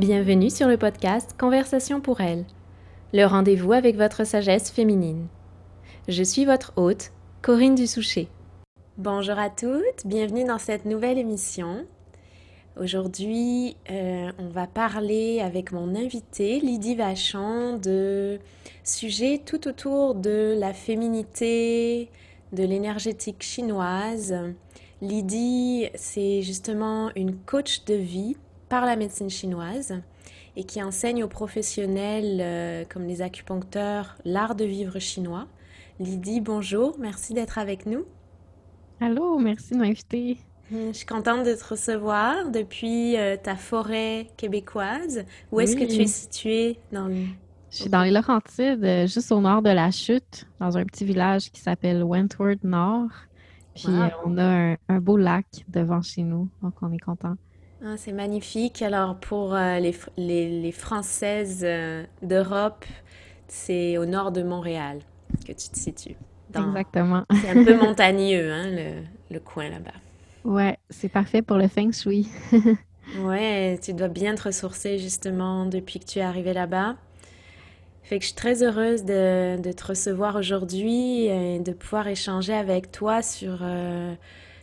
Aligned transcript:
Bienvenue 0.00 0.48
sur 0.48 0.66
le 0.66 0.78
podcast 0.78 1.34
Conversation 1.38 2.00
pour 2.00 2.22
elle, 2.22 2.46
le 3.12 3.26
rendez-vous 3.26 3.74
avec 3.74 3.96
votre 3.96 4.24
sagesse 4.24 4.70
féminine. 4.70 5.26
Je 6.08 6.22
suis 6.22 6.46
votre 6.46 6.72
hôte, 6.76 7.12
Corinne 7.42 7.74
Dussoucher. 7.74 8.28
Bonjour 8.96 9.38
à 9.38 9.50
toutes, 9.50 10.06
bienvenue 10.06 10.44
dans 10.44 10.56
cette 10.56 10.86
nouvelle 10.86 11.18
émission. 11.18 11.84
Aujourd'hui, 12.80 13.76
euh, 13.90 14.32
on 14.38 14.48
va 14.48 14.66
parler 14.66 15.42
avec 15.42 15.70
mon 15.70 15.94
invité 15.94 16.60
Lydie 16.60 16.94
Vachon 16.94 17.76
de 17.76 18.38
sujets 18.82 19.42
tout 19.44 19.68
autour 19.68 20.14
de 20.14 20.56
la 20.58 20.72
féminité, 20.72 22.08
de 22.54 22.64
l'énergétique 22.64 23.42
chinoise. 23.42 24.34
Lydie, 25.02 25.90
c'est 25.94 26.40
justement 26.40 27.10
une 27.16 27.36
coach 27.36 27.84
de 27.84 27.96
vie 27.96 28.38
par 28.70 28.86
la 28.86 28.96
médecine 28.96 29.28
chinoise 29.28 30.00
et 30.56 30.64
qui 30.64 30.82
enseigne 30.82 31.22
aux 31.22 31.28
professionnels 31.28 32.38
euh, 32.40 32.84
comme 32.88 33.04
les 33.04 33.20
acupuncteurs 33.20 34.16
l'art 34.24 34.54
de 34.54 34.64
vivre 34.64 34.98
chinois. 34.98 35.46
Lydie, 35.98 36.40
bonjour, 36.40 36.96
merci 36.98 37.34
d'être 37.34 37.58
avec 37.58 37.84
nous. 37.84 38.06
Allô, 39.00 39.38
merci 39.38 39.74
de 39.74 39.78
m'inviter. 39.78 40.38
Hum, 40.72 40.88
je 40.92 40.98
suis 40.98 41.06
contente 41.06 41.44
de 41.44 41.52
te 41.52 41.64
recevoir 41.64 42.50
depuis 42.50 43.16
euh, 43.18 43.36
ta 43.36 43.56
forêt 43.56 44.28
québécoise. 44.36 45.24
Où 45.50 45.60
est-ce 45.60 45.76
que 45.76 45.84
tu 45.84 46.02
es 46.02 46.06
située 46.06 46.78
dans 46.92 47.08
le... 47.08 47.24
Je 47.70 47.76
suis 47.76 47.90
dans 47.90 48.02
les 48.02 48.10
Laurentides, 48.10 48.84
euh, 48.84 49.06
juste 49.06 49.30
au 49.32 49.40
nord 49.40 49.62
de 49.62 49.70
la 49.70 49.90
chute, 49.90 50.46
dans 50.60 50.76
un 50.76 50.84
petit 50.84 51.04
village 51.04 51.50
qui 51.50 51.60
s'appelle 51.60 52.02
Wentworth 52.02 52.62
Nord. 52.62 53.10
Puis 53.74 53.86
on 54.24 54.38
a 54.38 54.76
un, 54.88 55.00
beau 55.00 55.16
lac 55.16 55.46
devant 55.68 56.02
chez 56.02 56.22
nous, 56.22 56.48
donc 56.62 56.74
on 56.82 56.92
est 56.92 56.98
content. 56.98 57.36
Ah, 57.84 57.94
c'est 57.96 58.12
magnifique. 58.12 58.82
Alors 58.82 59.16
pour 59.16 59.54
euh, 59.54 59.78
les, 59.78 59.94
les, 60.16 60.72
Françaises 60.72 61.62
euh, 61.62 62.04
d'Europe, 62.22 62.84
c'est 63.48 63.96
au 63.96 64.04
nord 64.04 64.32
de 64.32 64.42
Montréal 64.42 64.98
que 65.46 65.52
tu 65.52 65.68
te 65.68 65.78
situes. 65.78 66.16
Exactement. 66.54 67.24
C'est 67.40 67.50
un 67.50 67.64
peu 67.64 67.76
montagneux, 67.80 68.52
hein, 68.52 68.66
le, 68.70 69.02
le 69.30 69.40
coin 69.40 69.70
là-bas. 69.70 69.94
Ouais, 70.44 70.78
c'est 70.90 71.08
parfait 71.08 71.42
pour 71.42 71.56
le 71.56 71.68
feng 71.68 71.92
shui. 71.92 72.28
ouais, 73.18 73.78
tu 73.82 73.94
dois 73.94 74.08
bien 74.08 74.34
te 74.34 74.44
ressourcer 74.44 74.98
justement 74.98 75.64
depuis 75.66 76.00
que 76.00 76.04
tu 76.06 76.18
es 76.18 76.22
arrivée 76.22 76.52
là-bas. 76.52 76.96
Fait 78.02 78.18
que 78.18 78.22
je 78.24 78.28
suis 78.30 78.36
très 78.36 78.62
heureuse 78.62 79.04
de, 79.04 79.60
de 79.60 79.72
te 79.72 79.86
recevoir 79.86 80.34
aujourd'hui 80.36 81.26
et 81.26 81.60
de 81.60 81.72
pouvoir 81.72 82.08
échanger 82.08 82.52
avec 82.54 82.90
toi 82.90 83.22
sur 83.22 83.58
euh, 83.62 84.12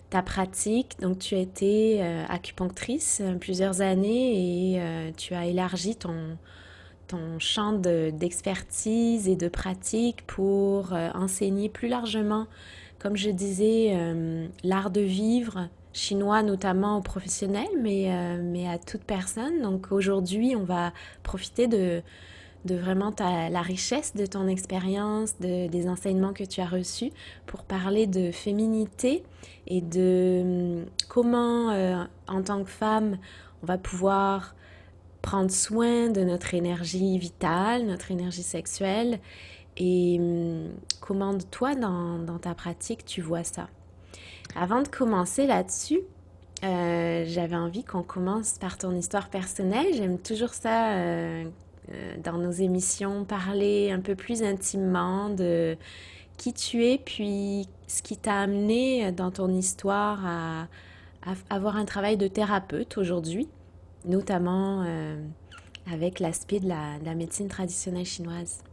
ta 0.10 0.22
pratique. 0.22 0.98
Donc, 1.02 1.20
tu 1.20 1.36
as 1.36 1.40
été 1.40 2.02
euh, 2.02 2.24
acupunctrice 2.30 3.22
euh, 3.22 3.36
plusieurs 3.36 3.82
années 3.82 4.74
et 4.74 4.82
euh, 4.82 5.12
tu 5.16 5.34
as 5.34 5.46
élargi 5.46 5.96
ton, 5.96 6.38
champ 7.40 7.72
d'expertise 7.72 9.30
et 9.30 9.38
de 9.38 9.48
pratique 9.48 10.28
pour 10.28 10.92
enseigner 10.92 11.70
plus 11.70 11.88
largement, 11.88 12.48
comme 13.00 13.16
je 13.16 13.30
disais, 13.30 13.96
l'art 14.62 14.90
de 14.90 15.00
vivre 15.00 15.70
chinois 15.94 16.44
notamment 16.44 16.98
aux 16.98 17.02
professionnels, 17.02 17.70
mais, 17.82 18.12
mais 18.44 18.68
à 18.68 18.78
toute 18.78 19.04
personne. 19.04 19.62
Donc 19.62 19.94
aujourd'hui, 19.94 20.54
on 20.58 20.66
va 20.66 20.92
profiter 21.24 21.68
de, 21.68 22.02
de 22.66 22.76
vraiment 22.76 23.14
la 23.20 23.62
richesse 23.62 24.16
de 24.16 24.26
ton 24.26 24.48
expérience, 24.48 25.40
de, 25.40 25.68
des 25.68 25.88
enseignements 25.88 26.34
que 26.34 26.44
tu 26.44 26.62
as 26.62 26.66
reçus 26.66 27.12
pour 27.46 27.64
parler 27.64 28.08
de 28.08 28.32
féminité 28.32 29.24
et 29.68 29.82
de 29.82 30.42
hum, 30.82 30.86
comment, 31.08 31.72
euh, 31.72 32.04
en 32.28 32.42
tant 32.42 32.64
que 32.64 32.70
femme, 32.70 33.18
on 33.64 33.66
va 33.66 33.78
pouvoir 33.78 34.56
prendre 35.22 35.52
soin 35.52 36.10
de 36.10 36.22
notre 36.22 36.54
énergie 36.54 37.18
vitale, 37.18 37.86
notre 37.86 38.12
énergie 38.12 38.44
sexuelle 38.44 39.20
et 39.78 40.18
hum, 40.20 40.70
comment 41.00 41.38
toi, 41.52 41.76
dans, 41.76 42.40
ta 42.40 42.54
pratique, 42.54 43.06
tu 43.06 43.22
vois 43.22 43.44
ça. 43.44 43.68
Avant 44.56 44.82
de 44.82 44.88
commencer 44.88 45.46
là-dessus, 45.46 46.02
euh, 46.64 47.26
j'avais 47.28 47.56
envie 47.56 47.84
qu'on 47.84 48.02
commence 48.02 48.54
par 48.54 48.78
ton 48.78 48.96
histoire 48.96 49.30
personnelle. 49.30 49.94
J'aime 49.94 50.18
toujours 50.18 50.54
ça 50.54 50.94
euh, 50.94 51.46
euh, 51.46 51.50
dans 52.24 52.38
nos 52.38 52.52
émissions, 52.52 53.24
parler 53.24 53.92
un 53.92 54.00
peu 54.00 54.16
plus 54.16 54.44
intimement 54.44 55.30
de 55.30 55.78
qui 56.38 56.54
tu 56.54 56.86
es, 56.86 56.98
puis 56.98 57.68
ce 57.88 58.02
qui 58.02 58.18
t'a 58.18 58.42
amené 58.42 59.12
dans 59.12 59.32
ton 59.32 59.50
histoire 59.50 60.26
à, 60.26 60.68
avoir 61.50 61.76
un 61.76 61.86
travail 61.86 62.16
de 62.16 62.28
thérapeute 62.28 62.98
aujourd'hui, 62.98 63.48
notamment 64.06 64.84
euh, 64.86 65.18
avec 65.92 66.20
l'aspect 66.20 66.60
de 66.60 66.70
la, 66.70 67.16
médecine 67.16 67.48
traditionnelle 67.48 68.06
chinoise. 68.06 68.64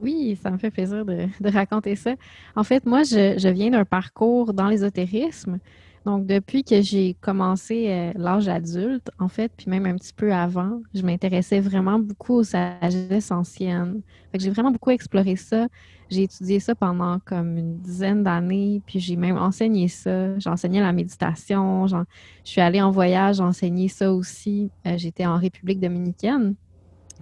Oui, 0.00 0.38
ça 0.42 0.50
me 0.50 0.58
fait 0.58 0.70
plaisir 0.70 1.04
de, 1.04 1.28
raconter 1.44 1.96
ça. 1.96 2.14
En 2.56 2.64
fait, 2.64 2.86
moi, 2.86 3.02
je, 3.02 3.38
je 3.38 3.48
viens 3.48 3.70
d'un 3.70 3.84
parcours 3.84 4.54
dans 4.54 4.68
l'ésotérisme. 4.68 5.58
Donc, 6.04 6.26
depuis 6.26 6.64
que 6.64 6.82
j'ai 6.82 7.14
commencé 7.14 7.86
euh, 7.88 8.12
l'âge 8.14 8.46
adulte, 8.46 9.10
en 9.18 9.28
fait, 9.28 9.50
puis 9.56 9.70
même 9.70 9.86
un 9.86 9.96
petit 9.96 10.12
peu 10.12 10.34
avant, 10.34 10.82
je 10.94 11.00
m'intéressais 11.00 11.60
vraiment 11.60 11.98
beaucoup 11.98 12.34
aux 12.34 12.44
sagesses 12.44 13.30
anciennes. 13.30 14.02
Fait 14.30 14.36
que 14.36 14.44
j'ai 14.44 14.50
vraiment 14.50 14.70
beaucoup 14.70 14.90
exploré 14.90 15.36
ça. 15.36 15.66
J'ai 16.10 16.24
étudié 16.24 16.60
ça 16.60 16.74
pendant 16.74 17.20
comme 17.20 17.56
une 17.56 17.78
dizaine 17.78 18.22
d'années, 18.22 18.82
puis 18.84 19.00
j'ai 19.00 19.16
même 19.16 19.38
enseigné 19.38 19.88
ça. 19.88 20.38
J'enseignais 20.38 20.82
la 20.82 20.92
méditation. 20.92 21.86
Je 21.86 21.96
suis 22.44 22.60
allée 22.60 22.82
en 22.82 22.90
voyage 22.90 23.40
enseigner 23.40 23.88
ça 23.88 24.12
aussi. 24.12 24.70
Euh, 24.86 24.98
j'étais 24.98 25.24
en 25.24 25.38
République 25.38 25.80
dominicaine. 25.80 26.54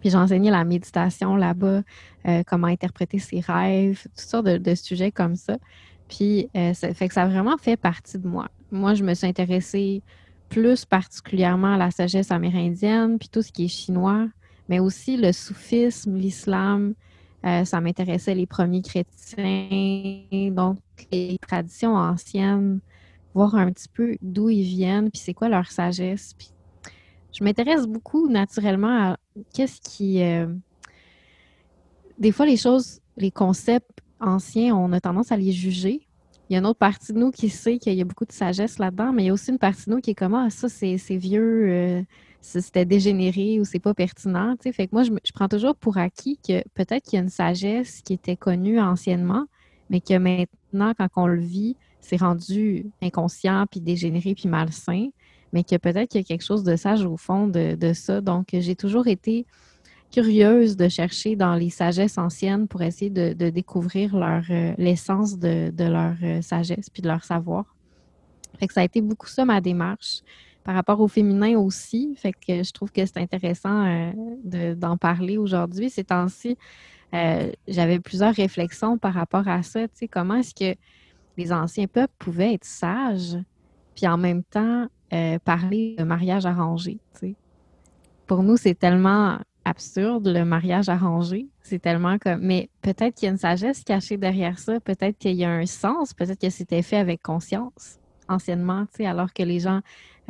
Puis 0.00 0.10
j'enseignais 0.10 0.50
la 0.50 0.65
méditation 0.65 1.37
là-bas, 1.37 1.82
euh, 2.26 2.42
comment 2.44 2.66
interpréter 2.66 3.21
ses 3.21 3.38
rêves, 3.38 4.03
toutes 4.03 4.19
sortes 4.19 4.47
de, 4.47 4.75
sujets 4.75 5.12
comme 5.12 5.37
ça. 5.37 5.56
Puis 6.09 6.48
ça 6.75 6.92
fait 6.92 7.06
que 7.06 7.15
ça 7.15 7.22
a 7.22 7.28
vraiment 7.28 7.56
fait 7.56 7.76
partie 7.76 8.19
de 8.19 8.26
moi 8.26 8.48
moi, 8.72 8.94
je 8.94 9.05
me 9.05 9.15
suis 9.15 9.27
intéressée 9.27 10.03
plus 10.49 10.84
particulièrement 10.84 11.75
à 11.75 11.78
la 11.78 11.91
sagesse 11.91 12.31
amérindienne, 12.31 13.19
puis 13.19 13.28
tout 13.28 13.43
ce 13.43 13.53
qui 13.53 13.66
est 13.66 13.69
chinois, 13.69 14.28
mais 14.69 14.81
aussi 14.81 15.16
le 15.16 15.33
soufisme, 15.33 16.16
l'islam. 16.16 16.94
Euh, 17.44 17.65
ça 17.65 17.81
m'intéressait 17.81 18.34
les 18.34 18.47
premiers 18.47 18.83
chrétiens, 18.83 20.50
donc 20.50 20.78
les 21.10 21.38
traditions 21.38 21.94
anciennes, 21.94 22.81
voir 23.34 23.55
un 23.55 23.72
petit 23.72 23.88
peu 23.88 24.16
d'où 24.22 24.49
ils 24.49 24.62
viennent, 24.62 25.10
puis 25.10 25.21
c'est 25.21 25.34
quoi 25.34 25.49
leur 25.49 25.71
sagesse. 25.71 26.34
Puis 26.39 26.50
je 27.33 27.43
m'intéresse 27.43 27.87
beaucoup 27.87 28.28
naturellement 28.28 29.12
à 29.12 29.16
qu'est-ce 29.53 29.81
qui... 29.81 30.22
Euh, 30.22 30.47
des 32.19 32.31
fois, 32.31 32.47
les 32.47 32.56
choses, 32.56 33.00
les 33.16 33.31
concepts 33.31 34.00
anciens, 34.21 34.77
on 34.77 34.93
a 34.93 35.00
tendance 35.00 35.33
à 35.33 35.37
les 35.37 35.50
juger, 35.50 36.06
il 36.48 36.54
y 36.54 36.56
a 36.56 36.58
une 36.58 36.66
autre 36.66 36.78
partie 36.78 37.12
de 37.12 37.19
nous 37.19 37.30
qui 37.30 37.48
sait 37.48 37.78
qu'il 37.78 37.94
y 37.94 38.00
a 38.00 38.04
beaucoup 38.04 38.25
de 38.26 38.32
sagesse 38.32 38.78
là-dedans, 38.78 39.12
mais 39.12 39.25
il 39.25 39.26
y 39.26 39.30
a 39.30 39.32
aussi 39.32 39.50
une 39.50 39.58
partie 39.58 39.86
de 39.86 39.94
nous 39.94 40.00
qui 40.00 40.10
est 40.10 40.14
comme 40.14 40.34
Ah, 40.34 40.50
ça, 40.50 40.69
c'est 40.69 40.97
vieux, 41.16 41.66
euh, 41.69 42.03
c'était 42.41 42.84
dégénéré 42.84 43.60
ou 43.60 43.64
c'est 43.64 43.78
pas 43.78 43.94
pertinent. 43.94 44.54
Fait 44.60 44.86
que 44.86 44.92
moi, 44.92 45.03
je, 45.04 45.10
prends 45.32 45.48
toujours 45.48 45.76
pour 45.76 45.98
acquis 45.98 46.38
que 46.47 46.62
peut-être 46.75 47.04
qu'il 47.04 47.16
y 47.16 47.20
a 47.20 47.22
une 47.22 47.30
sagesse 47.30 48.03
qui 48.03 48.12
était 48.14 48.36
connue 48.36 48.80
anciennement, 48.80 49.47
mais 49.88 50.00
que 50.00 50.19
maintenant, 50.19 50.92
quand 50.98 51.08
on 51.16 51.26
le 51.26 51.41
vit, 51.41 51.76
c'est 52.00 52.16
rendu 52.16 52.91
inconscient, 53.00 53.66
puis 53.70 53.80
dégénéré, 53.80 54.34
puis 54.34 54.48
malsain, 54.48 55.09
mais 55.53 55.64
que 55.64 55.76
peut-être 55.76 56.10
qu'il 56.10 56.20
y 56.20 56.24
a 56.24 56.26
quelque 56.26 56.44
chose 56.44 56.64
de 56.64 56.76
sage 56.76 57.04
au 57.04 57.16
fond 57.16 57.47
de, 57.47 57.76
de 57.76 57.92
ça. 57.92 58.20
Donc, 58.20 58.48
j'ai 58.53 58.74
toujours 58.74 59.06
été 59.06 59.47
curieuse 60.12 60.77
de 60.77 60.89
chercher 60.89 61.34
dans 61.34 61.55
les 61.55 61.71
sagesses 61.71 62.19
anciennes 62.19 62.69
pour 62.69 62.83
essayer 62.83 63.11
de, 63.11 63.50
découvrir 63.50 64.15
euh, 64.15 64.75
l'essence 64.77 65.39
de, 65.39 65.73
leur 65.78 66.15
euh, 66.23 66.43
sagesse 66.43 66.91
puis 66.91 67.03
de 67.03 67.09
leur 67.09 67.25
savoir. 67.25 67.75
Fait 68.61 68.69
que 68.69 68.75
ça 68.75 68.83
a 68.83 68.84
été 68.84 69.01
beaucoup 69.01 69.27
ça 69.27 69.45
ma 69.45 69.60
démarche. 69.60 70.21
Par 70.63 70.77
rapport 70.77 71.01
au 71.01 71.09
féminin 71.09 71.59
aussi, 71.59 72.15
fait 72.15 72.33
que 72.33 72.63
je 72.63 72.71
trouve 72.71 72.92
que 72.92 73.04
c'est 73.04 73.16
intéressant 73.16 73.84
euh, 73.84 74.75
d'en 74.77 74.97
parler 74.97 75.36
aujourd'hui. 75.36 75.91
Ces 75.91 76.04
temps-ci, 76.04 76.57
j'avais 77.66 77.98
plusieurs 77.98 78.34
réflexions 78.34 78.97
par 78.97 79.15
rapport 79.15 79.48
à 79.48 79.63
ça. 79.65 79.89
Tu 79.89 79.95
sais, 79.95 80.09
comment 80.09 80.36
est-ce 80.36 80.54
que 80.54 80.78
les 81.36 81.53
anciens 81.53 81.89
peuples 81.89 82.15
pouvaient 82.19 82.54
être 82.54 82.65
sages, 82.65 83.36
puis 83.97 84.07
en 84.07 84.19
même 84.19 84.45
temps 84.45 84.86
parler 85.45 85.97
de 85.98 86.04
mariage 86.04 86.47
arrangé. 86.47 86.98
Tu 87.15 87.21
sais? 87.21 87.34
Pour 88.27 88.42
nous, 88.42 88.57
c'est 88.57 88.75
tellement 88.75 89.39
absurde, 89.64 90.28
le 90.28 90.44
mariage 90.44 90.88
arrangé. 90.88 91.47
C'est 91.62 91.80
tellement 91.80 92.18
comme. 92.18 92.41
Mais 92.41 92.68
peut-être 92.82 93.14
qu'il 93.14 93.26
y 93.26 93.28
a 93.28 93.32
une 93.32 93.38
sagesse 93.38 93.84
cachée 93.84 94.16
derrière 94.16 94.59
ça. 94.59 94.80
Peut-être 94.80 95.18
qu'il 95.18 95.36
y 95.36 95.44
a 95.44 95.50
un 95.50 95.66
sens. 95.66 96.14
Peut-être 96.14 96.41
que 96.41 96.50
c'était 96.50 96.82
fait 96.82 96.97
avec 96.97 97.22
conscience 97.22 97.98
anciennement, 98.28 98.86
tu 98.86 98.98
sais, 98.98 99.06
alors 99.06 99.32
que 99.32 99.42
les 99.42 99.60
gens, 99.60 99.80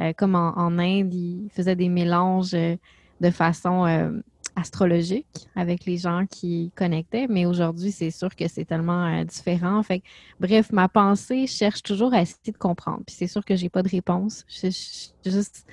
euh, 0.00 0.12
comme 0.16 0.34
en, 0.34 0.78
Inde, 0.78 1.12
ils 1.12 1.48
faisaient 1.50 1.76
des 1.76 1.88
mélanges 1.88 2.54
euh, 2.54 2.76
de 3.20 3.30
façon 3.30 3.86
euh, 3.86 4.10
astrologique 4.56 5.48
avec 5.54 5.84
les 5.84 5.96
gens 5.96 6.26
qui 6.26 6.72
connectaient. 6.74 7.26
Mais 7.28 7.46
aujourd'hui, 7.46 7.92
c'est 7.92 8.10
sûr 8.10 8.34
que 8.34 8.48
c'est 8.48 8.64
tellement 8.64 9.24
différent. 9.24 9.82
Fait 9.82 10.02
bref, 10.40 10.72
ma 10.72 10.88
pensée 10.88 11.46
cherche 11.46 11.82
toujours 11.82 12.12
à 12.12 12.22
essayer 12.22 12.52
de 12.52 12.58
comprendre. 12.58 13.02
Puis 13.06 13.16
c'est 13.16 13.26
sûr 13.26 13.44
que 13.44 13.56
j'ai 13.56 13.68
pas 13.68 13.82
de 13.82 13.88
réponse. 13.88 14.44
Je, 14.48 14.68
suis 14.68 15.12
juste 15.24 15.66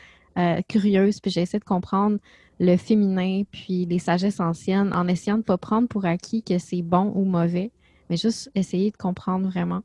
curieuse, 0.70 1.20
puis 1.20 1.32
j'essaie 1.32 1.60
de 1.60 1.66
comprendre 1.66 2.18
le 2.60 2.76
féminin, 2.78 3.44
puis 3.50 3.86
les 3.86 4.00
sagesses 4.00 4.40
anciennes, 4.40 4.94
en 4.94 5.08
essayant 5.08 5.36
de 5.36 5.42
ne 5.42 5.44
pas 5.44 5.58
prendre 5.58 5.88
pour 5.88 6.06
acquis 6.06 6.44
que 6.44 6.58
c'est 6.58 6.82
bon 6.82 7.12
ou 7.16 7.24
mauvais, 7.24 7.72
mais 8.10 8.18
juste 8.18 8.52
essayer 8.56 8.92
de 8.92 8.98
comprendre 8.98 9.48
vraiment. 9.48 9.82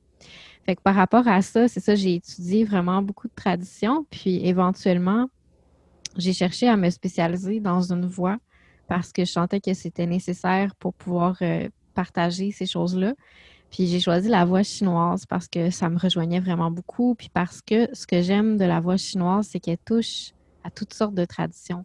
Fait 0.66 0.76
que 0.76 0.82
par 0.82 0.94
rapport 0.94 1.28
à 1.28 1.42
ça, 1.42 1.68
c'est 1.68 1.80
ça, 1.80 1.94
j'ai 1.94 2.14
étudié 2.14 2.64
vraiment 2.64 3.02
beaucoup 3.02 3.28
de 3.28 3.34
traditions, 3.34 4.06
puis 4.10 4.46
éventuellement, 4.46 5.28
j'ai 6.16 6.32
cherché 6.32 6.68
à 6.68 6.76
me 6.76 6.90
spécialiser 6.90 7.60
dans 7.60 7.92
une 7.92 8.06
voie 8.06 8.38
parce 8.88 9.12
que 9.12 9.24
je 9.24 9.32
sentais 9.32 9.60
que 9.60 9.74
c'était 9.74 10.06
nécessaire 10.06 10.74
pour 10.76 10.94
pouvoir 10.94 11.36
euh, 11.42 11.68
partager 11.94 12.50
ces 12.50 12.66
choses-là. 12.66 13.14
Puis 13.70 13.86
j'ai 13.86 13.98
choisi 13.98 14.28
la 14.28 14.44
voix 14.44 14.62
chinoise 14.62 15.26
parce 15.26 15.48
que 15.48 15.70
ça 15.70 15.88
me 15.88 15.98
rejoignait 15.98 16.40
vraiment 16.40 16.70
beaucoup. 16.70 17.14
Puis 17.14 17.28
parce 17.32 17.60
que 17.60 17.88
ce 17.94 18.06
que 18.06 18.22
j'aime 18.22 18.56
de 18.56 18.64
la 18.64 18.80
voix 18.80 18.96
chinoise, 18.96 19.48
c'est 19.50 19.58
qu'elle 19.58 19.78
touche 19.78 20.32
à 20.62 20.70
toutes 20.70 20.94
sortes 20.94 21.14
de 21.14 21.24
traditions. 21.24 21.84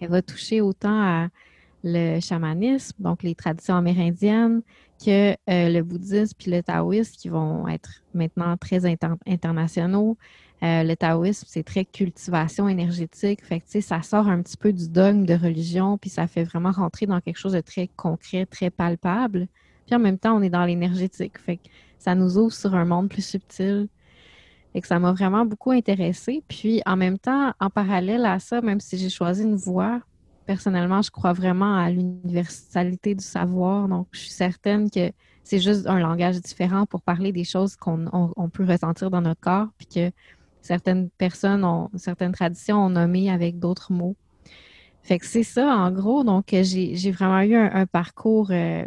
Elle 0.00 0.10
va 0.10 0.22
toucher 0.22 0.60
autant 0.60 1.00
à 1.00 1.28
le 1.82 2.18
chamanisme, 2.20 2.96
donc 2.98 3.22
les 3.22 3.34
traditions 3.34 3.76
amérindiennes, 3.76 4.62
que 5.04 5.32
euh, 5.32 5.34
le 5.68 5.82
bouddhisme 5.82 6.34
puis 6.38 6.50
le 6.50 6.62
taoïsme 6.62 7.14
qui 7.16 7.28
vont 7.28 7.68
être 7.68 8.02
maintenant 8.14 8.56
très 8.56 8.84
internationaux. 9.26 10.16
Euh, 10.62 10.82
le 10.82 10.94
taoïsme, 10.96 11.46
c'est 11.48 11.62
très 11.62 11.84
cultivation 11.84 12.68
énergétique. 12.68 13.44
Fait 13.44 13.60
que, 13.60 13.80
ça 13.80 14.00
sort 14.02 14.28
un 14.28 14.40
petit 14.40 14.56
peu 14.56 14.72
du 14.72 14.88
dogme 14.88 15.26
de 15.26 15.34
religion, 15.34 15.98
puis 15.98 16.08
ça 16.08 16.26
fait 16.26 16.44
vraiment 16.44 16.70
rentrer 16.70 17.06
dans 17.06 17.20
quelque 17.20 17.38
chose 17.38 17.52
de 17.52 17.60
très 17.60 17.88
concret, 17.88 18.46
très 18.46 18.70
palpable. 18.70 19.46
Puis 19.86 19.94
en 19.94 19.98
même 19.98 20.18
temps, 20.18 20.36
on 20.36 20.42
est 20.42 20.50
dans 20.50 20.64
l'énergétique. 20.64 21.34
Ça 21.98 22.14
nous 22.14 22.38
ouvre 22.38 22.52
sur 22.54 22.74
un 22.74 22.86
monde 22.86 23.10
plus 23.10 23.24
subtil. 23.24 23.88
Et 24.74 24.80
que 24.80 24.86
ça 24.88 24.98
m'a 24.98 25.12
vraiment 25.12 25.46
beaucoup 25.46 25.70
intéressée. 25.70 26.42
Puis 26.48 26.82
en 26.84 26.96
même 26.96 27.18
temps, 27.18 27.52
en 27.60 27.70
parallèle 27.70 28.26
à 28.26 28.38
ça, 28.38 28.60
même 28.60 28.80
si 28.80 28.98
j'ai 28.98 29.10
choisi 29.10 29.44
une 29.44 29.56
voie, 29.56 30.00
personnellement, 30.46 31.02
je 31.02 31.10
crois 31.10 31.32
vraiment 31.32 31.76
à 31.76 31.90
l'universalité 31.90 33.14
du 33.14 33.24
savoir. 33.24 33.88
Donc, 33.88 34.08
je 34.12 34.20
suis 34.20 34.30
certaine 34.30 34.90
que 34.90 35.12
c'est 35.42 35.60
juste 35.60 35.86
un 35.86 35.98
langage 35.98 36.40
différent 36.40 36.86
pour 36.86 37.02
parler 37.02 37.32
des 37.32 37.44
choses 37.44 37.76
qu'on 37.76 38.50
peut 38.52 38.64
ressentir 38.64 39.10
dans 39.10 39.20
notre 39.20 39.40
corps, 39.40 39.68
puis 39.78 39.86
que 39.86 40.10
certaines 40.62 41.10
personnes 41.10 41.64
ont, 41.64 41.90
certaines 41.96 42.32
traditions 42.32 42.86
ont 42.86 42.90
nommé 42.90 43.30
avec 43.30 43.58
d'autres 43.58 43.92
mots. 43.92 44.16
Fait 45.02 45.18
que 45.18 45.26
c'est 45.26 45.42
ça, 45.42 45.76
en 45.76 45.90
gros. 45.90 46.24
Donc, 46.24 46.46
j'ai 46.50 47.10
vraiment 47.10 47.40
eu 47.40 47.54
un, 47.54 47.84
parcours 47.84 48.50
euh, 48.50 48.86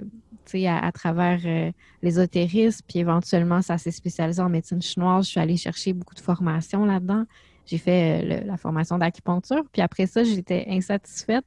à, 0.56 0.92
travers 0.92 1.40
euh, 1.46 1.72
l'ésotérisme, 2.02 2.86
puis 2.88 3.00
éventuellement, 3.00 3.62
ça 3.62 3.78
s'est 3.78 3.92
spécialisé 3.92 4.42
en 4.42 4.50
médecine 4.50 4.82
chinoise. 4.82 5.26
Je 5.26 5.32
suis 5.32 5.40
allée 5.40 5.58
chercher 5.58 5.94
beaucoup 5.94 6.16
de 6.16 6.20
formations 6.20 6.86
là-dedans. 6.86 7.26
J'ai 7.66 7.78
fait 7.78 8.24
euh, 8.24 8.46
la 8.46 8.58
formation 8.58 8.98
d'acupuncture. 8.98 9.64
Puis 9.72 9.82
après 9.82 10.06
ça, 10.06 10.24
j'étais 10.24 10.66
insatisfaite 10.70 11.46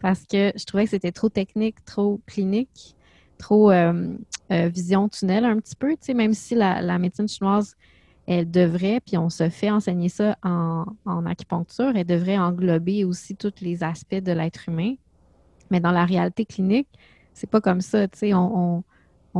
parce 0.00 0.24
que 0.24 0.52
je 0.56 0.64
trouvais 0.64 0.84
que 0.84 0.90
c'était 0.90 1.12
trop 1.12 1.28
technique, 1.28 1.84
trop 1.84 2.20
clinique, 2.26 2.94
trop 3.38 3.70
vision 4.50 5.08
tunnel 5.08 5.44
un 5.44 5.58
petit 5.58 5.76
peu. 5.76 5.96
Même 6.14 6.32
si 6.32 6.54
la 6.54 6.98
médecine 6.98 7.28
chinoise 7.28 7.76
elle 8.26 8.50
devrait, 8.50 9.00
puis 9.00 9.16
on 9.16 9.30
se 9.30 9.48
fait 9.48 9.70
enseigner 9.70 10.08
ça 10.08 10.36
en, 10.42 10.86
acupuncture, 11.26 11.92
elle 11.94 12.06
devrait 12.06 12.38
englober 12.38 13.04
aussi 13.04 13.36
tous 13.36 13.60
les 13.60 13.84
aspects 13.84 14.16
de 14.16 14.32
l'être 14.32 14.68
humain. 14.68 14.94
Mais 15.70 15.80
dans 15.80 15.92
la 15.92 16.04
réalité 16.04 16.44
clinique, 16.44 16.88
c'est 17.36 17.50
pas 17.50 17.60
comme 17.60 17.82
ça. 17.82 18.08
Tu 18.08 18.18
sais, 18.18 18.34
on, 18.34 18.82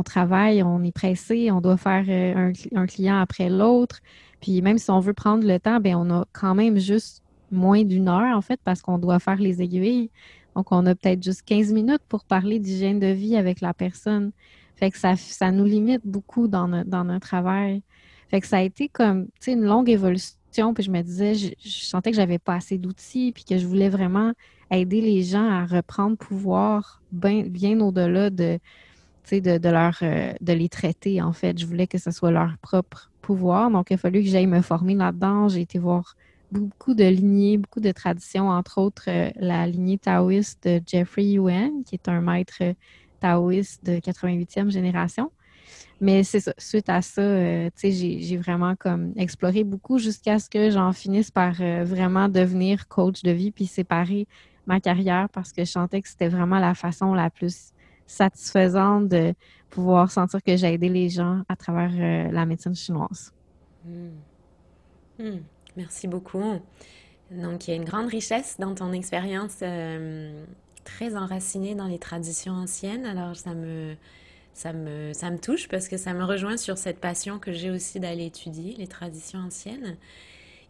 travaille, 0.05 0.61
on 0.61 0.83
est 0.83 0.91
pressé, 0.91 1.49
on 1.51 1.59
doit 1.59 1.77
faire 1.77 2.05
euh, 2.07 2.53
un, 2.75 2.85
client 2.85 3.19
après 3.19 3.49
l'autre. 3.49 3.99
Puis 4.39 4.61
même 4.61 4.77
si 4.77 4.91
on 4.91 4.99
veut 4.99 5.15
prendre 5.15 5.45
le 5.45 5.59
temps, 5.59 5.79
ben 5.79 5.95
on 5.95 6.11
a 6.11 6.25
quand 6.31 6.53
même 6.53 6.77
juste 6.77 7.23
moins 7.49 7.83
d'une 7.83 8.07
heure, 8.07 8.37
en 8.37 8.41
fait, 8.41 8.59
parce 8.63 8.83
qu'on 8.83 8.99
doit 8.99 9.17
faire 9.17 9.37
les 9.37 9.63
aiguilles. 9.63 10.11
Donc, 10.55 10.71
on 10.71 10.85
a 10.85 10.93
peut-être 10.93 11.23
juste 11.23 11.41
15 11.45 11.73
minutes 11.73 12.03
pour 12.07 12.23
parler 12.23 12.59
d'hygiène 12.59 12.99
de 12.99 13.07
vie 13.07 13.35
avec 13.35 13.61
la 13.61 13.73
personne. 13.73 14.31
Fait 14.75 14.91
que 14.91 14.97
ça, 14.99 15.15
ça 15.15 15.51
nous 15.51 15.65
limite 15.65 16.01
beaucoup 16.05 16.47
dans, 16.47 16.83
dans 16.85 17.03
notre 17.03 17.27
travail. 17.27 17.81
Fait 18.29 18.41
que 18.41 18.47
ça 18.47 18.57
a 18.57 18.61
été 18.61 18.89
comme, 18.89 19.25
tu 19.25 19.31
sais, 19.39 19.53
une 19.53 19.65
longue 19.65 19.89
évolution. 19.89 20.35
Puis 20.51 20.83
je 20.83 20.91
me 20.91 21.01
disais, 21.01 21.35
je, 21.35 21.51
sentais 21.63 22.11
que 22.11 22.17
j'avais 22.17 22.39
pas 22.39 22.55
assez 22.55 22.77
d'outils, 22.77 23.31
puis 23.31 23.43
que 23.43 23.57
je 23.57 23.67
voulais 23.67 23.89
vraiment 23.89 24.33
aider 24.71 25.01
les 25.01 25.23
gens 25.23 25.47
à 25.49 25.65
reprendre 25.65 26.17
pouvoir 26.17 27.01
bien, 27.11 27.43
bien 27.43 27.79
au-delà 27.79 28.29
de, 28.29 28.59
de, 29.31 29.57
de, 29.57 29.69
leur, 29.69 29.97
euh, 30.01 30.33
de 30.41 30.53
les 30.53 30.69
traiter, 30.69 31.21
en 31.21 31.33
fait. 31.33 31.57
Je 31.59 31.65
voulais 31.65 31.87
que 31.87 31.97
ce 31.97 32.11
soit 32.11 32.31
leur 32.31 32.57
propre 32.61 33.11
pouvoir. 33.21 33.69
Donc, 33.69 33.91
il 33.91 33.95
a 33.95 33.97
fallu 33.97 34.23
que 34.23 34.29
j'aille 34.29 34.47
me 34.47 34.61
former 34.61 34.95
là-dedans. 34.95 35.47
J'ai 35.47 35.61
été 35.61 35.79
voir 35.79 36.15
beaucoup 36.51 36.93
de 36.93 37.03
lignées, 37.03 37.57
beaucoup 37.57 37.81
de 37.81 37.91
traditions, 37.91 38.49
entre 38.49 38.79
autres 38.79 39.05
euh, 39.09 39.29
la 39.35 39.67
lignée 39.67 39.97
taoïste 39.97 40.67
de 40.67 40.81
Jeffrey 40.85 41.25
Yuen, 41.25 41.83
qui 41.85 41.95
est 41.95 42.07
un 42.07 42.21
maître 42.21 42.63
taoïste 43.19 43.85
de 43.85 43.97
88e 43.97 44.69
génération. 44.69 45.31
Mais 45.99 46.23
c'est 46.23 46.39
ça. 46.39 46.53
Suite 46.57 46.89
à 46.89 47.01
ça, 47.01 47.21
euh, 47.21 47.69
j'ai 47.83 48.37
vraiment 48.37 48.75
comme 48.75 49.13
exploré 49.15 49.63
beaucoup 49.63 49.97
jusqu'à 49.97 50.37
ce 50.37 50.49
que 50.49 50.69
j'en 50.69 50.93
finisse 50.93 51.31
par 51.31 51.59
euh, 51.59 51.83
vraiment 51.83 52.29
devenir 52.29 52.87
coach 52.87 53.23
de 53.23 53.31
vie 53.31 53.51
puis 53.51 53.65
séparer 53.65 54.27
ma 54.67 54.79
carrière 54.79 55.27
parce 55.29 55.51
que 55.51 55.65
je 55.65 55.71
sentais 55.71 56.01
que 56.01 56.07
c'était 56.07 56.27
vraiment 56.27 56.59
la 56.59 56.75
façon 56.75 57.13
la 57.13 57.29
plus 57.29 57.71
satisfaisante 58.05 59.07
de 59.07 59.33
pouvoir 59.69 60.11
sentir 60.11 60.41
que 60.43 60.55
j'ai 60.55 60.73
aidé 60.73 60.87
les 60.87 61.09
gens 61.09 61.41
à 61.49 61.55
travers 61.55 61.91
euh, 61.93 62.31
la 62.31 62.45
médecine 62.45 62.75
chinoise. 62.75 63.33
Hmm. 63.83 64.09
Hmm. 65.19 65.39
Merci 65.75 66.07
beaucoup. 66.07 66.59
Donc, 67.31 67.67
il 67.67 67.71
y 67.71 67.73
a 67.73 67.75
une 67.75 67.85
grande 67.85 68.07
richesse 68.07 68.57
dans 68.59 68.73
ton 68.73 68.93
expérience 68.93 69.57
très 70.83 71.15
enracinée 71.15 71.75
dans 71.75 71.87
les 71.87 71.99
traditions 71.99 72.53
anciennes. 72.53 73.05
Alors, 73.05 73.35
ça 73.35 73.53
me, 73.53 73.95
ça 74.57 74.73
me, 74.73 75.13
ça 75.13 75.29
me 75.29 75.37
touche 75.37 75.67
parce 75.67 75.87
que 75.87 75.97
ça 75.97 76.13
me 76.13 76.23
rejoint 76.23 76.57
sur 76.57 76.79
cette 76.79 76.99
passion 76.99 77.37
que 77.37 77.51
j'ai 77.51 77.69
aussi 77.69 77.99
d'aller 77.99 78.25
étudier 78.25 78.75
les 78.75 78.87
traditions 78.87 79.39
anciennes. 79.39 79.97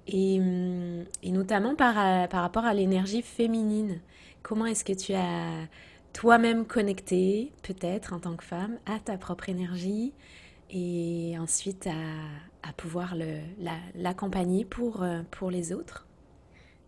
Et, 0.07 0.39
hum, 0.42 1.06
notamment 1.24 1.74
par, 1.74 1.98
euh, 1.98 2.28
par 2.28 2.42
rapport 2.42 2.66
à 2.66 2.74
l'énergie 2.74 3.22
féminine. 3.22 4.01
Comment 4.44 4.66
est-ce 4.66 4.84
que 4.84 4.92
tu 4.92 5.13
as 5.13 5.68
toi-même 6.12 6.66
connecté, 6.66 7.54
peut-être 7.63 8.12
en 8.12 8.19
tant 8.19 8.36
que 8.36 8.44
femme, 8.44 8.78
à 8.86 9.00
ta 9.00 9.18
propre 9.18 9.48
énergie 9.48 10.13
et 10.69 11.38
ensuite 11.39 11.88
à, 11.88 12.74
pouvoir 12.75 13.16
l'accompagner 13.95 14.66
pour, 14.66 15.01
euh, 15.01 15.22
pour 15.31 15.50
les 15.50 15.72
autres? 15.72 16.06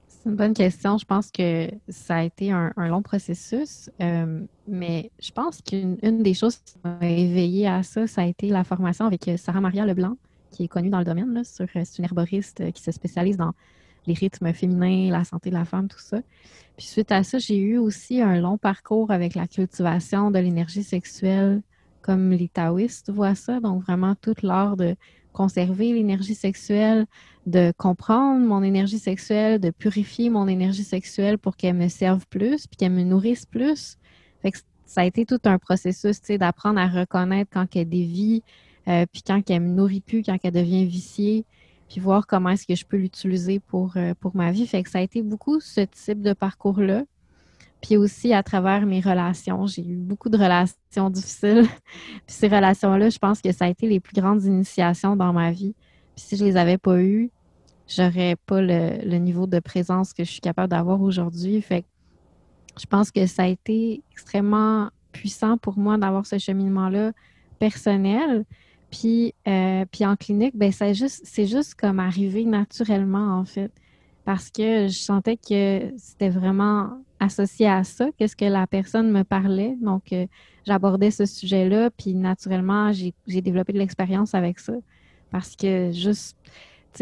C'est 0.10 0.30
une 0.30 0.36
bonne 0.36 0.54
question. 0.54 0.98
Je 0.98 1.06
pense 1.06 1.32
que 1.32 1.70
ça 1.88 2.18
a 2.18 2.24
été 2.24 2.52
un, 2.52 2.74
long 2.76 3.02
processus, 3.02 3.90
euh, 4.02 4.42
mais 4.70 5.12
je 5.20 5.32
pense 5.32 5.62
qu'une 5.62 5.98
des 6.24 6.34
choses 6.34 6.58
qui 6.58 6.76
m'a 6.84 7.10
éveillée 7.10 7.68
à 7.68 7.84
ça, 7.84 8.08
ça 8.08 8.22
a 8.22 8.26
été 8.26 8.50
la 8.50 8.64
formation 8.64 9.06
avec 9.06 9.28
euh, 9.28 9.38
Sarah 9.38 9.62
Maria 9.62 9.86
Leblanc, 9.86 10.18
qui 10.52 10.64
est 10.64 10.68
connue 10.68 10.90
dans 10.90 11.00
le 11.00 11.06
domaine. 11.06 11.38
Euh, 11.38 11.66
c'est 11.66 11.98
une 11.98 12.06
herboriste 12.06 12.72
qui 12.72 12.82
se 12.82 12.92
spécialise 12.92 13.38
dans 13.38 13.54
les 14.08 14.14
rythmes 14.14 14.54
féminins, 14.54 15.12
la 15.12 15.24
santé 15.24 15.50
de 15.50 15.56
la 15.56 15.66
femme, 15.66 15.88
tout 15.88 16.00
ça. 16.00 16.20
Puis 16.78 16.88
suite 16.88 17.12
à 17.12 17.24
ça, 17.24 17.38
j'ai 17.38 17.58
eu 17.58 17.78
aussi 17.78 18.22
un 18.22 18.40
long 18.40 18.58
parcours 18.58 19.12
avec 19.12 19.36
la 19.36 19.48
cultivation 19.48 20.32
de 20.32 20.40
l'énergie 20.40 20.84
sexuelle, 20.84 21.62
comme 22.02 22.32
les 22.32 22.48
taoïstes 22.48 23.12
voient 23.12 23.36
ça. 23.36 23.60
Donc 23.60 23.84
vraiment 23.84 24.16
tout 24.16 24.36
l'art 24.42 24.78
de 24.78 24.96
conserver 25.34 25.94
l'énergie 25.94 26.36
sexuelle, 26.36 27.06
de 27.46 27.72
comprendre 27.78 28.46
mon 28.46 28.64
énergie 28.64 29.00
sexuelle, 29.00 29.60
de 29.60 29.70
purifier 29.70 30.30
mon 30.30 30.48
énergie 30.48 30.84
sexuelle 30.84 31.38
pour 31.38 31.56
qu'elle 31.56 31.76
me 31.76 31.88
serve 31.88 32.26
plus, 32.28 32.66
puis 32.68 32.78
qu'elle 32.78 32.94
me 32.94 33.04
nourrisse 33.04 33.46
plus. 33.46 33.99
Fait 34.42 34.52
que 34.52 34.58
ça 34.86 35.02
a 35.02 35.06
été 35.06 35.26
tout 35.26 35.40
un 35.46 35.58
processus, 35.58 36.20
tu 36.20 36.28
sais, 36.28 36.38
d'apprendre 36.38 36.80
à 36.80 36.88
reconnaître 36.88 37.52
quand 37.54 37.76
elle 37.76 37.90
dévie, 37.90 38.44
euh, 38.88 39.06
puis 39.12 39.22
quand 39.26 39.42
elle 39.50 39.62
me 39.62 39.76
nourrit 39.76 40.02
plus, 40.02 40.24
quand 40.24 40.38
elle 40.44 40.52
devient 40.52 40.86
viciée, 40.86 41.46
puis 41.90 42.00
voir 42.00 42.28
comment 42.28 42.50
est-ce 42.50 42.68
que 42.68 42.76
je 42.76 42.86
peux 42.86 42.98
l'utiliser 42.98 43.60
pour, 43.60 43.98
euh, 43.98 44.14
pour 44.20 44.36
ma 44.36 44.52
vie. 44.52 44.66
Fait 44.68 44.84
que 44.84 44.90
ça 44.90 45.00
a 45.00 45.02
été 45.02 45.22
beaucoup 45.22 45.60
ce 45.60 45.82
type 45.82 46.22
de 46.22 46.34
parcours-là. 46.34 47.04
Puis 47.82 47.98
aussi 47.98 48.34
à 48.34 48.44
travers 48.44 48.86
mes 48.86 49.00
relations, 49.00 49.66
j'ai 49.66 49.86
eu 49.86 49.96
beaucoup 49.96 50.30
de 50.30 50.38
relations 50.38 51.10
difficiles. 51.10 51.64
Puis 52.28 52.36
ces 52.36 52.48
relations-là, 52.48 53.10
je 53.10 53.18
pense 53.18 53.42
que 53.42 53.52
ça 53.52 53.66
a 53.66 53.70
été 53.70 53.88
les 53.88 54.00
plus 54.00 54.14
grandes 54.14 54.44
initiations 54.44 55.16
dans 55.16 55.34
ma 55.34 55.52
vie. 55.52 55.74
Puis 56.16 56.26
si 56.26 56.38
je 56.38 56.46
les 56.46 56.58
avais 56.58 56.78
pas 56.78 57.02
eues, 57.02 57.32
j'aurais 57.88 58.36
pas 58.46 58.62
le, 58.62 59.18
niveau 59.18 59.48
de 59.48 59.60
présence 59.60 60.14
que 60.14 60.24
je 60.24 60.32
suis 60.32 60.42
capable 60.42 60.70
d'avoir 60.70 61.02
aujourd'hui. 61.02 61.62
Fait 61.62 61.82
que 61.84 61.88
je 62.80 62.86
pense 62.86 63.12
que 63.12 63.26
ça 63.26 63.44
a 63.44 63.48
été 63.48 64.02
extrêmement 64.12 64.90
puissant 65.12 65.58
pour 65.58 65.78
moi 65.78 65.98
d'avoir 65.98 66.26
ce 66.26 66.38
cheminement-là 66.38 67.12
personnel. 67.60 68.46
Puis, 68.92 69.34
euh, 69.48 69.86
puis 69.92 70.06
en 70.06 70.16
clinique, 70.16 70.56
ben 70.56 70.72
c'est 70.72 70.94
juste, 70.94 71.22
c'est 71.24 71.46
juste 71.46 71.76
comme 71.76 72.00
arrivé 72.00 72.46
naturellement, 72.46 73.38
en 73.38 73.46
fait. 73.46 73.72
Parce 74.26 74.50
que 74.50 74.88
je 74.88 74.98
sentais 74.98 75.38
que 75.38 75.92
c'était 75.98 76.30
vraiment 76.30 77.02
associé 77.20 77.68
à 77.68 77.84
ça, 77.84 78.10
qu'est-ce 78.18 78.36
que 78.36 78.46
la 78.46 78.66
personne 78.66 79.12
me 79.12 79.24
parlait. 79.24 79.76
Donc, 79.82 80.14
euh, 80.14 80.26
j'abordais 80.66 81.12
ce 81.12 81.26
sujet-là, 81.26 81.90
puis 81.92 82.16
naturellement, 82.16 82.92
j'ai 82.94 83.42
développé 83.42 83.74
de 83.74 83.80
l'expérience 83.80 84.34
avec 84.34 84.60
ça. 84.60 84.74
Parce 85.32 85.56
que 85.56 85.92
juste, 85.92 86.38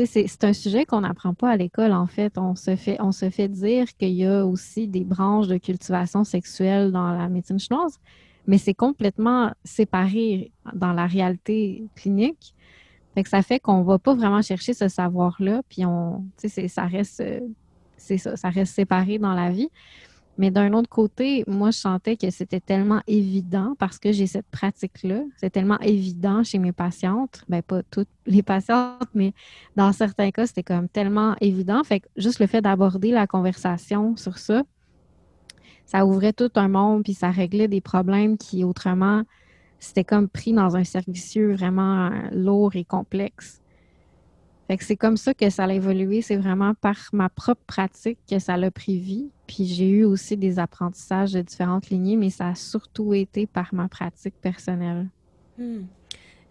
c'est 0.05 0.43
un 0.43 0.53
sujet 0.53 0.85
qu'on 0.85 1.01
n'apprend 1.01 1.33
pas 1.33 1.49
à 1.49 1.57
l'école, 1.57 1.91
en 1.91 2.07
fait. 2.07 2.37
On 2.37 2.55
se 2.55 2.75
fait, 2.75 3.47
dire 3.47 3.87
qu'il 3.97 4.13
y 4.13 4.25
a 4.25 4.45
aussi 4.45 4.87
des 4.87 5.03
branches 5.03 5.47
de 5.47 5.57
cultivation 5.57 6.23
sexuelle 6.23 6.91
dans 6.91 7.11
la 7.11 7.29
médecine 7.29 7.59
chinoise, 7.59 7.99
mais 8.45 8.57
c'est 8.57 8.73
complètement 8.73 9.51
séparé 9.63 10.51
dans 10.73 10.93
la 10.93 11.07
réalité 11.07 11.83
clinique. 11.95 12.53
Fait 13.15 13.23
que 13.23 13.29
ça 13.29 13.41
fait 13.41 13.59
qu'on 13.59 13.81
va 13.81 13.97
pas 13.97 14.13
vraiment 14.13 14.41
chercher 14.41 14.73
ce 14.73 14.87
savoir-là, 14.87 15.61
puis 15.67 15.85
on, 15.85 16.23
ça 16.67 16.85
reste 16.85 17.23
séparé 18.65 19.17
dans 19.17 19.33
la 19.33 19.49
vie. 19.49 19.69
Mais 20.37 20.51
d'un 20.51 20.73
autre 20.73 20.89
côté, 20.89 21.43
moi, 21.47 21.71
je 21.71 21.77
sentais 21.77 22.15
que 22.15 22.29
c'était 22.29 22.59
tellement 22.59 23.01
évident 23.07 23.75
parce 23.79 23.97
que 23.97 24.11
j'ai 24.11 24.27
cette 24.27 24.47
pratique-là. 24.47 25.21
C'est 25.37 25.49
tellement 25.49 25.79
évident 25.79 26.43
chez 26.43 26.59
mes 26.59 26.71
patientes. 26.71 27.43
Bien, 27.49 27.61
pas 27.61 27.81
toutes 27.83 28.09
les 28.25 28.43
patientes, 28.43 29.09
mais 29.15 29.33
dans 29.75 29.91
certains 29.91 30.31
cas, 30.31 30.45
c'était 30.45 30.63
comme 30.63 30.89
tellement 30.89 31.35
évident. 31.41 31.83
Fait 31.83 32.01
que 32.01 32.07
juste 32.17 32.39
le 32.39 32.47
fait 32.47 32.61
d'aborder 32.61 33.11
la 33.11 33.25
conversation 33.25 34.15
sur 34.15 34.37
ça, 34.37 34.63
ça 35.85 36.05
ouvrait 36.05 36.33
tout 36.33 36.51
un 36.55 36.67
monde, 36.67 37.03
puis 37.03 37.13
ça 37.13 37.31
réglait 37.31 37.67
des 37.67 37.81
problèmes 37.81 38.37
qui, 38.37 38.63
autrement, 38.63 39.23
c'était 39.79 40.03
comme 40.03 40.27
pris 40.27 40.53
dans 40.53 40.75
un 40.75 40.83
cercle 40.83 41.11
vraiment 41.53 42.11
lourd 42.31 42.75
et 42.75 42.83
complexe. 42.83 43.61
Fait 44.67 44.77
que 44.77 44.83
c'est 44.83 44.97
comme 44.97 45.17
ça 45.17 45.33
que 45.33 45.49
ça 45.49 45.63
a 45.63 45.73
évolué. 45.73 46.21
C'est 46.21 46.35
vraiment 46.35 46.73
par 46.73 46.97
ma 47.13 47.29
propre 47.29 47.61
pratique 47.65 48.19
que 48.29 48.39
ça 48.39 48.57
l'a 48.57 48.69
pris 48.69 48.97
vie. 48.97 49.29
Puis 49.47 49.65
j'ai 49.65 49.89
eu 49.89 50.03
aussi 50.03 50.35
des 50.35 50.59
apprentissages 50.59 51.31
de 51.31 51.41
différentes 51.41 51.89
lignées, 51.89 52.17
mais 52.17 52.29
ça 52.29 52.49
a 52.49 52.55
surtout 52.55 53.13
été 53.13 53.47
par 53.47 53.73
ma 53.73 53.87
pratique 53.87 54.35
personnelle. 54.41 55.07
Hmm. 55.57 55.83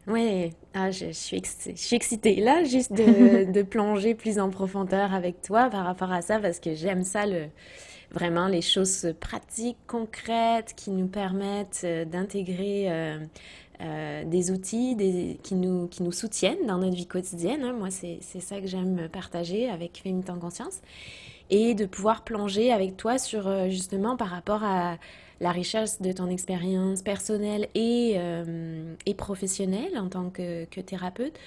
Oui, 0.06 0.52
ah, 0.72 0.90
je, 0.92 1.10
suis 1.10 1.36
excitée. 1.36 1.74
je 1.74 1.80
suis 1.80 1.96
excitée 1.96 2.36
là, 2.36 2.62
juste 2.62 2.92
de, 2.92 3.44
de, 3.52 3.62
plonger 3.62 4.14
plus 4.14 4.38
en 4.38 4.50
profondeur 4.50 5.12
avec 5.12 5.42
toi 5.42 5.68
par 5.68 5.84
rapport 5.84 6.12
à 6.12 6.22
ça, 6.22 6.38
parce 6.38 6.60
que 6.60 6.74
j'aime 6.74 7.02
ça, 7.02 7.26
le, 7.26 7.46
vraiment 8.12 8.46
les 8.46 8.62
choses 8.62 9.12
pratiques, 9.20 9.78
concrètes, 9.86 10.74
qui 10.76 10.90
nous 10.90 11.08
permettent 11.08 11.82
euh, 11.84 12.04
d'intégrer 12.04 12.86
euh, 12.88 13.18
euh, 13.80 14.24
des 14.24 14.50
outils 14.50 14.96
qui, 15.42 15.54
nous, 15.54 15.86
qui 15.88 16.02
nous 16.02 16.12
soutiennent 16.12 16.66
dans 16.66 16.78
notre 16.78 16.96
vie 16.96 17.06
quotidienne. 17.06 17.62
Hein. 17.62 17.74
Moi, 17.74 17.90
c'est 17.90 18.20
ça 18.40 18.60
que 18.60 18.66
j'aime 18.66 19.08
partager 19.10 19.68
avec 19.68 20.00
Féminité 20.02 20.30
en 20.30 20.38
conscience. 20.38 20.80
Et 21.50 21.74
de 21.74 21.84
pouvoir 21.84 22.24
plonger 22.24 22.72
avec 22.72 22.96
toi 22.96 23.18
sur 23.18 23.46
euh, 23.46 23.68
justement 23.68 24.16
par 24.16 24.28
rapport 24.28 24.64
à 24.64 24.96
la 25.40 25.52
richesse 25.52 26.00
de 26.00 26.10
ton 26.10 26.28
expérience 26.28 27.02
personnelle 27.02 27.68
et, 27.74 28.14
euh, 28.16 28.94
et 29.04 29.14
professionnelle 29.14 29.98
en 29.98 30.08
tant 30.08 30.30
que, 30.30 30.64
que, 30.64 30.80
thérapeute 30.80 31.38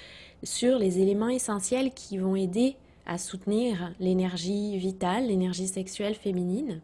sur 0.44 0.78
les 0.78 1.00
éléments 1.00 1.28
essentiels 1.28 1.90
qui 1.92 2.16
vont 2.16 2.36
aider 2.36 2.76
à 3.06 3.18
soutenir 3.18 3.92
l'énergie 3.98 4.78
vitale, 4.78 5.26
l'énergie 5.26 5.66
sexuelle 5.66 6.14
féminine. 6.14 6.80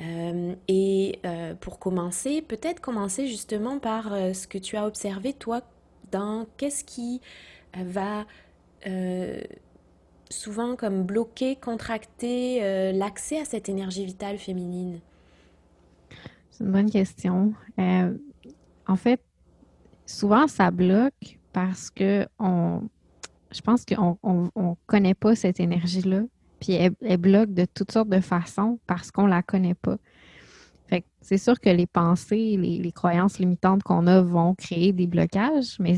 Euh, 0.00 0.54
et 0.68 1.20
euh, 1.24 1.54
pour 1.54 1.78
commencer, 1.78 2.42
peut-être 2.42 2.80
commencer 2.80 3.28
justement 3.28 3.78
par 3.78 4.12
euh, 4.12 4.34
ce 4.34 4.46
que 4.46 4.58
tu 4.58 4.76
as 4.76 4.86
observé, 4.86 5.32
toi, 5.32 5.62
dans 6.12 6.46
qu'est-ce 6.56 6.84
qui 6.84 7.20
va 7.74 8.24
souvent 10.30 10.76
comme 10.76 11.02
bloquer, 11.02 11.56
contracter 11.56 12.92
l'accès 12.92 13.40
à 13.40 13.44
cette 13.44 13.68
énergie 13.68 14.06
vitale 14.06 14.38
féminine? 14.38 15.00
C'est 16.50 16.62
une 16.62 16.70
bonne 16.70 16.90
question. 16.90 17.52
en 17.78 18.96
fait, 18.96 19.20
souvent, 20.06 20.46
ça 20.46 20.70
bloque 20.70 21.38
parce 21.52 21.90
que 21.90 22.28
on, 22.38 22.82
je 23.50 23.60
pense 23.60 23.84
qu'on 23.84 24.16
ne 24.24 24.74
connaît 24.86 25.14
pas 25.14 25.34
cette 25.34 25.58
énergie-là. 25.58 26.22
Puis 26.66 26.74
elle, 26.74 27.16
bloque 27.16 27.54
de 27.54 27.64
toutes 27.64 27.92
sortes 27.92 28.08
de 28.08 28.18
façons 28.18 28.80
parce 28.88 29.12
qu'on 29.12 29.26
la 29.26 29.40
connaît 29.40 29.74
pas. 29.74 29.98
C'est 31.20 31.38
sûr 31.38 31.60
que 31.60 31.68
les 31.68 31.86
pensées, 31.86 32.56
les, 32.56 32.92
croyances 32.92 33.38
limitantes 33.38 33.82
qu'on 33.82 34.06
a 34.06 34.20
vont 34.20 34.54
créer 34.54 34.92
des 34.92 35.06
blocages, 35.06 35.76
mais 35.78 35.96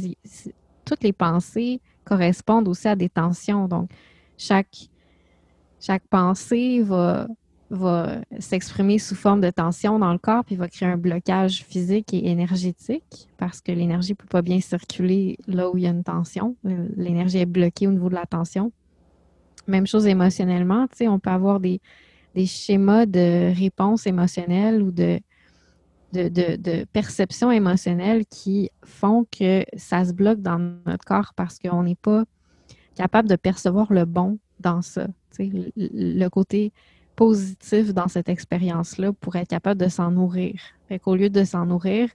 toutes 0.84 1.02
les 1.02 1.12
pensées 1.12 1.80
correspondent 2.04 2.68
aussi 2.68 2.88
à 2.88 2.96
des 2.96 3.08
tensions. 3.08 3.68
Donc, 3.68 3.90
chaque, 4.38 4.88
chaque 5.80 6.06
pensée 6.08 6.82
va, 6.82 7.28
va 7.70 8.16
s'exprimer 8.38 8.98
sous 8.98 9.14
forme 9.14 9.40
de 9.40 9.50
tension 9.50 9.98
dans 9.98 10.12
le 10.12 10.18
corps, 10.18 10.44
puis 10.44 10.56
va 10.56 10.68
créer 10.68 10.88
un 10.88 10.96
blocage 10.96 11.64
physique 11.64 12.12
et 12.12 12.28
énergétique 12.28 13.28
parce 13.36 13.60
que 13.60 13.72
l'énergie 13.72 14.12
ne 14.12 14.16
peut 14.16 14.28
pas 14.28 14.42
bien 14.42 14.60
circuler 14.60 15.38
là 15.46 15.70
où 15.70 15.78
il 15.78 15.84
y 15.84 15.86
a 15.86 15.90
une 15.90 16.04
tension. 16.04 16.56
L'énergie 16.64 17.38
est 17.38 17.46
bloquée 17.46 17.86
au 17.86 17.92
niveau 17.92 18.08
de 18.08 18.14
la 18.14 18.26
tension. 18.26 18.72
Même 19.68 19.86
chose 19.86 20.06
émotionnellement, 20.06 20.88
tu 20.88 20.96
sais, 20.96 21.08
on 21.08 21.18
peut 21.18 21.30
avoir 21.30 21.60
des, 21.60 21.80
schémas 22.46 23.06
de 23.06 23.52
réponse 23.54 24.06
émotionnelle 24.06 24.82
ou 24.82 24.90
de, 24.90 25.20
de, 26.12 26.84
perception 26.92 27.50
émotionnelle 27.50 28.24
qui 28.26 28.70
font 28.84 29.26
que 29.30 29.64
ça 29.76 30.04
se 30.04 30.12
bloque 30.12 30.40
dans 30.40 30.58
notre 30.86 31.04
corps 31.04 31.32
parce 31.36 31.58
qu'on 31.58 31.82
n'est 31.82 31.96
pas 31.96 32.24
capable 32.94 33.28
de 33.28 33.36
percevoir 33.36 33.92
le 33.92 34.04
bon 34.04 34.38
dans 34.60 34.82
ça. 34.82 35.06
Sais, 35.30 35.50
le, 35.76 36.28
côté 36.28 36.72
positif 37.14 37.92
dans 37.92 38.08
cette 38.08 38.28
expérience-là 38.28 39.12
pour 39.12 39.36
être 39.36 39.48
capable 39.48 39.80
de 39.80 39.88
s'en 39.88 40.12
nourrir. 40.12 40.60
Fait 40.88 40.98
qu'au 40.98 41.16
lieu 41.16 41.30
de 41.30 41.44
s'en 41.44 41.66
nourrir, 41.66 42.08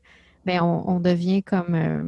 ben 0.45 0.61
on, 0.61 0.99
devient 0.99 1.43
comme, 1.43 1.75
euh, 1.75 2.03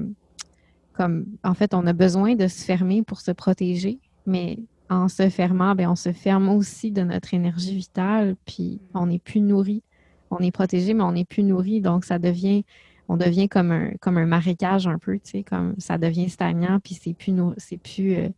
comme, 0.93 1.25
en 1.43 1.53
fait, 1.53 1.73
on 1.73 1.85
a 1.85 1.93
besoin 1.93 2.35
de 2.35 2.47
se 2.47 2.63
fermer 2.63 3.03
pour 3.03 3.21
se 3.21 3.31
protéger, 3.31 3.99
mais 4.25 4.59
en 4.89 5.07
se 5.07 5.29
fermant, 5.29 5.75
bien, 5.75 5.91
on 5.91 5.95
se 5.95 6.11
ferme 6.11 6.49
aussi 6.49 6.91
de 6.91 7.01
notre 7.01 7.33
énergie 7.33 7.75
vitale, 7.75 8.35
puis 8.45 8.81
on 8.93 9.07
n'est 9.07 9.19
plus 9.19 9.41
nourri. 9.41 9.83
On 10.31 10.39
est 10.39 10.51
protégé, 10.51 10.93
mais 10.93 11.03
on 11.03 11.13
n'est 11.13 11.25
plus 11.25 11.43
nourri. 11.43 11.81
Donc, 11.81 12.05
ça 12.05 12.19
devient, 12.19 12.63
on 13.07 13.17
devient 13.17 13.49
comme 13.49 13.71
un, 13.71 13.91
comme 13.99 14.17
un 14.17 14.25
marécage 14.25 14.87
un 14.87 14.99
peu, 14.99 15.13
tu 15.15 15.31
sais, 15.31 15.43
comme 15.43 15.75
ça 15.77 15.97
devient 15.97 16.29
stagnant, 16.29 16.79
puis 16.83 16.95
c'est 16.95 17.13
plus, 17.13 17.33
c'est 17.57 17.77
plus, 17.77 18.15
euh, 18.15 18.29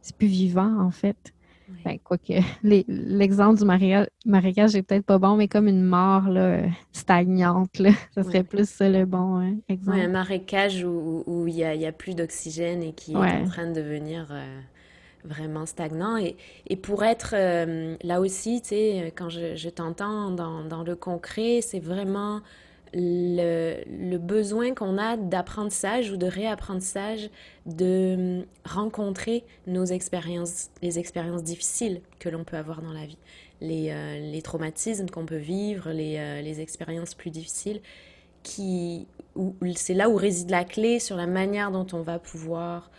c'est 0.00 0.16
plus 0.16 0.26
vivant, 0.26 0.80
en 0.80 0.90
fait. 0.90 1.34
Ben, 1.84 1.98
quoique, 2.02 2.32
l'exemple 2.88 3.58
du 3.58 3.64
marécage, 3.64 4.74
n'est 4.74 4.82
peut-être 4.82 5.04
pas 5.04 5.18
bon, 5.18 5.36
mais 5.36 5.48
comme 5.48 5.68
une 5.68 5.84
mort 5.84 6.28
là, 6.28 6.62
stagnante, 6.92 7.78
là, 7.78 7.90
ça 8.14 8.24
serait 8.24 8.42
plus 8.42 8.68
ça 8.68 8.88
le 8.88 9.04
bon 9.04 9.38
hein, 9.38 9.54
exemple. 9.68 9.98
un 9.98 10.08
marécage 10.08 10.82
où 10.84 11.46
il 11.46 11.54
n'y 11.54 11.86
a, 11.86 11.92
plus 11.92 12.14
d'oxygène 12.14 12.82
et 12.82 12.92
qui 12.92 13.12
est 13.12 13.16
en 13.16 13.44
train 13.44 13.66
de 13.66 13.74
devenir... 13.74 14.28
Euh, 14.30 14.60
vraiment 15.24 15.66
stagnant. 15.66 16.16
Et, 16.16 16.36
et 16.66 16.76
pour 16.76 17.04
être 17.04 17.34
euh, 17.34 17.96
là 18.02 18.20
aussi, 18.20 18.60
tu 18.62 18.68
sais, 18.68 19.12
quand 19.16 19.28
je, 19.28 19.68
t'entends 19.68 20.30
dans, 20.30 20.64
dans, 20.64 20.82
le 20.82 20.96
concret, 20.96 21.60
c'est 21.62 21.80
vraiment 21.80 22.40
le, 22.92 24.16
besoin 24.16 24.74
qu'on 24.74 24.98
a 24.98 25.16
d'apprentissage 25.16 26.10
ou 26.10 26.16
de 26.16 26.26
réapprentissage 26.26 27.30
de 27.66 28.44
rencontrer 28.64 29.44
nos 29.66 29.84
expériences, 29.84 30.70
les 30.82 30.98
expériences 30.98 31.44
difficiles 31.44 32.00
que 32.18 32.28
l'on 32.28 32.44
peut 32.44 32.56
avoir 32.56 32.82
dans 32.82 32.92
la 32.92 33.06
vie, 33.06 33.18
les, 33.60 33.90
euh, 33.90 34.18
les 34.18 34.42
traumatismes 34.42 35.08
qu'on 35.08 35.26
peut 35.26 35.36
vivre, 35.36 35.90
les, 35.90 36.16
euh, 36.18 36.42
les 36.42 36.60
expériences 36.60 37.14
plus 37.14 37.30
difficiles, 37.30 37.80
qui, 38.42 39.06
c'est 39.76 39.94
là 39.94 40.08
où 40.08 40.16
réside 40.16 40.50
la 40.50 40.64
clé 40.64 40.98
sur 40.98 41.16
la 41.16 41.26
manière 41.26 41.70
dont 41.70 41.86
on 41.92 42.00
va 42.00 42.18
pouvoir 42.18 42.90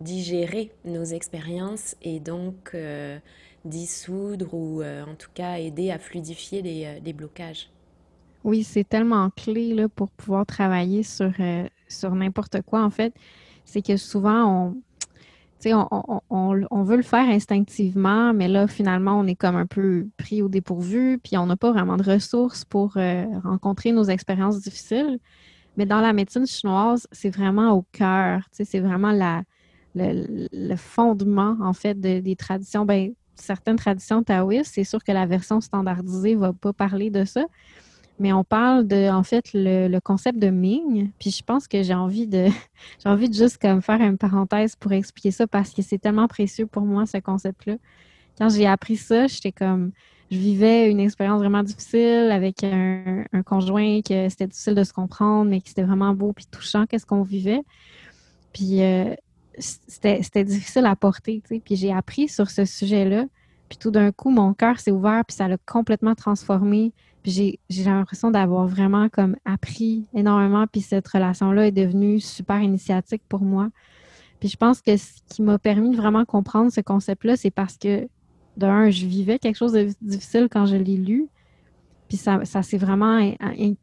digérer 0.00 0.72
nos 0.84 1.04
expériences 1.04 1.96
et 2.02 2.20
donc 2.20 2.72
euh, 2.74 3.18
dissoudre 3.64 4.52
ou 4.54 4.82
euh, 4.82 5.04
en 5.04 5.14
tout 5.14 5.30
cas 5.34 5.58
aider 5.58 5.90
à 5.90 5.98
fluidifier 5.98 6.62
les, 6.62 6.84
euh, 6.84 7.12
blocages. 7.12 7.70
Oui, 8.42 8.62
c'est 8.62 8.86
tellement 8.86 9.30
clé 9.30 9.72
là, 9.72 9.88
pour 9.88 10.10
pouvoir 10.10 10.44
travailler 10.44 11.02
sur, 11.02 11.32
sur 11.88 12.14
n'importe 12.14 12.60
quoi. 12.60 12.84
En 12.84 12.90
fait, 12.90 13.14
c'est 13.64 13.80
que 13.80 13.96
souvent, 13.96 14.74
on, 15.64 15.86
on, 15.90 16.20
on, 16.28 16.66
on, 16.70 16.82
veut 16.82 16.96
le 16.96 17.02
faire 17.02 17.26
instinctivement, 17.26 18.34
mais 18.34 18.48
là, 18.48 18.66
finalement, 18.66 19.18
on 19.18 19.26
est 19.26 19.34
comme 19.34 19.56
un 19.56 19.64
peu 19.64 20.08
pris 20.18 20.42
au 20.42 20.50
dépourvu, 20.50 21.18
puis 21.24 21.38
on 21.38 21.46
n'a 21.46 21.56
pas 21.56 21.72
vraiment 21.72 21.96
de 21.96 22.02
ressources 22.02 22.66
pour 22.66 22.98
rencontrer 23.44 23.92
nos 23.92 24.04
expériences 24.04 24.60
difficiles. 24.60 25.18
Mais 25.78 25.86
dans 25.86 26.02
la 26.02 26.12
médecine 26.12 26.46
chinoise, 26.46 27.08
c'est 27.12 27.30
vraiment 27.30 27.72
au 27.72 27.86
cœur, 27.92 28.42
c'est 28.52 28.80
vraiment 28.80 29.10
la, 29.10 29.42
le, 29.94 30.76
fondement, 30.76 31.56
en 31.60 31.72
fait, 31.72 32.00
des 32.00 32.36
traditions. 32.36 32.84
Ben, 32.84 33.12
certaines 33.36 33.76
traditions 33.76 34.22
taoïstes, 34.22 34.72
c'est 34.74 34.84
sûr 34.84 35.02
que 35.02 35.12
la 35.12 35.26
version 35.26 35.60
standardisée 35.60 36.34
ne 36.34 36.40
va 36.40 36.52
pas 36.52 36.72
parler 36.72 37.10
de 37.10 37.24
ça, 37.24 37.44
mais 38.18 38.32
on 38.32 38.44
parle 38.44 38.86
de, 38.86 39.10
en 39.10 39.22
fait, 39.22 39.50
le, 39.54 39.98
concept 39.98 40.38
de 40.38 40.48
Ming. 40.48 41.10
Puis 41.18 41.30
je 41.30 41.42
pense 41.42 41.66
que 41.66 41.82
j'ai 41.82 41.94
envie 41.94 42.26
de, 42.26 42.46
j'ai 43.02 43.08
envie 43.08 43.28
de 43.28 43.34
juste 43.34 43.58
comme 43.60 43.82
faire 43.82 44.00
une 44.00 44.18
parenthèse 44.18 44.76
pour 44.76 44.92
expliquer 44.92 45.30
ça 45.30 45.46
parce 45.46 45.70
que 45.70 45.82
c'est 45.82 45.98
tellement 45.98 46.28
précieux 46.28 46.66
pour 46.66 46.82
moi, 46.82 47.06
ce 47.06 47.18
concept-là. 47.18 47.76
Quand 48.38 48.48
j'ai 48.48 48.66
appris 48.66 48.96
ça, 48.96 49.26
j'étais 49.26 49.52
comme, 49.52 49.92
je 50.30 50.38
vivais 50.38 50.90
une 50.90 51.00
expérience 51.00 51.38
vraiment 51.38 51.62
difficile 51.62 52.30
avec 52.32 52.64
un, 52.64 53.24
conjoint 53.44 54.00
que 54.00 54.28
c'était 54.28 54.46
difficile 54.46 54.74
de 54.74 54.84
se 54.84 54.92
comprendre, 54.92 55.50
mais 55.50 55.60
qui 55.60 55.68
c'était 55.68 55.82
vraiment 55.82 56.14
beau 56.14 56.32
puis 56.32 56.46
touchant, 56.50 56.86
qu'est-ce 56.86 57.06
qu'on 57.06 57.22
vivait. 57.22 57.62
Puis 58.52 58.82
euh, 58.82 59.14
c'était 59.58 60.44
difficile 60.44 60.86
à 60.86 60.96
porter. 60.96 61.42
Puis 61.46 61.76
j'ai 61.76 61.92
appris 61.92 62.28
sur 62.28 62.50
ce 62.50 62.64
sujet-là. 62.64 63.26
Puis 63.68 63.78
tout 63.78 63.90
d'un 63.90 64.12
coup, 64.12 64.30
mon 64.30 64.54
cœur 64.54 64.78
s'est 64.78 64.90
ouvert, 64.90 65.24
puis 65.26 65.36
ça 65.36 65.48
l'a 65.48 65.56
complètement 65.66 66.14
transformé. 66.14 66.92
Puis 67.22 67.58
j'ai 67.70 67.84
l'impression 67.84 68.30
d'avoir 68.30 68.66
vraiment 68.66 69.08
comme 69.08 69.36
appris 69.44 70.06
énormément. 70.14 70.66
Puis 70.66 70.82
cette 70.82 71.08
relation-là 71.08 71.66
est 71.66 71.72
devenue 71.72 72.20
super 72.20 72.60
initiatique 72.60 73.22
pour 73.28 73.40
moi. 73.40 73.70
Puis 74.40 74.48
je 74.48 74.56
pense 74.56 74.82
que 74.82 74.96
ce 74.96 75.20
qui 75.30 75.42
m'a 75.42 75.58
permis 75.58 75.90
de 75.90 75.96
vraiment 75.96 76.24
comprendre 76.24 76.70
ce 76.70 76.82
concept-là, 76.82 77.36
c'est 77.36 77.50
parce 77.50 77.78
que, 77.78 78.08
d'un, 78.56 78.90
je 78.90 79.06
vivais 79.06 79.38
quelque 79.38 79.56
chose 79.56 79.72
de 79.72 79.88
difficile 80.02 80.48
quand 80.50 80.66
je 80.66 80.76
l'ai 80.76 80.96
lu. 80.96 81.28
Puis 82.08 82.18
ça, 82.18 82.44
ça 82.44 82.62
s'est 82.62 82.76
vraiment 82.76 83.18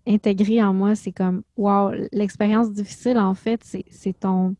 intégré 0.08 0.62
en 0.62 0.74
moi. 0.74 0.94
C'est 0.96 1.12
comme, 1.12 1.42
wow, 1.58 1.92
l'expérience 2.12 2.72
difficile, 2.72 3.18
en 3.18 3.34
fait, 3.34 3.62
c'est 3.90 4.20
ton, 4.20 4.56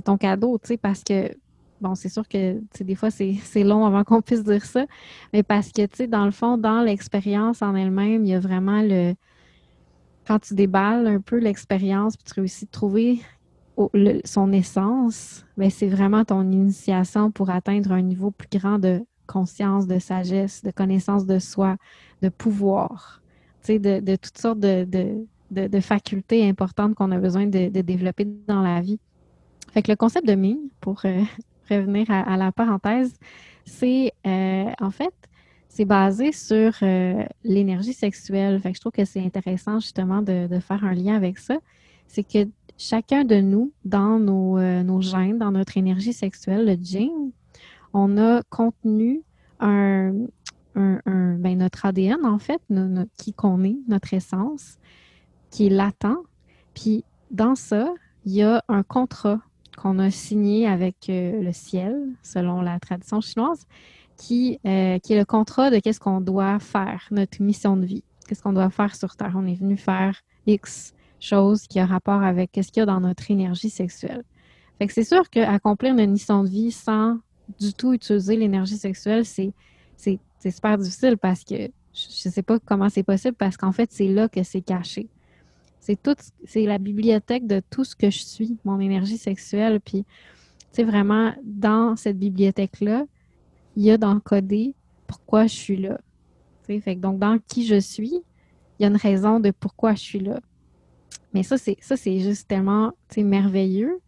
ton 0.00 0.16
cadeau, 0.16 0.58
tu 0.58 0.68
sais, 0.68 0.76
parce 0.76 1.02
que, 1.04 1.34
bon, 1.80 1.94
c'est 1.94 2.08
sûr 2.08 2.26
que, 2.26 2.54
tu 2.54 2.66
sais, 2.74 2.84
des 2.84 2.94
fois, 2.94 3.10
c'est 3.10 3.64
long 3.64 3.84
avant 3.84 4.04
qu'on 4.04 4.22
puisse 4.22 4.44
dire 4.44 4.64
ça, 4.64 4.86
mais 5.32 5.42
parce 5.42 5.72
que, 5.72 5.82
tu 5.82 5.96
sais, 5.96 6.06
dans 6.06 6.24
le 6.24 6.30
fond, 6.30 6.56
dans 6.56 6.82
l'expérience 6.82 7.62
en 7.62 7.74
elle-même, 7.74 8.24
il 8.24 8.30
y 8.30 8.34
a 8.34 8.40
vraiment 8.40 8.82
le. 8.82 9.14
Quand 10.26 10.38
tu 10.38 10.54
déballes 10.54 11.08
un 11.08 11.20
peu 11.20 11.38
l'expérience, 11.38 12.16
puis 12.16 12.24
tu 12.24 12.40
réussis 12.40 12.66
de 12.66 12.70
trouver 12.70 13.20
son 14.24 14.52
essence, 14.52 15.44
mais 15.56 15.66
ben, 15.66 15.70
c'est 15.70 15.88
vraiment 15.88 16.24
ton 16.24 16.48
initiation 16.50 17.30
pour 17.30 17.50
atteindre 17.50 17.92
un 17.92 18.02
niveau 18.02 18.30
plus 18.30 18.48
grand 18.58 18.78
de 18.78 19.04
conscience, 19.26 19.86
de 19.86 19.98
sagesse, 19.98 20.62
de 20.62 20.70
connaissance 20.70 21.26
de 21.26 21.38
soi, 21.38 21.76
de 22.20 22.28
pouvoir, 22.28 23.22
de, 23.68 24.00
de 24.00 24.16
toutes 24.16 24.38
sortes 24.38 24.60
de, 24.60 24.86
de, 25.50 25.80
facultés 25.80 26.48
importantes 26.48 26.94
qu'on 26.94 27.10
a 27.12 27.18
besoin 27.18 27.46
de, 27.46 27.68
développer 27.68 28.26
dans 28.46 28.62
la 28.62 28.80
vie. 28.80 28.98
Fait 29.72 29.82
que 29.82 29.90
le 29.90 29.96
concept 29.96 30.26
de 30.26 30.34
Ming, 30.34 30.58
pour 30.80 31.02
euh, 31.04 31.22
revenir 31.70 32.10
à, 32.10 32.36
la 32.36 32.52
parenthèse, 32.52 33.14
c'est 33.64 34.12
euh, 34.26 34.70
en 34.80 34.90
fait, 34.90 35.14
c'est 35.68 35.84
basé 35.84 36.32
sur 36.32 36.72
euh, 36.82 37.24
l'énergie 37.44 37.94
sexuelle. 37.94 38.60
Fait 38.60 38.70
que 38.70 38.76
je 38.76 38.80
trouve 38.80 38.92
que 38.92 39.04
c'est 39.04 39.24
intéressant 39.24 39.80
justement 39.80 40.22
de, 40.22 40.48
faire 40.60 40.84
un 40.84 40.94
lien 40.94 41.14
avec 41.14 41.38
ça. 41.38 41.58
C'est 42.06 42.24
que 42.24 42.48
chacun 42.76 43.24
de 43.24 43.36
nous, 43.36 43.72
dans 43.84 44.18
nos, 44.18 44.58
euh, 44.58 44.82
nos 44.82 45.00
gènes, 45.00 45.38
dans 45.38 45.52
notre 45.52 45.76
énergie 45.76 46.12
sexuelle, 46.12 46.66
le 46.66 46.76
gene, 46.82 47.30
on 47.94 48.18
a 48.18 48.42
contenu 48.50 49.22
un, 49.60 50.12
ben, 50.74 51.58
notre 51.58 51.86
ADN, 51.86 52.24
en 52.24 52.38
fait, 52.38 52.60
qui 53.18 53.32
qu'on 53.32 53.62
est, 53.64 53.78
notre 53.88 54.12
essence, 54.14 54.78
qui 55.50 55.66
est 55.66 55.70
latent. 55.70 56.16
Puis 56.74 57.04
dans 57.30 57.54
ça, 57.54 57.92
il 58.24 58.32
y 58.32 58.42
a 58.42 58.64
un 58.68 58.82
contrat 58.82 59.40
qu'on 59.76 59.98
a 59.98 60.10
signé 60.10 60.66
avec 60.66 61.08
euh, 61.08 61.42
le 61.42 61.52
ciel, 61.52 61.96
selon 62.22 62.60
la 62.60 62.78
tradition 62.78 63.20
chinoise, 63.20 63.66
qui, 64.16 64.58
euh, 64.66 64.98
qui 64.98 65.14
est 65.14 65.18
le 65.18 65.24
contrat 65.24 65.70
de 65.70 65.78
qu'est-ce 65.78 66.00
qu'on 66.00 66.20
doit 66.20 66.58
faire, 66.58 67.08
notre 67.10 67.42
mission 67.42 67.76
de 67.76 67.86
vie, 67.86 68.04
qu'est-ce 68.28 68.42
qu'on 68.42 68.52
doit 68.52 68.70
faire 68.70 68.94
sur 68.94 69.16
Terre? 69.16 69.32
On 69.34 69.46
est 69.46 69.54
venu 69.54 69.76
faire 69.76 70.20
X 70.46 70.94
chose 71.20 71.66
qui 71.66 71.78
a 71.78 71.86
rapport 71.86 72.22
avec 72.22 72.50
ce 72.54 72.70
qu'il 72.70 72.78
y 72.78 72.80
a 72.80 72.86
dans 72.86 73.00
notre 73.00 73.30
énergie 73.30 73.70
sexuelle. 73.70 74.24
Fait 74.78 74.86
que 74.86 74.92
c'est 74.92 75.04
sûr 75.04 75.30
qu'accomplir 75.30 75.96
une 75.96 76.10
mission 76.10 76.42
de 76.42 76.48
vie 76.48 76.72
sans 76.72 77.18
du 77.60 77.72
tout 77.72 77.92
utiliser 77.92 78.36
l'énergie 78.36 78.76
sexuelle, 78.76 79.24
c'est, 79.24 79.52
c'est, 79.96 80.18
super 80.50 80.76
difficile 80.78 81.16
parce 81.16 81.44
que 81.44 81.54
je 81.94 82.28
ne 82.28 82.32
sais 82.32 82.42
pas 82.42 82.58
comment 82.58 82.88
c'est 82.88 83.02
possible 83.02 83.36
parce 83.36 83.56
qu'en 83.56 83.72
fait, 83.72 83.90
c'est 83.92 84.08
là 84.08 84.28
que 84.28 84.42
c'est 84.42 84.62
caché. 84.62 85.08
C'est 85.82 85.98
c'est 86.44 86.64
la 86.64 86.78
bibliothèque 86.78 87.44
de 87.48 87.60
tout 87.68 87.82
ce 87.82 87.96
que 87.96 88.08
je 88.08 88.20
suis, 88.20 88.56
mon 88.64 88.78
énergie 88.78 89.18
sexuelle. 89.18 89.80
Puis, 89.80 90.04
tu 90.72 90.84
vraiment, 90.84 91.34
dans 91.42 91.96
cette 91.96 92.20
bibliothèque-là, 92.20 93.04
il 93.74 93.82
y 93.82 93.90
a 93.90 93.98
d'encoder 93.98 94.76
pourquoi 95.08 95.48
je 95.48 95.54
suis 95.54 95.76
là. 95.76 95.98
Fait 96.62 96.80
que 96.80 97.00
donc, 97.00 97.18
dans 97.18 97.36
qui 97.48 97.66
je 97.66 97.80
suis, 97.80 98.22
il 98.78 98.82
y 98.82 98.84
a 98.84 98.88
une 98.88 98.96
raison 98.96 99.40
de 99.40 99.50
pourquoi 99.50 99.94
je 99.94 100.02
suis 100.02 100.20
là. 100.20 100.38
Mais 101.34 101.42
ça, 101.42 101.58
c'est 101.58 101.76
ça, 101.80 101.96
c'est 101.96 102.20
juste 102.20 102.46
tellement 102.46 102.92
merveilleux. 103.16 103.98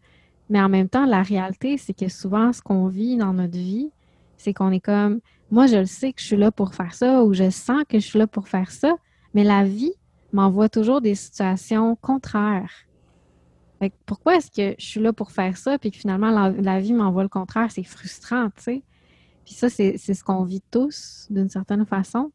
Mais 0.49 0.61
en 0.61 0.69
même 0.69 0.87
temps, 0.87 1.05
la 1.05 1.23
réalité, 1.23 1.77
c'est 1.77 1.93
que 1.93 2.07
souvent, 2.07 2.53
ce 2.53 2.61
qu'on 2.61 2.87
vit 2.87 3.17
dans 3.17 3.33
notre 3.33 3.57
vie, 3.57 3.91
c'est 4.37 4.53
qu'on 4.53 4.71
est 4.71 4.79
comme 4.79 5.19
moi, 5.51 5.67
je 5.67 5.75
le 5.75 5.85
sais 5.85 6.13
que 6.13 6.21
je 6.21 6.25
suis 6.25 6.37
là 6.37 6.51
pour 6.51 6.73
faire 6.73 6.93
ça 6.93 7.25
ou 7.25 7.33
je 7.33 7.49
sens 7.49 7.83
que 7.89 7.99
je 7.99 8.05
suis 8.05 8.17
là 8.17 8.27
pour 8.27 8.47
faire 8.47 8.71
ça, 8.71 8.95
mais 9.33 9.43
la 9.43 9.65
vie 9.65 9.93
m'envoie 10.35 10.69
toujours 10.69 11.01
des 11.01 11.15
situations 11.15 11.95
contraires. 11.95 12.85
pourquoi 14.05 14.35
est-ce 14.35 14.51
que 14.51 14.75
je 14.79 14.85
suis 14.85 14.99
là 14.99 15.13
pour 15.13 15.31
faire 15.31 15.57
ça, 15.57 15.77
puis 15.77 15.91
que 15.91 15.97
finalement 15.97 16.29
la, 16.29 16.79
vie 16.79 16.93
m'envoie 16.93 17.23
le 17.23 17.29
contraire? 17.29 17.71
C'est 17.71 17.83
frustrant, 17.83 18.49
tu 18.55 18.63
sais. 18.63 18.83
Puis 19.45 19.53
ça, 19.53 19.69
c'est 19.69 19.97
ce 19.97 20.23
qu'on 20.23 20.43
vit 20.43 20.63
tous 20.71 21.27
d'une 21.29 21.49
certaine 21.49 21.85
façon. 21.85 22.31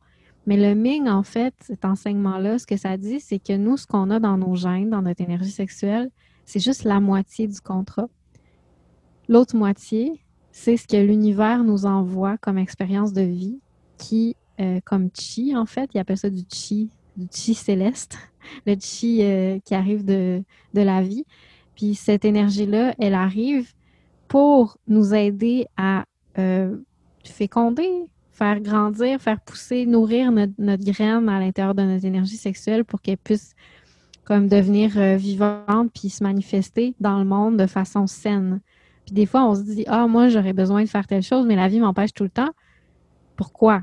Mais 0.47 0.57
le 0.57 0.75
Ming, 0.75 1.09
en 1.09 1.23
fait, 1.23 1.55
cet 1.61 1.85
enseignement-là, 1.85 2.59
ce 2.59 2.67
que 2.67 2.77
ça 2.77 2.97
dit, 2.97 3.21
c'est 3.21 3.39
que 3.39 3.57
nous, 3.57 3.77
ce 3.77 3.87
qu'on 3.87 4.11
a 4.11 4.21
dans 4.21 4.39
nos 4.39 4.55
gènes, 4.55 4.91
dans 4.91 5.03
notre 5.03 5.21
énergie 5.21 5.51
sexuelle, 5.51 6.11
c'est 6.47 6.61
juste 6.61 6.85
la 6.85 7.01
moitié 7.01 7.49
du 7.49 7.61
contrat. 7.61 8.09
L'autre 9.29 9.57
moitié, 9.57 10.25
c'est 10.53 10.77
ce 10.77 10.87
que 10.87 10.97
l'univers 10.97 11.65
nous 11.65 11.85
envoie 11.85 12.39
comme 12.39 12.59
expérience 12.59 13.13
de 13.13 13.23
vie, 13.23 13.61
qui, 13.99 14.37
euh, 14.61 14.81
comme 14.85 15.11
chi, 15.13 15.55
en 15.57 15.67
fait, 15.67 15.91
il 15.95 15.99
appelle 15.99 16.19
ça 16.19 16.31
du 16.31 16.45
chi, 16.49 16.91
du 17.21 17.29
chi 17.33 17.55
céleste, 17.55 18.19
le 18.67 18.75
chi 18.79 19.19
euh, 19.23 19.59
qui 19.65 19.75
arrive 19.75 20.05
de, 20.05 20.43
la 20.75 21.03
vie. 21.03 21.25
Puis 21.77 21.95
cette 21.95 22.25
énergie-là, 22.25 22.95
elle 22.99 23.15
arrive 23.15 23.73
pour 24.29 24.79
nous 24.89 25.15
aider 25.15 25.67
à 25.77 26.05
euh, 26.39 26.77
féconder, 27.25 27.89
faire 28.31 28.61
grandir, 28.61 29.21
faire 29.21 29.41
pousser, 29.41 29.87
nourrir 29.87 30.33
notre, 30.33 30.85
graine 30.85 31.29
à 31.29 31.41
l'intérieur 31.41 31.75
de 31.75 31.83
notre 31.83 32.05
énergie 32.05 32.37
sexuelle 32.37 32.85
pour 32.85 33.01
qu'elle 33.03 33.19
puisse 33.19 33.55
comme 34.25 34.49
devenir 34.49 34.97
euh, 34.97 35.17
vivante 35.17 35.91
puis 35.93 36.09
se 36.09 36.23
manifester 36.23 36.95
dans 37.01 37.19
le 37.19 37.25
monde 37.25 37.57
de 37.57 37.67
façon 37.67 38.07
saine. 38.07 38.61
Puis 39.05 39.15
des 39.15 39.27
fois, 39.27 39.45
on 39.45 39.55
se 39.55 39.63
dit 39.63 39.85
Ah, 39.89 40.07
moi, 40.07 40.29
j'aurais 40.29 40.53
besoin 40.53 40.83
de 40.83 40.89
faire 40.89 41.07
telle 41.07 41.23
chose, 41.23 41.47
mais 41.47 41.57
la 41.57 41.69
vie 41.69 41.81
m'empêche 41.81 42.13
tout 42.13 42.25
le 42.25 42.31
temps. 42.31 42.51
Pourquoi? 43.37 43.83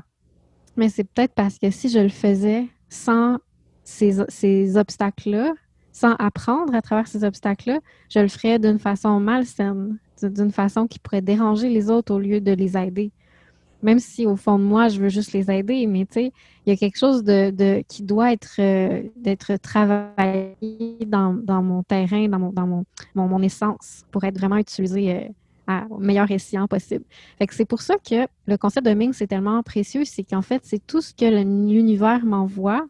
Mais 0.76 0.88
c'est 0.88 1.04
peut-être 1.04 1.34
parce 1.34 1.58
que 1.58 1.70
si 1.70 1.88
je 1.88 1.98
le 1.98 2.08
faisais 2.08 2.68
sans 2.88 3.38
ces, 3.84 4.76
obstacles-là, 4.76 5.54
sans 5.92 6.14
apprendre 6.18 6.74
à 6.74 6.82
travers 6.82 7.06
ces 7.06 7.24
obstacles-là, 7.24 7.80
je 8.10 8.20
le 8.20 8.28
ferais 8.28 8.58
d'une 8.58 8.78
façon 8.78 9.18
malsaine, 9.20 9.98
d'une 10.22 10.52
façon 10.52 10.86
qui 10.86 10.98
pourrait 10.98 11.22
déranger 11.22 11.68
les 11.68 11.90
autres 11.90 12.14
au 12.14 12.18
lieu 12.18 12.40
de 12.40 12.52
les 12.52 12.76
aider. 12.76 13.10
Même 13.82 14.00
si 14.00 14.26
au 14.26 14.34
fond 14.34 14.58
de 14.58 14.64
moi, 14.64 14.88
je 14.88 15.00
veux 15.00 15.08
juste 15.08 15.32
les 15.32 15.50
aider, 15.50 15.86
mais 15.86 16.04
tu 16.04 16.14
sais, 16.14 16.32
il 16.66 16.70
y 16.70 16.72
a 16.72 16.76
quelque 16.76 16.98
chose 16.98 17.22
de, 17.22 17.82
qui 17.88 18.02
doit 18.02 18.32
être 18.32 18.56
euh, 18.58 19.56
travaillé 19.62 20.98
dans, 21.06 21.62
mon 21.62 21.82
terrain, 21.84 22.28
dans 22.28 22.84
mon, 23.14 23.42
essence, 23.42 24.04
pour 24.10 24.24
être 24.24 24.36
vraiment 24.36 24.56
utilisé 24.56 25.14
euh, 25.14 25.28
à, 25.68 25.86
au 25.90 25.98
meilleur 25.98 26.28
escient 26.32 26.66
possible. 26.66 27.04
C'est 27.50 27.64
pour 27.64 27.82
ça 27.82 27.94
que 27.98 28.26
le 28.46 28.56
concept 28.56 28.84
de 28.84 28.94
Ming, 28.94 29.12
c'est 29.12 29.28
tellement 29.28 29.62
précieux, 29.62 30.04
c'est 30.04 30.24
qu'en 30.24 30.42
fait, 30.42 30.62
c'est 30.64 30.84
tout 30.84 31.00
ce 31.00 31.14
que 31.14 31.26
l'univers 31.26 32.24
m'envoie. 32.24 32.84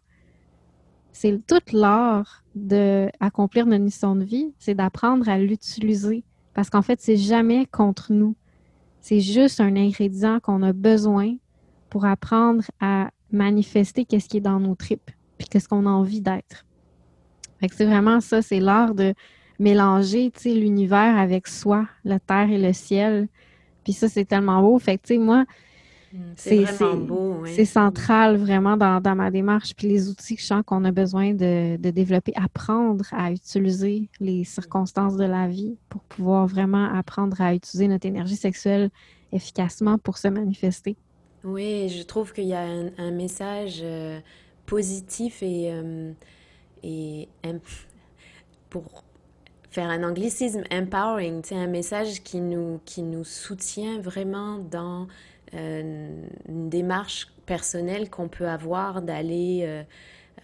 C'est 1.11 1.39
toute 1.45 1.71
l'art 1.71 2.43
d'accomplir 2.55 3.67
notre 3.67 3.83
mission 3.83 4.15
de 4.15 4.23
vie, 4.23 4.53
c'est 4.57 4.73
d'apprendre 4.73 5.29
à 5.29 5.37
l'utiliser. 5.37 6.23
Parce 6.55 6.71
qu'en 6.71 6.81
fait, 6.81 6.99
c'est 6.99 7.17
jamais 7.17 7.67
contre 7.67 8.11
nous 8.11 8.35
c'est 9.01 9.21
juste 9.21 9.61
un 9.61 9.75
ingrédient 9.75 10.39
qu'on 10.39 10.61
a 10.61 10.73
besoin 10.73 11.35
pour 11.89 12.05
apprendre 12.05 12.63
à 12.79 13.09
manifester 13.31 14.05
qu'est-ce 14.05 14.27
qui 14.27 14.37
est 14.37 14.41
dans 14.41 14.59
nos 14.59 14.75
tripes, 14.75 15.11
puis 15.37 15.47
qu'est-ce 15.47 15.67
qu'on 15.67 15.85
a 15.85 15.89
envie 15.89 16.21
d'être. 16.21 16.65
C'est 17.71 17.85
vraiment 17.85 18.21
ça, 18.21 18.41
c'est 18.41 18.59
l'art 18.59 18.95
de 18.95 19.13
mélanger, 19.59 20.31
l'univers 20.45 21.17
avec 21.17 21.47
soi, 21.47 21.87
la 22.03 22.19
terre 22.19 22.49
et 22.49 22.57
le 22.57 22.73
ciel. 22.73 23.27
Puis 23.83 23.93
ça, 23.93 24.07
c'est 24.07 24.25
tellement 24.25 24.61
beau. 24.61 24.79
Fait 24.79 24.97
que, 24.97 25.03
tu 25.03 25.13
sais, 25.15 25.19
moi, 25.19 25.45
Mm, 26.11 27.45
c'est 27.45 27.65
central 27.65 28.37
vraiment 28.37 28.77
dans, 28.77 29.15
ma 29.15 29.29
démarche. 29.29 29.75
Puis 29.75 29.87
les 29.87 30.09
outils 30.09 30.35
que 30.35 30.41
je 30.41 30.47
sens 30.47 30.63
qu'on 30.65 30.83
a 30.85 30.91
besoin 30.91 31.33
de, 31.33 31.75
développer, 31.77 32.33
apprendre 32.35 33.05
à 33.11 33.31
utiliser 33.31 34.09
les 34.19 34.43
circonstances 34.43 35.17
de 35.17 35.25
la 35.25 35.47
vie 35.47 35.77
pour 35.89 36.01
pouvoir 36.03 36.47
vraiment 36.47 36.91
apprendre 36.93 37.39
à 37.41 37.53
utiliser 37.53 37.87
notre 37.87 38.07
énergie 38.07 38.35
sexuelle 38.35 38.89
efficacement 39.31 39.97
pour 39.97 40.17
se 40.17 40.27
manifester. 40.27 40.95
Oui, 41.43 41.89
je 41.89 42.03
trouve 42.03 42.33
qu'il 42.33 42.47
y 42.47 42.53
a 42.53 42.65
un, 42.97 43.11
message 43.11 43.79
euh, 43.83 44.19
positif 44.65 45.41
et, 45.43 45.71
euh, 45.71 46.11
et 46.83 47.29
pour 48.69 49.03
faire 49.69 49.89
un 49.89 50.03
anglicisme 50.03 50.63
empowering, 50.71 51.41
c'est 51.43 51.55
un 51.55 51.67
message 51.67 52.23
qui 52.23 52.39
nous, 52.41 52.79
qui 52.85 53.03
nous 53.03 53.23
soutient 53.23 53.99
vraiment 53.99 54.57
dans 54.57 55.07
euh, 55.53 56.09
une 56.47 56.69
démarche 56.69 57.27
personnelle 57.45 58.09
qu'on 58.09 58.27
peut 58.27 58.47
avoir 58.47 59.01
d'aller 59.01 59.61
euh, 59.63 59.83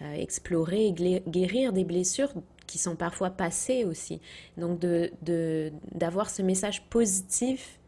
euh, 0.02 0.14
explorer 0.16 0.88
et 0.88 0.92
guérir 1.28 1.74
des 1.74 1.84
blessures 1.84 2.34
qui 2.68 2.78
sont 2.78 2.96
parfois 2.96 3.30
passées 3.30 3.86
aussi. 3.86 4.20
Donc 4.58 4.80
de 4.80 5.12
d'avoir 5.94 6.30
ce 6.30 6.42
message 6.42 6.84
positif 6.90 7.80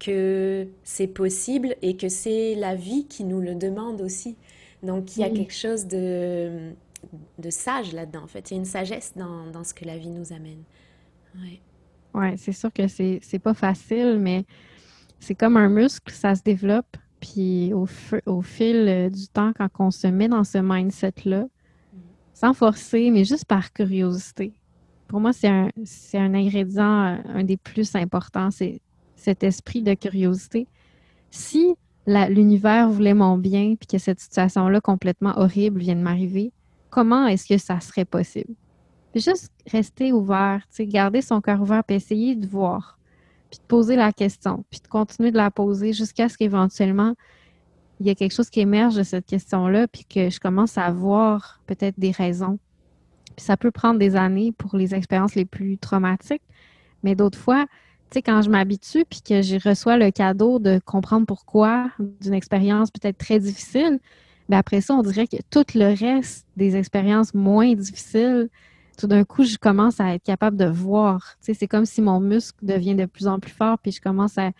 que 0.00 0.68
c'est 0.84 1.06
possible 1.06 1.76
et 1.82 1.96
que 1.96 2.08
c'est 2.08 2.54
la 2.54 2.74
vie 2.74 3.06
qui 3.06 3.24
nous 3.24 3.40
le 3.40 3.54
demande 3.54 4.00
aussi. 4.00 4.36
Donc 4.82 5.16
il 5.16 5.20
y 5.20 5.24
a 5.24 5.30
quelque 5.30 5.54
chose 5.54 5.86
de, 5.86 6.72
de 7.38 7.50
sage 7.50 7.92
là-dedans, 7.92 8.24
en 8.24 8.26
fait. 8.26 8.50
Il 8.50 8.54
y 8.54 8.56
a 8.56 8.60
une 8.60 8.66
sagesse 8.66 9.12
dans, 9.16 9.50
dans 9.50 9.64
ce 9.64 9.74
que 9.74 9.84
la 9.84 9.98
vie 9.98 10.10
nous 10.10 10.32
amène. 10.32 10.62
Ouais, 11.36 11.60
ouais 12.14 12.36
c'est 12.36 12.52
sûr 12.52 12.72
que 12.72 12.88
c'est, 12.88 13.20
c'est 13.22 13.38
pas 13.38 13.54
facile, 13.54 14.18
mais 14.20 14.44
c'est 15.20 15.34
comme 15.34 15.56
un 15.56 15.68
muscle, 15.68 16.12
ça 16.12 16.34
se 16.34 16.42
développe. 16.42 16.96
Puis 17.20 17.72
au, 17.74 17.88
au 18.26 18.42
fil 18.42 18.76
euh, 18.76 19.10
du 19.10 19.26
temps, 19.28 19.52
quand 19.52 19.68
on 19.80 19.90
se 19.90 20.06
met 20.06 20.28
dans 20.28 20.44
ce 20.44 20.58
mindset-là, 20.58 21.46
sans 22.32 22.54
forcer, 22.54 23.10
mais 23.10 23.24
juste 23.24 23.46
par 23.46 23.72
curiosité. 23.72 24.52
Pour 25.08 25.18
moi, 25.18 25.32
c'est 25.32 25.48
un, 25.48 25.70
un 26.14 26.34
ingrédient, 26.34 27.06
euh, 27.06 27.16
un 27.34 27.42
des 27.42 27.56
plus 27.56 27.96
importants. 27.96 28.52
C'est 28.52 28.80
cet 29.16 29.42
esprit 29.42 29.82
de 29.82 29.94
curiosité. 29.94 30.68
Si 31.30 31.74
l'univers 32.06 32.88
voulait 32.88 33.14
mon 33.14 33.36
bien 33.36 33.74
puis 33.74 33.86
que 33.86 33.98
cette 33.98 34.20
situation-là 34.20 34.80
complètement 34.80 35.36
horrible 35.36 35.80
vient 35.80 35.96
de 35.96 36.00
m'arriver, 36.00 36.52
comment 36.90 37.26
est-ce 37.26 37.46
que 37.46 37.58
ça 37.58 37.80
serait 37.80 38.04
possible? 38.04 38.54
Juste 39.14 39.52
rester 39.70 40.12
ouvert, 40.12 40.62
garder 40.80 41.22
son 41.22 41.40
cœur 41.40 41.60
ouvert 41.60 41.82
puis 41.84 41.96
essayer 41.96 42.36
de 42.36 42.46
voir, 42.46 42.98
puis 43.50 43.58
de 43.58 43.64
poser 43.66 43.96
la 43.96 44.12
question, 44.12 44.64
puis 44.70 44.80
de 44.80 44.88
continuer 44.88 45.30
de 45.30 45.36
la 45.36 45.50
poser 45.50 45.92
jusqu'à 45.92 46.28
ce 46.28 46.36
qu'éventuellement 46.36 47.14
il 48.00 48.06
y 48.06 48.10
ait 48.10 48.14
quelque 48.14 48.34
chose 48.34 48.50
qui 48.50 48.60
émerge 48.60 48.94
de 48.94 49.02
cette 49.02 49.26
question-là, 49.26 49.88
puis 49.88 50.04
que 50.04 50.30
je 50.30 50.38
commence 50.38 50.78
à 50.78 50.90
voir 50.90 51.60
peut-être 51.66 51.98
des 51.98 52.12
raisons. 52.12 52.58
Puis 53.36 53.44
ça 53.44 53.56
peut 53.56 53.70
prendre 53.70 53.98
des 53.98 54.16
années 54.16 54.52
pour 54.52 54.76
les 54.76 54.94
expériences 54.94 55.34
les 55.34 55.44
plus 55.44 55.78
traumatiques, 55.78 56.42
mais 57.02 57.14
d'autres 57.14 57.38
fois, 57.38 57.66
quand 58.24 58.42
je 58.42 58.50
m'habitue 58.50 59.04
puis 59.04 59.20
que 59.20 59.42
je 59.42 59.56
reçois 59.68 59.96
le 59.96 60.10
cadeau 60.10 60.58
de 60.58 60.80
comprendre 60.84 61.26
pourquoi 61.26 61.90
d'une 62.20 62.34
expérience 62.34 62.90
peut-être 62.90 63.18
très 63.18 63.38
difficile, 63.38 64.00
bien 64.48 64.58
après 64.58 64.80
ça, 64.80 64.94
on 64.94 65.02
dirait 65.02 65.26
que 65.26 65.36
tout 65.50 65.64
le 65.74 65.94
reste 65.98 66.46
des 66.56 66.76
expériences 66.76 67.34
moins 67.34 67.74
difficiles, 67.74 68.48
tout 68.98 69.06
d'un 69.06 69.24
coup, 69.24 69.44
je 69.44 69.56
commence 69.56 70.00
à 70.00 70.14
être 70.14 70.24
capable 70.24 70.56
de 70.56 70.64
voir. 70.64 71.36
C'est 71.40 71.68
comme 71.68 71.84
si 71.84 72.02
mon 72.02 72.18
muscle 72.20 72.58
devient 72.62 72.96
de 72.96 73.06
plus 73.06 73.28
en 73.28 73.38
plus 73.38 73.52
fort 73.52 73.78
puis 73.78 73.92
je 73.92 74.00
commence 74.00 74.38
à 74.38 74.50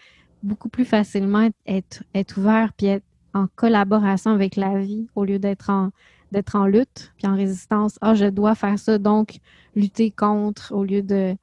beaucoup 0.43 0.69
plus 0.69 0.85
facilement 0.85 1.49
être, 1.67 2.05
être 2.15 2.39
ouvert 2.39 2.73
puis 2.77 2.87
être 2.87 3.05
en 3.35 3.47
collaboration 3.57 4.31
avec 4.31 4.57
la 4.57 4.79
vie 4.79 5.09
au 5.15 5.25
lieu 5.25 5.39
d'être 5.39 5.71
en 5.71 5.91
d'être 6.31 6.57
en 6.57 6.67
lutte 6.67 7.13
puis 7.17 7.27
en 7.27 7.35
résistance. 7.35 7.99
Ah, 8.03 8.15
je 8.15 8.27
dois 8.27 8.55
faire 8.55 8.79
ça, 8.79 8.99
donc 8.99 9.39
lutter 9.75 10.11
contre 10.11 10.73
au 10.75 10.85
lieu 10.85 11.03
de 11.03 11.35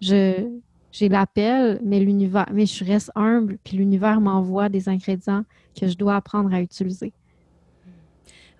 je 0.00 0.48
j'ai 0.92 1.10
l'appel, 1.10 1.78
mais 1.84 2.00
l'univers, 2.00 2.46
mais 2.54 2.64
je 2.64 2.82
reste 2.82 3.12
humble, 3.16 3.58
puis 3.62 3.76
l'univers 3.76 4.18
m'envoie 4.18 4.70
des 4.70 4.88
ingrédients 4.88 5.44
que 5.78 5.88
je 5.88 5.94
dois 5.94 6.16
apprendre 6.16 6.54
à 6.54 6.62
utiliser. 6.62 7.12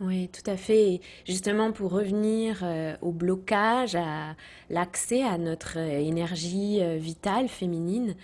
Oui, 0.00 0.28
tout 0.28 0.48
à 0.50 0.56
fait. 0.56 1.00
justement, 1.24 1.72
pour 1.72 1.90
revenir 1.90 2.60
euh, 2.62 2.94
au 3.00 3.12
blocage, 3.12 3.94
à 3.94 4.36
l'accès 4.68 5.22
à 5.22 5.38
notre 5.38 5.78
euh, 5.78 5.98
énergie 6.00 6.80
euh, 6.82 6.96
vitale 6.96 7.48
féminine, 7.48 8.14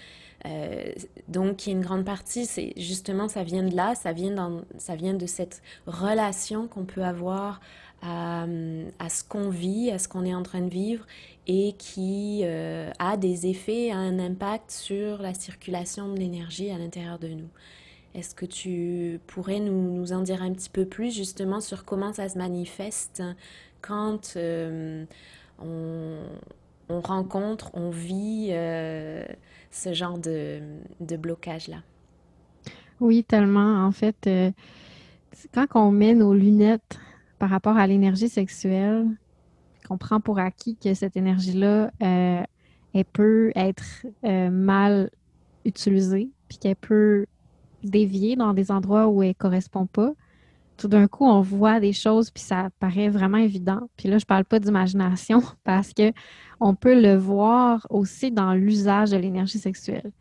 donc, 1.28 1.68
une 1.68 1.82
grande 1.82 2.04
partie, 2.04 2.46
c'est 2.46 2.72
justement, 2.76 3.28
ça 3.28 3.44
vient 3.44 3.62
de 3.62 3.76
là, 3.76 3.94
ça 3.94 4.12
vient, 4.12 4.32
dans, 4.32 4.62
ça 4.76 4.96
vient 4.96 5.14
de 5.14 5.26
cette 5.26 5.62
relation 5.86 6.66
qu'on 6.66 6.84
peut 6.84 7.04
avoir 7.04 7.60
à, 8.02 9.08
ce 9.08 9.24
qu'on 9.24 9.48
vit, 9.48 9.90
à 9.90 9.98
ce 9.98 10.08
qu'on 10.08 10.24
est 10.24 10.34
en 10.34 10.42
train 10.42 10.60
de 10.60 10.70
vivre 10.70 11.06
et 11.46 11.74
qui 11.78 12.40
euh, 12.44 12.90
a 12.98 13.16
des 13.16 13.46
effets, 13.46 13.90
a 13.90 13.96
un 13.96 14.18
impact 14.18 14.70
sur 14.70 15.22
la 15.22 15.34
circulation 15.34 16.12
de 16.12 16.18
l'énergie 16.18 16.70
à 16.70 16.78
l'intérieur 16.78 17.18
de 17.18 17.28
nous. 17.28 17.48
Est-ce 18.14 18.34
que 18.34 18.46
tu 18.46 19.20
pourrais 19.26 19.60
nous, 19.60 20.12
en 20.12 20.22
dire 20.22 20.42
un 20.42 20.52
petit 20.52 20.70
peu 20.70 20.84
plus 20.84 21.14
justement 21.14 21.60
sur 21.60 21.84
comment 21.84 22.12
ça 22.12 22.28
se 22.28 22.36
manifeste 22.36 23.22
quand 23.80 24.34
euh, 24.36 25.04
on, 25.58 26.18
on, 26.88 27.00
rencontre, 27.00 27.70
on 27.74 27.90
vit 27.90 28.48
euh, 28.50 29.24
ce 29.70 29.94
genre 29.94 30.18
de, 30.18 30.60
blocage-là? 31.00 31.78
Oui, 33.00 33.24
tellement. 33.24 33.84
En 33.84 33.92
fait, 33.92 34.28
quand 35.52 35.66
on 35.74 35.90
met 35.90 36.14
nos 36.14 36.34
lunettes 36.34 37.00
par 37.38 37.50
rapport 37.50 37.76
à 37.76 37.86
l'énergie 37.86 38.28
sexuelle, 38.28 39.08
qu'on 39.86 39.98
prend 39.98 40.20
pour 40.20 40.38
acquis 40.38 40.76
que 40.76 40.94
cette 40.94 41.16
énergie-là, 41.16 41.90
euh, 42.02 42.42
elle 42.94 43.04
peut 43.04 43.52
être 43.54 44.06
euh, 44.24 44.50
mal 44.50 45.10
utilisée, 45.64 46.30
puis 46.48 46.58
qu'elle 46.58 46.76
peut 46.76 47.26
dévier 47.82 48.36
dans 48.36 48.54
des 48.54 48.70
endroits 48.70 49.08
où 49.08 49.22
elle 49.22 49.30
ne 49.30 49.34
correspond 49.34 49.86
pas. 49.86 50.12
Tout 50.76 50.88
d'un 50.88 51.06
coup, 51.06 51.26
on 51.26 51.42
voit 51.42 51.80
des 51.80 51.92
choses, 51.92 52.30
puis 52.30 52.42
ça 52.42 52.68
paraît 52.80 53.08
vraiment 53.08 53.38
évident. 53.38 53.88
Puis 53.96 54.08
là, 54.08 54.18
je 54.18 54.24
ne 54.24 54.26
parle 54.26 54.44
pas 54.44 54.58
d'imagination 54.58 55.42
parce 55.64 55.92
que 55.92 56.12
on 56.60 56.74
peut 56.74 57.00
le 57.00 57.14
voir 57.14 57.86
aussi 57.90 58.30
dans 58.30 58.54
l'usage 58.54 59.10
de 59.10 59.16
l'énergie 59.16 59.58
sexuelle. 59.58 60.12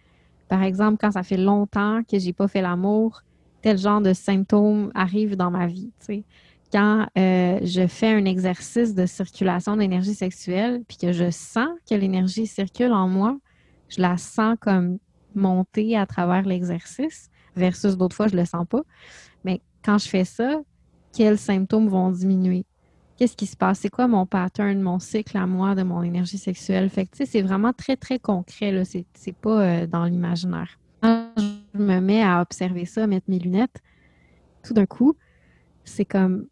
Par 0.47 0.63
exemple, 0.63 0.97
quand 1.00 1.12
ça 1.12 1.24
fait 1.24 1.38
longtemps 1.38 2.02
que 2.04 2.19
j'ai 2.19 2.34
pas 2.34 2.47
fait 2.47 2.62
l'amour, 2.62 3.24
tel 3.62 3.78
genre 3.78 4.02
de 4.02 4.13
symptômes 4.13 4.91
arrivent 4.93 5.38
dans 5.38 5.52
ma 5.52 5.67
vie. 5.67 5.91
quand 6.74 7.08
euh, 7.17 7.60
je 7.63 7.86
fais 7.88 8.13
un 8.13 8.26
exercice 8.26 8.95
de 8.95 9.06
circulation 9.06 9.78
d'énergie 9.78 10.13
sexuelle, 10.13 10.82
puis 10.88 10.97
que 10.97 11.12
je 11.12 11.30
sens 11.30 11.69
que 11.89 11.95
l'énergie 11.95 12.47
circule 12.47 12.91
en 12.91 13.08
moi, 13.08 13.38
je 13.89 14.02
la 14.02 14.17
sens 14.17 14.56
comme 14.60 14.97
monter 15.36 15.97
à 15.97 16.06
travers 16.06 16.43
l'exercice, 16.43 17.30
versus 17.56 17.98
d'autres 17.98 18.16
fois, 18.16 18.28
je 18.28 18.36
le 18.36 18.46
sens 18.46 18.66
pas. 18.68 18.82
Mais 19.44 19.62
quand 19.84 19.98
je 19.98 20.08
fais 20.08 20.26
ça, 20.26 20.62
quels 21.14 21.38
symptômes 21.38 21.88
vont 21.88 22.12
diminuer? 22.12 22.66
Qu'est-ce 23.18 23.36
qui 23.36 23.46
se 23.46 23.56
passe? 23.56 23.80
C'est 23.80 23.90
quoi 23.90 24.08
mon 24.08 24.26
pattern, 24.26 24.82
mon 24.82 25.00
cycle 25.00 25.38
à 25.38 25.46
moi 25.46 25.76
de 25.76 25.84
mon 25.84 26.02
énergie 26.02 26.38
sexuelle? 26.38 26.90
Fait 26.90 27.06
que, 27.06 27.26
c'est 27.26 27.42
vraiment 27.42 27.74
très, 27.74 27.96
très 27.96 28.18
concret, 28.18 28.72
là. 28.72 28.84
C'est, 28.86 29.36
pas 29.36 29.62
euh, 29.62 29.88
dans 29.88 30.06
l'imaginaire. 30.06 30.80
Quand 31.02 31.30
je 31.38 31.80
me 31.80 32.00
mets 32.00 32.24
à 32.24 32.42
observer 32.42 32.86
ça, 32.86 33.06
mettre 33.08 33.30
mes 33.30 33.40
lunettes, 33.40 33.82
tout 34.64 34.74
d'un 34.74 34.86
coup, 34.86 35.16
c'est 35.84 36.06
comme 36.06 36.48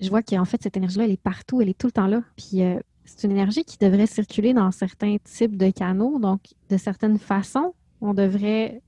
je 0.00 0.10
vois 0.10 0.22
qu'en 0.22 0.44
fait, 0.44 0.62
cette 0.62 0.76
énergie-là, 0.76 1.04
elle 1.04 1.12
est 1.12 1.20
partout, 1.20 1.60
elle 1.60 1.68
est 1.68 1.78
tout 1.78 1.86
le 1.86 1.92
temps 1.92 2.06
là. 2.06 2.22
Puis 2.36 2.62
euh, 2.62 2.78
c'est 3.04 3.24
une 3.24 3.32
énergie 3.32 3.64
qui 3.64 3.78
devrait 3.78 4.06
circuler 4.06 4.52
dans 4.52 4.70
certains 4.70 5.16
types 5.24 5.56
de 5.56 5.70
canaux. 5.70 6.18
Donc, 6.18 6.40
de 6.68 6.76
certaines 6.76 7.18
façons, 7.18 7.74
on 8.00 8.14
devrait 8.14 8.82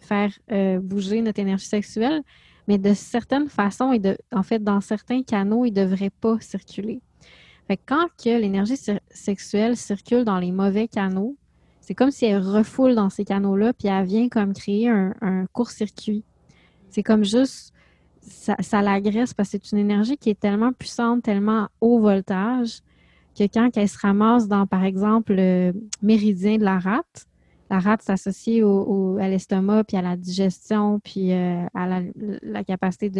faire 0.00 0.32
euh, 0.50 0.78
bouger 0.80 1.20
notre 1.22 1.40
énergie 1.40 1.66
sexuelle, 1.66 2.22
mais 2.68 2.78
de 2.78 2.94
certaines 2.94 3.48
façons, 3.48 3.92
et 3.92 4.00
en 4.32 4.42
fait, 4.42 4.62
dans 4.62 4.80
certains 4.80 5.22
canaux, 5.22 5.64
il 5.64 5.72
ne 5.72 5.84
devrait 5.84 6.10
pas 6.10 6.38
circuler. 6.40 7.00
Fait 7.66 7.76
quand 7.76 8.06
que 8.22 8.40
l'énergie 8.40 8.76
sexuelle 9.10 9.76
circule 9.76 10.24
dans 10.24 10.38
les 10.38 10.52
mauvais 10.52 10.88
canaux, 10.88 11.36
c'est 11.80 11.94
comme 11.94 12.10
si 12.10 12.26
elle 12.26 12.42
refoule 12.42 12.94
dans 12.94 13.10
ces 13.10 13.24
canaux-là, 13.24 13.72
puis 13.72 13.88
elle 13.88 14.04
vient 14.06 14.28
comme 14.28 14.52
créer 14.52 14.88
un, 14.88 15.14
un 15.20 15.46
court-circuit. 15.46 16.24
C'est 16.90 17.02
comme 17.02 17.24
juste 17.24 17.72
ça, 18.22 18.82
l'agresse 18.82 19.34
parce 19.34 19.50
que 19.50 19.58
c'est 19.58 19.72
une 19.72 19.78
énergie 19.78 20.16
qui 20.16 20.30
est 20.30 20.38
tellement 20.38 20.72
puissante, 20.72 21.22
tellement 21.22 21.68
haut 21.80 22.00
voltage, 22.00 22.80
que 23.36 23.44
quand 23.44 23.70
elle 23.76 23.88
se 23.88 23.98
ramasse 23.98 24.48
dans, 24.48 24.66
par 24.66 24.84
exemple, 24.84 25.34
le 25.34 25.72
méridien 26.02 26.58
de 26.58 26.64
la 26.64 26.78
rate, 26.78 27.26
la 27.70 27.78
rate 27.78 28.02
s'associe 28.02 28.62
au, 28.64 29.16
à 29.20 29.28
l'estomac, 29.28 29.84
puis 29.84 29.96
à 29.96 30.02
la 30.02 30.16
digestion, 30.16 30.98
puis 30.98 31.32
euh, 31.32 31.64
à 31.72 32.02
la, 32.42 32.64
capacité 32.64 33.10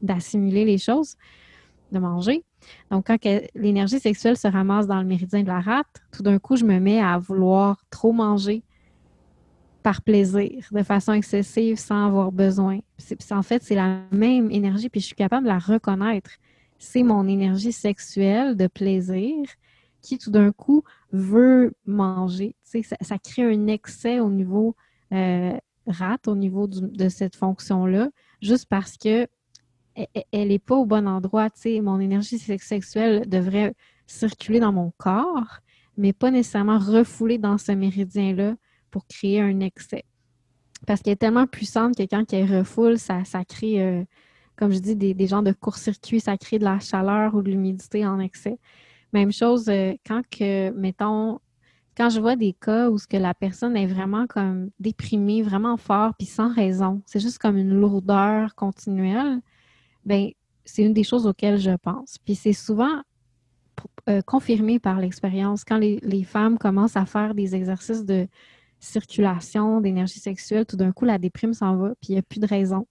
d'assimiler 0.00 0.64
les 0.64 0.78
choses, 0.78 1.16
de 1.92 1.98
manger. 1.98 2.42
Donc, 2.90 3.06
quand 3.06 3.18
l'énergie 3.54 4.00
sexuelle 4.00 4.38
se 4.38 4.48
ramasse 4.48 4.86
dans 4.86 5.00
le 5.00 5.06
méridien 5.06 5.42
de 5.42 5.48
la 5.48 5.60
rate, 5.60 6.02
tout 6.12 6.22
d'un 6.22 6.38
coup, 6.38 6.56
je 6.56 6.64
me 6.64 6.80
mets 6.80 7.00
à 7.00 7.18
vouloir 7.18 7.84
trop 7.90 8.12
manger, 8.12 8.62
par 9.82 10.02
plaisir, 10.02 10.66
de 10.72 10.82
façon 10.82 11.12
excessive, 11.12 11.78
sans 11.78 12.06
avoir 12.06 12.32
besoin. 12.32 12.80
en 13.30 13.42
fait, 13.42 13.62
c'est 13.62 13.74
la 13.74 14.00
même 14.12 14.50
énergie, 14.50 14.88
puis 14.88 15.00
je 15.00 15.06
suis 15.06 15.14
capable 15.14 15.44
de 15.44 15.48
la 15.48 15.58
reconnaître. 15.58 16.30
C'est 16.78 17.02
mon 17.02 17.26
énergie 17.28 17.72
sexuelle 17.72 18.56
de 18.56 18.66
plaisir 18.66 19.46
qui, 20.00 20.18
tout 20.18 20.30
d'un 20.30 20.52
coup, 20.52 20.82
veut 21.12 21.72
manger. 21.86 22.56
Ça, 22.62 23.18
crée 23.18 23.42
un 23.42 23.66
excès 23.66 24.20
au 24.20 24.30
niveau 24.30 24.76
euh, 25.12 25.56
rate, 25.86 26.28
au 26.28 26.36
niveau 26.36 26.66
de 26.68 27.08
cette 27.08 27.36
fonction-là, 27.36 28.10
juste 28.42 28.66
parce 28.68 28.96
que 28.96 29.24
e, 29.98 30.02
e, 30.16 30.20
elle 30.32 30.48
n'est 30.48 30.58
pas 30.58 30.76
au 30.76 30.86
bon 30.86 31.08
endroit. 31.08 31.48
Mon 31.82 32.00
énergie 32.00 32.38
sexuelle 32.38 33.28
devrait 33.28 33.74
circuler 34.06 34.60
dans 34.60 34.72
mon 34.72 34.92
corps, 34.96 35.60
mais 35.96 36.12
pas 36.12 36.30
nécessairement 36.30 36.78
refouler 36.78 37.38
dans 37.38 37.58
ce 37.58 37.72
méridien-là 37.72 38.56
pour 38.90 39.06
créer 39.06 39.40
un 39.40 39.60
excès. 39.60 40.04
Parce 40.86 41.02
qu'elle 41.02 41.12
est 41.14 41.16
tellement 41.16 41.46
puissante 41.46 41.96
que 41.96 42.02
quand 42.04 42.32
elle 42.32 42.58
refoule, 42.58 42.98
ça, 42.98 43.24
ça 43.24 43.44
crée, 43.44 43.82
euh, 43.82 44.04
comme 44.56 44.72
je 44.72 44.78
dis, 44.78 44.96
des, 44.96 45.14
des 45.14 45.26
genres 45.26 45.42
de 45.42 45.52
court-circuit, 45.52 46.20
ça 46.20 46.36
crée 46.38 46.58
de 46.58 46.64
la 46.64 46.80
chaleur 46.80 47.34
ou 47.34 47.42
de 47.42 47.50
l'humidité 47.50 48.06
en 48.06 48.18
excès. 48.18 48.58
Même 49.12 49.32
chose 49.32 49.68
euh, 49.68 49.94
quand 50.06 50.22
mettons, 50.74 51.40
quand 51.96 52.10
je 52.10 52.20
vois 52.20 52.36
des 52.36 52.52
cas 52.52 52.88
où 52.90 52.96
la 53.12 53.34
personne 53.34 53.76
est 53.76 53.86
vraiment 53.86 54.26
comme 54.26 54.70
déprimée, 54.78 55.42
vraiment 55.42 55.76
fort, 55.76 56.14
puis 56.16 56.26
sans 56.26 56.52
raison, 56.52 57.02
c'est 57.06 57.20
juste 57.20 57.38
comme 57.38 57.56
une 57.56 57.74
lourdeur 57.78 58.54
continuelle, 58.54 59.40
ben 60.04 60.30
c'est 60.64 60.82
une 60.84 60.94
des 60.94 61.04
choses 61.04 61.26
auxquelles 61.26 61.58
je 61.58 61.72
pense. 61.82 62.18
Puis 62.18 62.34
c'est 62.36 62.52
souvent 62.52 63.02
euh, 64.08 64.22
confirmé 64.22 64.78
par 64.78 64.98
l'expérience. 64.98 65.64
Quand 65.64 65.78
les, 65.78 65.98
les, 66.02 66.24
femmes 66.24 66.58
commencent 66.58 66.96
à 66.96 67.06
faire 67.06 67.34
des 67.34 67.54
exercices 67.54 68.04
de 68.04 68.28
circulation, 68.78 69.80
d'énergie 69.80 70.20
sexuelle, 70.20 70.66
tout 70.66 70.76
d'un 70.76 70.92
coup, 70.92 71.04
la 71.04 71.18
déprime 71.18 71.52
s'en 71.52 71.76
va, 71.76 71.88
puis 72.00 72.10
il 72.10 72.12
n'y 72.12 72.18
a 72.18 72.22
plus 72.22 72.40
de 72.40 72.46
raison. 72.46 72.86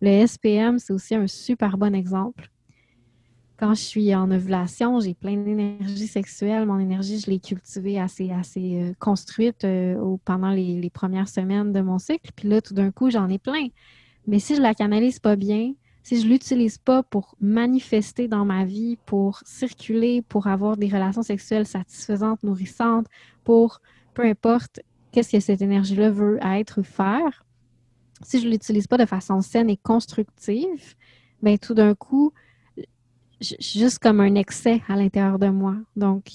Le 0.00 0.26
SPM, 0.26 0.78
c'est 0.78 0.92
aussi 0.92 1.14
un 1.14 1.26
super 1.26 1.78
bon 1.78 1.94
exemple. 1.94 2.50
Quand 3.58 3.72
je 3.72 3.80
suis 3.80 4.14
en 4.14 4.30
ovulation, 4.30 5.00
j'ai 5.00 5.14
plein 5.14 5.36
d'énergie 5.36 6.06
sexuelle. 6.06 6.66
Mon 6.66 6.78
énergie, 6.78 7.18
je 7.18 7.30
l'ai 7.30 7.38
cultivée 7.38 7.98
assez, 7.98 8.30
assez 8.30 8.82
euh, 8.82 8.92
construite 8.98 9.64
euh, 9.64 10.16
pendant 10.26 10.50
les, 10.50 10.90
premières 10.90 11.28
semaines 11.28 11.72
de 11.72 11.80
mon 11.80 11.98
cycle. 11.98 12.30
Puis 12.36 12.48
là, 12.48 12.60
tout 12.60 12.74
d'un 12.74 12.90
coup, 12.90 13.10
j'en 13.10 13.28
ai 13.30 13.38
plein. 13.38 13.68
Mais 14.26 14.40
si 14.40 14.56
je 14.56 14.60
la 14.60 14.74
canalise 14.74 15.20
pas 15.20 15.36
bien, 15.36 15.72
si 16.02 16.20
je 16.20 16.28
l'utilise 16.28 16.76
pas 16.76 17.02
pour 17.02 17.34
manifester 17.40 18.28
dans 18.28 18.44
ma 18.44 18.66
vie, 18.66 18.98
pour 19.06 19.40
circuler, 19.46 20.20
pour 20.20 20.48
avoir 20.48 20.76
des 20.76 20.88
relations 20.88 21.22
sexuelles 21.22 21.66
satisfaisantes, 21.66 22.42
nourrissantes, 22.42 23.06
pour 23.42 23.80
peu 24.12 24.24
importe 24.24 24.80
qu'est-ce 25.12 25.32
que 25.32 25.40
cette 25.40 25.62
énergie-là 25.62 26.10
veut 26.10 26.38
être 26.44 26.80
ou 26.80 26.84
faire, 26.84 27.44
si 28.22 28.38
je 28.38 28.48
l'utilise 28.48 28.86
pas 28.86 28.98
de 28.98 29.06
façon 29.06 29.40
saine 29.40 29.70
et 29.70 29.76
constructive, 29.76 30.94
bien 31.42 31.56
tout 31.56 31.74
d'un 31.74 31.94
coup, 31.94 32.32
juste 33.40 33.98
comme 33.98 34.20
un 34.20 34.34
excès 34.34 34.82
à 34.88 34.96
l'intérieur 34.96 35.38
de 35.38 35.48
moi. 35.48 35.76
Donc, 35.94 36.30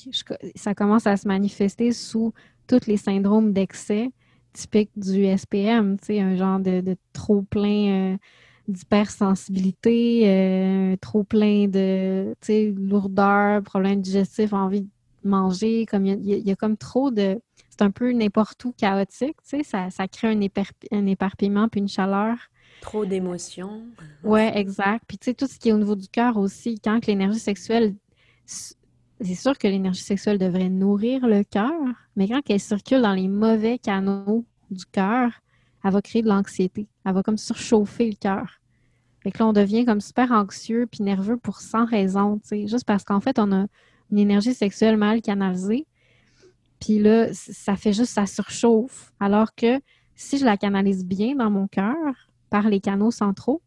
ça 0.56 0.76
commence 0.76 1.08
à 1.08 1.18
se 1.18 1.28
manifester 1.28 1.92
sous 1.92 2.34
tous 2.68 2.88
les 2.88 2.98
syndromes 2.98 3.54
d'excès 3.54 4.12
typiques 4.54 4.92
du 4.96 5.26
SPM, 5.38 5.98
tu 6.00 6.08
sais, 6.08 6.20
un 6.20 6.36
genre 6.36 6.60
de, 6.60 6.96
trop 7.14 7.42
plein 7.42 8.14
euh, 8.14 8.18
d'hypersensibilité, 8.68 10.24
euh, 10.26 10.96
trop 11.00 11.24
plein 11.24 11.68
de 11.68 12.36
lourdeur, 12.78 13.64
problèmes 13.64 14.02
digestifs, 14.02 14.54
envie 14.54 14.82
de 14.82 14.90
manger, 15.24 15.86
comme 15.86 16.06
il 16.06 16.26
y, 16.26 16.52
a 16.52 16.56
comme 16.56 16.78
trop 16.78 17.12
de. 17.12 17.40
C'est 17.70 17.82
un 17.82 17.92
peu 17.92 18.12
n'importe 18.12 18.64
où 18.66 18.74
chaotique, 18.74 19.38
tu 19.44 19.58
sais, 19.58 19.64
ça, 19.64 19.90
ça 19.90 20.08
crée 20.08 20.28
un, 20.28 20.40
un 20.92 21.06
éparpillement 21.08 21.70
puis 21.70 21.80
une 21.80 21.88
chaleur. 21.88 22.36
Trop 22.82 23.06
d'émotions. 23.06 23.84
Oui, 24.24 24.42
exact. 24.54 25.06
Puis 25.08 25.18
tu 25.18 25.26
sais, 25.26 25.34
tout 25.34 25.48
ce 25.48 25.58
qui 25.58 25.70
est 25.70 25.72
au 25.72 25.78
niveau 25.78 25.96
du 25.96 26.08
cœur 26.08 26.38
aussi, 26.38 26.80
quand 26.80 27.06
l'énergie 27.06 27.40
sexuelle, 27.40 27.96
c'est 28.46 29.36
sûr 29.36 29.58
que 29.58 29.68
l'énergie 29.68 30.02
sexuelle 30.02 30.38
devrait 30.38 30.70
nourrir 30.70 31.28
le 31.28 31.44
cœur, 31.44 31.72
mais 32.16 32.28
quand 32.28 32.42
elle 32.50 32.60
circule 32.60 33.02
dans 33.02 33.14
les 33.14 33.28
mauvais 33.28 33.78
canaux 33.78 34.46
du 34.72 34.86
cœur, 34.86 35.32
elle 35.84 35.92
va 35.92 36.02
créer 36.02 36.22
de 36.24 36.28
l'anxiété. 36.28 36.88
Elle 37.06 37.14
va 37.14 37.24
comme 37.24 37.38
surchauffer 37.38 38.10
le 38.10 38.16
cœur. 38.16 38.60
Fait 39.22 39.32
que 39.32 39.38
là, 39.38 39.48
on 39.48 39.54
devient 39.54 39.86
comme 39.86 40.02
super 40.02 40.32
anxieux 40.32 40.88
puis 40.92 41.04
nerveux 41.04 41.38
pour 41.38 41.60
sans 41.60 41.86
raison, 41.86 42.40
tu 42.40 42.48
sais, 42.48 42.68
juste 42.68 42.86
parce 42.86 43.04
qu'en 43.04 43.20
fait, 43.20 43.38
on 43.38 43.52
a 43.52 43.68
une 44.12 44.18
énergie 44.18 44.56
sexuelle 44.56 44.98
mal 44.98 45.22
canalisée. 45.22 45.86
Puis 46.80 46.98
là, 46.98 47.28
ça 47.32 47.76
fait 47.76 47.94
juste, 47.94 48.14
ça 48.14 48.26
surchauffe. 48.26 49.14
Alors 49.20 49.54
que 49.54 49.80
si 50.16 50.40
je 50.40 50.46
la 50.46 50.58
canalise 50.58 51.06
bien 51.06 51.36
dans 51.36 51.52
mon 51.52 51.68
cœur, 51.68 52.31
par 52.52 52.70
les 52.70 52.80
canaux 52.80 53.10
centraux, 53.10 53.64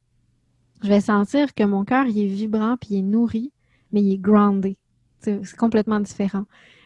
je 0.84 0.88
vais 0.88 1.00
sentir 1.00 1.54
que 1.54 1.64
mon 1.64 1.84
cœur, 1.84 2.06
est 2.06 2.26
vibrant 2.26 2.76
puis 2.76 2.90
il 2.92 2.98
est 2.98 3.02
nourri, 3.02 3.52
mais 3.90 4.02
il 4.02 4.12
est 4.12 4.18
groundé. 4.18 4.76
C'est 5.20 5.56
complètement 5.56 5.98
différent. 5.98 6.44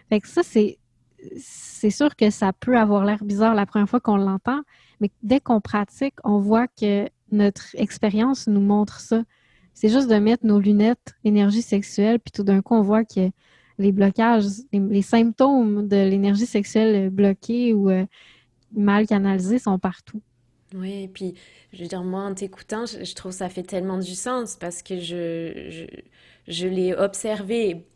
Fait 0.09 0.25
ça, 0.25 0.43
c'est 0.43 0.79
c'est 1.37 1.91
sûr 1.91 2.15
que 2.15 2.31
ça 2.31 2.53
peut 2.53 2.79
avoir 2.79 3.05
l'air 3.05 3.25
bizarre 3.25 3.55
la 3.55 3.67
première 3.67 3.89
fois 3.89 3.99
qu'on 3.99 4.17
l'entend, 4.17 4.63
mais 5.01 5.11
dès 5.25 5.41
qu'on 5.41 5.61
pratique, 5.61 6.15
on 6.23 6.39
voit 6.39 6.69
que 6.69 7.09
notre 7.33 7.67
expérience 7.75 8.47
nous 8.47 8.61
montre 8.61 9.01
ça. 9.01 9.25
C'est 9.75 9.89
juste 9.89 10.09
de 10.09 10.15
mettre 10.15 10.47
nos 10.47 10.61
lunettes 10.61 11.17
énergie 11.25 11.63
sexuelle, 11.63 12.21
puis 12.21 12.31
tout 12.31 12.45
d'un 12.45 12.63
coup, 12.63 12.75
on 12.75 12.83
voit 12.83 13.05
que 13.05 13.31
les 13.79 13.91
blocages, 13.91 14.45
les, 14.73 15.03
symptômes 15.03 15.89
de 15.89 15.97
l'énergie 15.97 16.47
sexuelle 16.47 17.11
bloquée 17.11 17.75
ou 17.75 17.91
euh, 17.91 18.07
mal 18.73 19.07
canalisée 19.07 19.59
sont 19.59 19.79
partout. 19.79 20.21
Oui, 20.75 21.05
et 21.05 21.09
puis, 21.09 21.35
je 21.73 21.83
veux 21.83 21.89
dire, 21.89 22.03
moi, 22.03 22.23
en 22.23 22.35
t'écoutant, 22.35 22.85
je, 22.87 23.15
trouve 23.15 23.33
ça 23.33 23.49
fait 23.49 23.63
tellement 23.63 23.99
du 23.99 24.15
sens 24.15 24.57
parce 24.57 24.83
que 24.83 25.01
je, 25.01 25.69
je, 25.71 25.87
je 26.47 26.67
l'ai 26.69 26.95
observé 26.95 27.87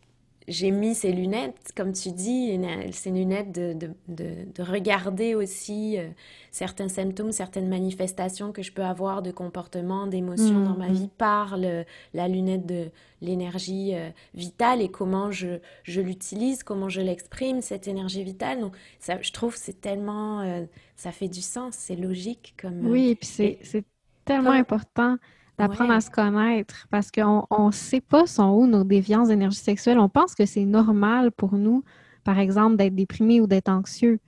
j'ai 0.49 0.71
mis 0.71 0.95
ces 0.95 1.13
lunettes, 1.13 1.73
comme 1.77 1.93
tu 1.93 2.11
dis, 2.11 2.59
ces 2.93 3.11
lunettes 3.11 3.53
de, 3.53 3.75
de, 3.75 3.91
de, 4.09 4.63
regarder 4.63 5.35
aussi 5.35 5.99
euh, 5.99 6.09
certains 6.51 6.89
symptômes, 6.89 7.33
certaines 7.33 7.69
manifestations 7.69 8.53
que 8.53 8.63
je 8.63 8.73
peux 8.73 8.83
avoir 8.83 9.23
de 9.23 9.31
comportement, 9.31 10.07
d'émotions 10.07 10.65
dans 10.65 10.77
ma 10.77 10.89
mm, 10.89 10.93
vie 10.93 11.07
mm. 11.07 11.17
par 11.19 11.57
la 11.57 12.29
lunette 12.29 12.67
de 12.67 12.91
l'énergie 13.21 13.95
euh, 13.95 14.11
vitale 14.35 14.83
et 14.83 14.89
comment 14.89 15.31
je, 15.31 15.61
je 15.85 16.01
l'utilise, 16.01 16.65
comment 16.65 16.89
je 16.89 17.01
l'exprime, 17.01 17.61
cette 17.61 17.87
énergie 17.87 18.25
vitale. 18.25 18.61
Donc, 18.61 18.77
ça, 18.99 19.21
je 19.21 19.33
trouve 19.33 19.57
c'est 19.57 19.81
tellement... 19.81 20.41
Euh, 20.41 20.65
ça 20.97 21.11
fait 21.11 21.29
du 21.29 21.41
sens, 21.41 21.75
c'est 21.77 21.97
logique. 21.97 22.55
comme 22.61 22.87
Oui, 22.87 23.11
et 23.11 23.15
puis 23.17 23.27
c'est 23.29 23.85
tellement 24.25 24.51
important 24.51 25.19
d'apprendre 25.63 25.93
à 25.93 26.01
se 26.01 26.11
connaître 26.11 26.87
parce 26.91 27.11
qu'on 27.11 27.47
ne 27.67 27.73
sait 27.73 28.01
pas 28.01 28.27
sont 28.27 28.51
où 28.51 28.67
nos 28.67 28.85
déviances 28.85 29.29
d'énergie 29.29 29.59
sexuelle. 29.59 29.99
On 29.99 30.09
pense 30.09 30.35
que 30.35 30.45
c'est 30.45 30.65
normal 30.65 31.31
pour 31.31 31.55
nous, 31.55 31.85
par 32.25 32.39
exemple, 32.39 32.77
d'être 32.77 32.95
déprimé 32.95 33.41
ou 33.41 33.47
d'être 33.47 33.69
anxieux. 33.69 34.19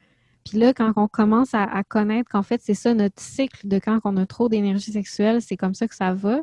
Puis 0.44 0.59
là, 0.59 0.73
quand 0.73 0.92
on 0.97 1.09
commence 1.09 1.55
à, 1.55 1.83
connaître 1.85 2.31
qu'en 2.31 2.42
fait, 2.42 2.61
c'est 2.62 2.75
ça 2.75 2.94
notre 2.94 3.20
cycle 3.20 3.66
de 3.66 3.79
quand 3.79 3.99
on 4.05 4.16
a 4.16 4.27
trop 4.27 4.49
d'énergie 4.49 4.92
sexuelle, 4.92 5.40
c'est 5.42 5.57
comme 5.57 5.75
ça 5.75 5.88
que 5.88 5.94
ça 5.94 6.12
va. 6.12 6.40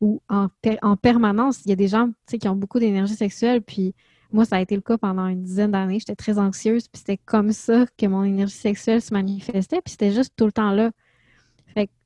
Ou 0.00 0.20
en, 0.28 0.48
en 0.82 0.96
permanence, 0.96 1.64
il 1.64 1.70
y 1.70 1.72
a 1.72 1.76
des 1.76 1.88
gens 1.88 2.10
qui 2.28 2.48
ont 2.48 2.56
beaucoup 2.56 2.78
d'énergie 2.78 3.14
sexuelle, 3.14 3.62
puis 3.62 3.94
moi, 4.32 4.44
ça 4.44 4.56
a 4.56 4.60
été 4.60 4.74
le 4.74 4.82
cas 4.82 4.98
pendant 4.98 5.26
une 5.26 5.42
dizaine 5.42 5.70
d'années. 5.70 5.98
J'étais 6.00 6.16
très 6.16 6.38
anxieuse, 6.38 6.88
puis 6.88 6.98
c'était 6.98 7.16
comme 7.16 7.52
ça 7.52 7.86
que 7.96 8.06
mon 8.06 8.24
énergie 8.24 8.54
sexuelle 8.54 9.00
se 9.00 9.14
manifestait, 9.14 9.80
puis 9.80 9.92
c'était 9.92 10.12
juste 10.12 10.34
tout 10.36 10.46
le 10.46 10.52
temps 10.52 10.72
là 10.72 10.90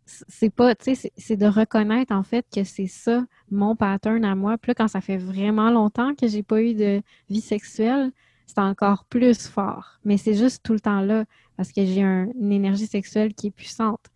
c'est 0.08 0.50
pas, 0.50 0.74
tu 0.74 0.94
sais, 0.94 1.12
c'est 1.16 1.36
de 1.36 1.46
reconnaître 1.46 2.14
en 2.14 2.22
fait 2.22 2.46
que 2.54 2.64
c'est 2.64 2.86
ça 2.86 3.24
mon 3.50 3.76
pattern 3.76 4.24
à 4.24 4.34
moi. 4.34 4.56
Puis 4.58 4.70
là, 4.70 4.74
quand 4.74 4.88
ça 4.88 5.00
fait 5.00 5.18
vraiment 5.18 5.70
longtemps 5.70 6.14
que 6.14 6.26
j'ai 6.26 6.42
pas 6.42 6.62
eu 6.62 6.74
de 6.74 7.02
vie 7.28 7.40
sexuelle, 7.40 8.10
c'est 8.46 8.58
encore 8.58 9.04
plus 9.04 9.48
fort. 9.48 9.98
Mais 10.04 10.16
c'est 10.16 10.34
juste 10.34 10.62
tout 10.64 10.72
le 10.72 10.80
temps 10.80 11.02
là 11.02 11.24
parce 11.56 11.72
que 11.72 11.84
j'ai 11.84 12.02
une 12.02 12.52
énergie 12.52 12.86
sexuelle 12.86 13.34
qui 13.34 13.48
est 13.48 13.50
puissante. 13.50 14.06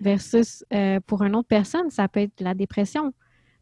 Versus 0.00 0.64
euh, 0.72 1.00
pour 1.06 1.22
une 1.22 1.36
autre 1.36 1.48
personne, 1.48 1.90
ça 1.90 2.08
peut 2.08 2.20
être 2.20 2.40
la 2.40 2.54
dépression. 2.54 3.12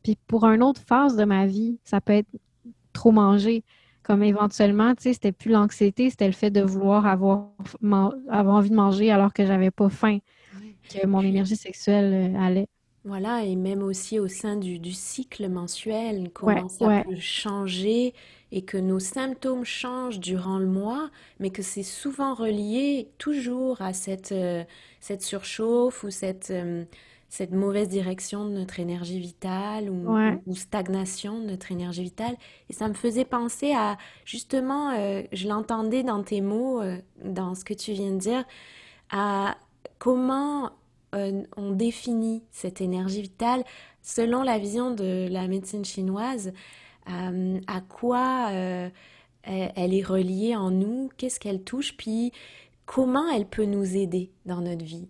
Puis 0.03 0.17
pour 0.27 0.45
une 0.47 0.63
autre 0.63 0.81
phase 0.87 1.17
de 1.17 1.25
ma 1.25 1.47
vie, 1.47 1.79
ça 1.85 2.01
peut 2.01 2.13
être 2.13 2.31
trop 2.93 3.11
manger. 3.11 3.65
Comme 4.03 4.23
éventuellement, 4.23 4.95
tu 4.95 5.03
sais, 5.03 5.13
c'était 5.13 5.33
plus 5.33 5.51
l'anxiété, 5.51 6.11
c'était 6.11 6.27
le 6.27 6.33
fait 6.33 6.51
de 6.51 6.63
vouloir 6.63 7.07
avoir, 7.07 7.51
avoir 8.29 8.57
envie 8.57 8.71
de 8.71 8.75
manger 8.75 9.11
alors 9.11 9.33
que 9.33 9.45
j'avais 9.47 9.71
pas 9.71 9.89
faim 9.89 10.19
que 10.89 11.07
mon 11.07 11.23
énergie 11.23 11.57
sexuelle 11.57 12.35
euh, 12.35 12.41
allait. 12.41 12.67
Voilà, 13.05 13.45
et 13.45 13.57
même 13.57 13.83
aussi 13.83 14.19
au 14.19 14.29
sein 14.29 14.57
du, 14.57 14.79
du 14.79 14.93
cycle 14.93 15.49
mensuel, 15.49 16.31
comment 16.35 16.69
ça 16.69 17.03
peut 17.03 17.17
changer 17.17 18.13
et 18.53 18.63
que 18.63 18.77
nos 18.77 18.99
symptômes 18.99 19.65
changent 19.65 20.21
durant 20.21 20.59
le 20.59 20.67
mois, 20.67 21.09
mais 21.39 21.49
que 21.51 21.63
c'est 21.63 21.83
souvent 21.83 22.35
relié 22.35 23.09
toujours 23.17 23.81
à 23.81 23.95
cette, 23.95 24.33
euh, 24.33 24.65
cette 25.01 25.23
surchauffe 25.23 26.05
ou 26.05 26.11
cette, 26.11 26.51
euh, 26.51 26.85
cette 27.31 27.53
mauvaise 27.53 27.89
direction 27.89 28.45
de 28.45 28.51
notre 28.51 28.81
énergie 28.81 29.21
vitale 29.21 29.89
ou, 29.89 30.11
ou, 30.47 30.55
stagnation 30.55 31.41
de 31.41 31.47
notre 31.47 31.73
énergie 31.73 32.03
vitale. 32.03 32.37
Et 32.69 32.75
ça 32.75 32.87
me 32.89 32.95
faisait 32.95 33.25
penser 33.25 33.73
à, 33.73 33.97
justement, 34.27 34.93
je 35.33 35.49
l'entendais 35.49 36.03
dans 36.03 36.25
tes 36.25 36.41
mots, 36.41 36.83
dans 37.25 37.55
ce 37.55 37.65
que 37.65 37.73
tu 37.73 37.93
viens 37.93 38.11
de 38.11 38.19
dire, 38.19 38.45
à 39.11 39.57
comment 39.99 40.71
euh, 41.15 41.43
on 41.57 41.73
définit 41.73 42.43
cette 42.51 42.81
énergie 42.81 43.23
vitale 43.23 43.65
selon 44.01 44.43
la 44.43 44.59
vision 44.59 44.93
de 44.93 45.29
la 45.31 45.49
médecine 45.49 45.85
chinoise, 45.85 46.53
euh, 47.11 47.59
à 47.67 47.81
quoi 47.81 48.49
euh, 48.51 48.89
elle 49.43 49.95
est 49.95 50.05
reliée 50.05 50.55
en 50.55 50.71
nous, 50.71 51.11
qu'est-ce 51.17 51.41
qu'elle 51.41 51.63
touche, 51.63 51.97
puis 51.97 52.33
comment 52.87 53.29
elle 53.29 53.47
peut 53.47 53.65
nous 53.65 53.97
aider 53.97 54.31
dans 54.47 54.61
notre 54.61 54.85
vie? 54.85 55.09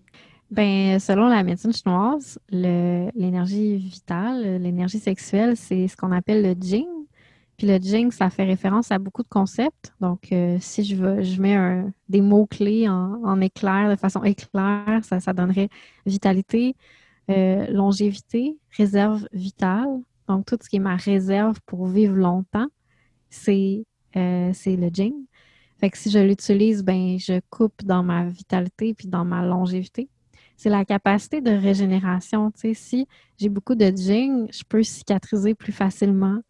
Ben, 0.50 0.98
selon 0.98 1.28
la 1.28 1.44
médecine 1.44 1.72
chinoise, 1.72 2.38
l'énergie 2.50 3.76
vitale, 3.76 4.56
l'énergie 4.60 4.98
sexuelle, 4.98 5.56
c'est 5.56 5.86
ce 5.86 5.96
qu'on 5.96 6.10
appelle 6.10 6.42
le 6.42 6.54
Jing. 6.60 6.88
Puis 7.60 7.68
le 7.68 7.76
Jing, 7.76 8.10
ça 8.10 8.30
fait 8.30 8.44
référence 8.44 8.90
à 8.90 8.98
beaucoup 8.98 9.22
de 9.22 9.28
concepts. 9.28 9.92
Donc, 10.00 10.32
euh, 10.32 10.56
si 10.62 10.82
je, 10.82 10.96
veux, 10.96 11.20
je 11.20 11.42
mets 11.42 11.84
des 12.08 12.22
mots-clés 12.22 12.88
en, 12.88 13.38
éclair, 13.42 13.90
de 13.90 13.96
façon 13.96 14.24
éclair, 14.24 15.02
ça, 15.02 15.34
donnerait 15.34 15.68
vitalité, 16.06 16.74
euh, 17.28 17.66
longévité, 17.66 18.56
réserve 18.78 19.28
vitale. 19.34 19.90
Donc, 20.26 20.46
tout 20.46 20.56
ce 20.58 20.70
qui 20.70 20.76
est 20.76 20.78
ma 20.78 20.96
réserve 20.96 21.60
pour 21.66 21.86
vivre 21.86 22.14
longtemps. 22.14 22.68
c'est 23.28 23.84
euh, 24.16 24.52
le 24.64 24.88
Jing. 24.90 25.12
Fait 25.80 25.90
que 25.90 25.98
si 25.98 26.10
je 26.10 26.18
l'utilise, 26.18 26.82
ben 26.82 27.18
je 27.18 27.42
coupe 27.50 27.84
dans 27.84 28.02
ma 28.02 28.24
vitalité 28.24 28.94
puis 28.94 29.06
dans 29.06 29.26
ma 29.26 29.44
longévité. 29.44 30.08
C'est 30.56 30.70
la 30.70 30.86
capacité 30.86 31.42
de 31.42 31.50
régénération. 31.50 32.50
Si 32.54 33.06
j'ai 33.36 33.48
beaucoup 33.50 33.74
de 33.74 33.94
Jing, 33.94 34.48
je 34.50 34.62
peux 34.66 34.82
cicatriser 34.82 35.54
plus 35.54 35.72
facilement. 35.72 36.40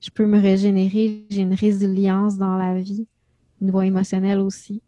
Je 0.00 0.10
peux 0.10 0.26
me 0.26 0.40
régénérer. 0.40 1.26
J'ai 1.30 1.42
une 1.42 1.54
résilience 1.54 2.38
dans 2.38 2.56
la 2.56 2.78
vie, 2.80 3.06
au 3.60 3.64
niveau 3.64 3.82
émotionnel 3.82 4.38
aussi. 4.38 4.82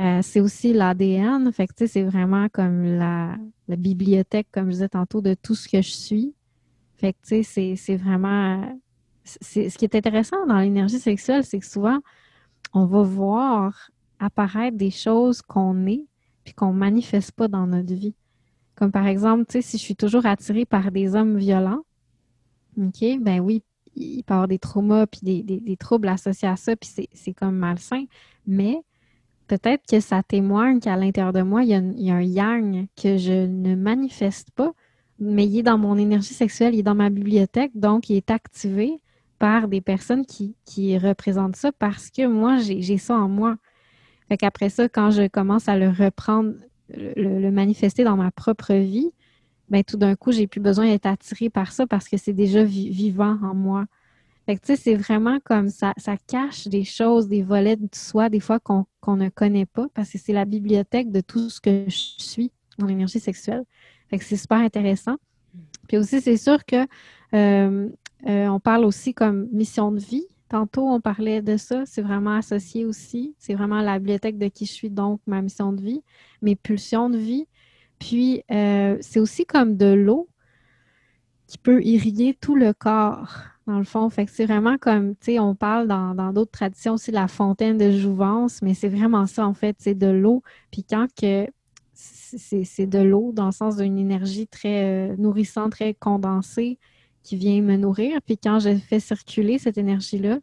Euh, 0.00 0.20
c'est 0.22 0.40
aussi 0.40 0.72
l'ADN. 0.72 1.52
Fait 1.52 1.66
que, 1.66 1.86
c'est 1.86 2.02
vraiment 2.02 2.48
comme 2.48 2.84
la, 2.84 3.36
bibliothèque, 3.68 4.48
comme 4.50 4.66
je 4.66 4.72
disais 4.72 4.88
tantôt, 4.88 5.20
de 5.20 5.34
tout 5.34 5.54
ce 5.54 5.68
que 5.68 5.82
je 5.82 5.90
suis. 5.90 6.34
Fait 6.96 7.12
que, 7.12 7.42
c'est 7.42 7.96
vraiment... 7.96 8.78
ce 9.24 9.76
qui 9.76 9.84
est 9.84 9.94
intéressant 9.94 10.46
dans 10.46 10.58
l'énergie 10.58 10.98
sexuelle, 10.98 11.44
c'est 11.44 11.58
que 11.60 11.66
souvent, 11.66 11.98
on 12.72 12.86
va 12.86 13.02
voir 13.02 13.90
apparaître 14.18 14.76
des 14.76 14.90
choses 14.90 15.42
qu'on 15.42 15.86
est 15.86 16.04
puis 16.44 16.54
qu'on 16.54 16.72
manifeste 16.72 17.32
pas 17.32 17.48
dans 17.48 17.66
notre 17.66 17.94
vie. 17.94 18.14
Comme 18.74 18.92
par 18.92 19.06
exemple, 19.06 19.44
si 19.50 19.76
je 19.76 19.82
suis 19.82 19.96
toujours 19.96 20.26
attirée 20.26 20.64
par 20.64 20.90
des 20.90 21.14
hommes 21.14 21.36
violents, 21.36 21.84
OK, 22.78 23.04
ben 23.20 23.40
oui, 23.40 23.62
il 23.96 24.22
peut 24.24 24.34
avoir 24.34 24.48
des 24.48 24.58
traumas 24.58 25.06
puis 25.06 25.42
des, 25.42 25.76
troubles 25.76 26.08
associés 26.08 26.48
à 26.48 26.56
ça, 26.56 26.76
puis 26.76 26.90
c'est 27.12 27.32
comme 27.32 27.56
malsain, 27.56 28.04
mais 28.46 28.82
peut-être 29.46 29.84
que 29.88 30.00
ça 30.00 30.22
témoigne 30.22 30.80
qu'à 30.80 30.96
l'intérieur 30.96 31.32
de 31.32 31.42
moi, 31.42 31.64
il 31.64 31.70
y, 31.70 32.10
a, 32.10 32.14
un 32.14 32.22
yang 32.22 32.86
que 32.96 33.16
je 33.16 33.46
ne 33.46 33.74
manifeste 33.74 34.50
pas, 34.52 34.72
mais 35.18 35.46
il 35.46 35.58
est 35.58 35.62
dans 35.62 35.78
mon 35.78 35.96
énergie 35.96 36.34
sexuelle, 36.34 36.74
il 36.74 36.80
est 36.80 36.84
dans 36.84 36.94
ma 36.94 37.10
bibliothèque, 37.10 37.72
donc 37.74 38.08
il 38.10 38.16
est 38.16 38.30
activé 38.30 39.00
par 39.38 39.68
des 39.68 39.80
personnes 39.80 40.24
qui, 40.26 40.98
représentent 40.98 41.56
ça 41.56 41.72
parce 41.72 42.10
que 42.10 42.26
moi, 42.26 42.58
j'ai 42.58 42.98
ça 42.98 43.14
en 43.14 43.28
moi. 43.28 43.56
Fait 44.28 44.36
qu'après 44.36 44.68
ça, 44.68 44.88
quand 44.88 45.10
je 45.10 45.26
commence 45.26 45.68
à 45.68 45.76
le 45.76 45.88
reprendre, 45.88 46.52
le, 46.94 47.50
manifester 47.50 48.04
dans 48.04 48.16
ma 48.16 48.30
propre 48.30 48.74
vie, 48.74 49.10
ben 49.70 49.84
tout 49.84 49.96
d'un 49.96 50.16
coup, 50.16 50.32
j'ai 50.32 50.46
plus 50.46 50.60
besoin 50.60 50.86
d'être 50.86 51.06
attirée 51.06 51.48
par 51.48 51.72
ça 51.72 51.86
parce 51.86 52.08
que 52.08 52.16
c'est 52.16 52.32
déjà 52.32 52.64
vivant 52.64 53.38
en 53.42 53.54
moi. 53.54 53.86
Fait 54.46 54.56
que, 54.56 54.60
tu 54.60 54.74
sais, 54.74 54.76
c'est 54.76 54.94
vraiment 54.96 55.38
comme 55.44 55.68
ça, 55.68 55.92
ça 55.96 56.16
cache 56.16 56.66
des 56.66 56.84
choses, 56.84 57.28
des 57.28 57.42
volets 57.42 57.76
de 57.76 57.88
soi, 57.92 58.28
des 58.28 58.40
fois 58.40 58.58
qu'on 58.58 58.86
ne 59.06 59.28
connaît 59.28 59.66
pas, 59.66 59.86
parce 59.94 60.10
que 60.10 60.18
c'est 60.18 60.32
la 60.32 60.44
bibliothèque 60.44 61.12
de 61.12 61.20
tout 61.20 61.50
ce 61.50 61.60
que 61.60 61.84
je 61.86 62.14
suis, 62.18 62.50
mon 62.78 62.88
énergie 62.88 63.20
sexuelle. 63.20 63.64
Fait 64.08 64.18
que 64.18 64.24
c'est 64.24 64.36
super 64.36 64.58
intéressant. 64.58 65.16
Puis 65.86 65.98
aussi, 65.98 66.20
c'est 66.20 66.36
sûr 66.36 66.64
que 66.64 66.86
euh, 67.34 67.88
euh, 68.26 68.48
on 68.48 68.60
parle 68.60 68.84
aussi 68.84 69.14
comme 69.14 69.48
mission 69.52 69.92
de 69.92 70.00
vie. 70.00 70.26
Tantôt, 70.48 70.88
on 70.88 71.00
parlait 71.00 71.42
de 71.42 71.56
ça. 71.56 71.84
C'est 71.86 72.02
vraiment 72.02 72.36
associé 72.36 72.84
aussi. 72.84 73.34
C'est 73.38 73.54
vraiment 73.54 73.82
la 73.82 73.98
bibliothèque 73.98 74.38
de 74.38 74.48
qui 74.48 74.66
je 74.66 74.72
suis, 74.72 74.90
donc 74.90 75.20
ma 75.26 75.42
mission 75.42 75.72
de 75.72 75.80
vie, 75.80 76.02
mes 76.42 76.56
pulsions 76.56 77.08
de 77.08 77.18
vie. 77.18 77.46
Puis, 78.00 78.42
euh, 78.50 78.98
c'est 79.00 79.20
aussi 79.20 79.46
comme 79.46 79.76
de 79.76 79.92
l'eau 79.92 80.28
qui 81.46 81.58
peut 81.58 81.82
irriguer 81.84 82.36
tout 82.40 82.56
le 82.56 82.72
corps 82.72 83.32
dans 83.68 83.78
le 83.78 83.84
fond. 83.84 84.08
C'est 84.10 84.46
vraiment 84.46 84.78
comme, 84.78 85.14
tu 85.16 85.32
sais, 85.32 85.38
on 85.38 85.54
parle 85.54 85.86
dans 85.86 86.32
d'autres 86.32 86.50
traditions 86.50 86.94
aussi 86.94 87.12
de 87.12 87.16
la 87.16 87.28
fontaine 87.28 87.78
de 87.78 87.92
jouvence, 87.92 88.62
mais 88.62 88.74
c'est 88.74 88.88
vraiment 88.88 89.26
ça, 89.26 89.46
en 89.46 89.54
fait, 89.54 89.76
c'est 89.78 89.94
de 89.94 90.08
l'eau. 90.08 90.42
Puis 90.72 90.82
quand 90.82 91.06
que 91.14 91.46
c'est 91.94 92.86
de 92.86 92.98
l'eau, 92.98 93.32
dans 93.32 93.46
le 93.46 93.52
sens 93.52 93.76
d'une 93.76 93.98
énergie 93.98 94.46
très 94.48 95.10
euh, 95.10 95.16
nourrissante, 95.16 95.72
très 95.72 95.94
condensée, 95.94 96.78
qui 97.22 97.36
vient 97.36 97.60
me 97.62 97.76
nourrir. 97.76 98.20
Puis 98.22 98.38
quand 98.38 98.60
je 98.60 98.76
fais 98.76 99.00
circuler 99.00 99.58
cette 99.58 99.78
énergie-là, 99.78 100.38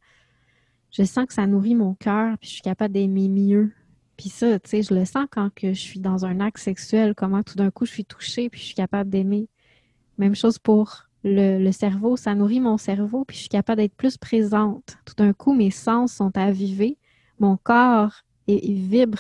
je 0.92 1.04
sens 1.04 1.26
que 1.26 1.34
ça 1.34 1.48
nourrit 1.48 1.76
mon 1.76 1.96
cœur, 1.96 2.38
puis 2.38 2.50
je 2.50 2.54
suis 2.54 2.62
capable 2.62 2.94
d'aimer 2.94 3.30
mieux. 3.30 3.72
Puis 4.18 4.30
ça, 4.30 4.60
tu 4.60 4.70
sais, 4.70 4.82
je 4.82 4.94
le 4.94 5.06
sens 5.06 5.28
quand 5.30 5.54
que 5.54 5.74
je 5.74 5.80
suis 5.80 6.00
dans 6.00 6.26
un 6.26 6.40
acte 6.40 6.58
sexuel, 6.58 7.14
comment 7.16 7.44
tout 7.44 7.56
d'un 7.56 7.72
coup 7.72 7.86
je 7.86 7.92
suis 7.92 8.06
touchée, 8.06 8.50
puis 8.50 8.60
je 8.60 8.66
suis 8.66 8.76
capable 8.76 9.10
d'aimer. 9.10 9.48
Même 10.18 10.36
chose 10.36 10.58
pour 10.58 11.04
le, 11.24 11.72
cerveau, 11.72 12.18
ça 12.18 12.34
nourrit 12.34 12.60
mon 12.60 12.78
cerveau, 12.78 13.26
puis 13.26 13.36
je 13.36 13.42
suis 13.42 13.50
capable 13.50 13.82
d'être 13.82 13.96
plus 13.96 14.18
présente. 14.18 14.98
Tout 15.06 15.16
d'un 15.16 15.34
coup, 15.34 15.54
mes 15.54 15.72
sens 15.72 16.14
sont 16.14 16.36
avivés, 16.36 16.98
mon 17.40 17.58
corps 17.58 18.24
vibre, 18.48 19.20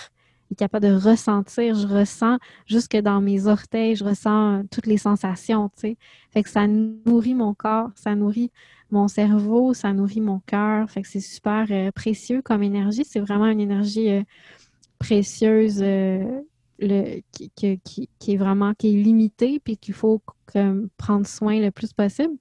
il 0.49 0.53
est 0.53 0.55
capable 0.55 0.87
de 0.87 0.93
ressentir, 0.93 1.75
je 1.75 1.87
ressens 1.87 2.37
jusque 2.65 2.95
dans 2.95 3.19
mes 3.19 3.47
orteils, 3.47 3.95
je 3.95 4.05
ressens 4.05 4.63
toutes 4.71 4.87
les 4.87 4.97
sensations, 4.97 5.69
tu 5.69 5.81
sais. 5.81 5.97
Fait 6.31 6.41
que 6.41 6.49
ça 6.49 6.65
nourrit 6.67 7.33
mon 7.33 7.53
corps, 7.53 7.89
ça 7.95 8.15
nourrit 8.15 8.51
mon 8.89 9.09
cerveau, 9.09 9.73
ça 9.73 9.91
nourrit 9.91 10.21
mon 10.21 10.39
cœur. 10.39 10.89
Fait 10.89 11.01
que 11.01 11.07
c'est 11.07 11.19
super 11.19 11.67
euh, 11.71 11.91
précieux 11.91 12.41
comme 12.41 12.63
énergie. 12.63 13.03
C'est 13.03 13.19
vraiment 13.19 13.47
une 13.47 13.59
énergie 13.59 14.09
euh, 14.09 14.23
précieuse 14.99 15.81
euh, 15.81 16.41
le, 16.79 17.21
qui, 17.31 17.79
qui, 17.79 18.33
est 18.33 18.37
vraiment 18.37 18.73
qui 18.73 18.89
est 18.89 19.03
limitée 19.03 19.59
puis 19.59 19.77
qu'il 19.77 19.93
faut 19.93 20.21
prendre 20.97 21.27
soin 21.27 21.59
le 21.59 21.71
plus 21.71 21.93
possible. 21.93 22.33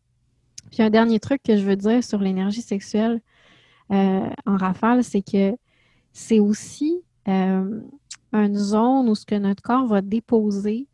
Puis 0.70 0.82
un 0.82 0.90
dernier 0.90 1.20
truc 1.20 1.42
que 1.42 1.56
je 1.56 1.62
veux 1.62 1.76
dire 1.76 2.02
sur 2.02 2.18
l'énergie 2.18 2.62
sexuelle 2.62 3.20
euh, 3.92 4.28
en 4.46 4.56
rafale, 4.56 5.04
c'est 5.04 5.22
que 5.22 5.56
c'est 6.12 6.40
aussi 6.40 7.02
euh, 7.28 7.80
une 8.32 8.56
zone 8.56 9.08
où 9.08 9.14
ce 9.14 9.24
que 9.24 9.36
notre 9.36 9.62
corps 9.62 9.86
va 9.86 10.02
déposer 10.02 10.88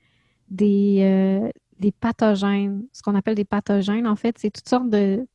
des, 0.48 1.51
des 1.83 1.92
pathogènes. 1.92 2.85
Ce 2.92 3.03
qu'on 3.03 3.14
appelle 3.14 3.35
des 3.35 3.44
pathogènes, 3.44 4.07
en 4.07 4.16
fait, 4.16 4.38
c'est 4.38 4.51
toutes 4.51 4.68
sortes 4.68 4.88
de, 4.88 5.27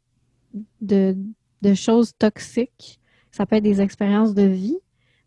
de, 0.82 1.16
de, 1.62 1.74
choses 1.74 2.14
toxiques. 2.18 3.00
Ça 3.32 3.46
peut 3.46 3.58
être 3.58 3.64
des 3.64 3.82
expériences 3.82 4.34
de 4.34 4.44
vie, 4.44 4.78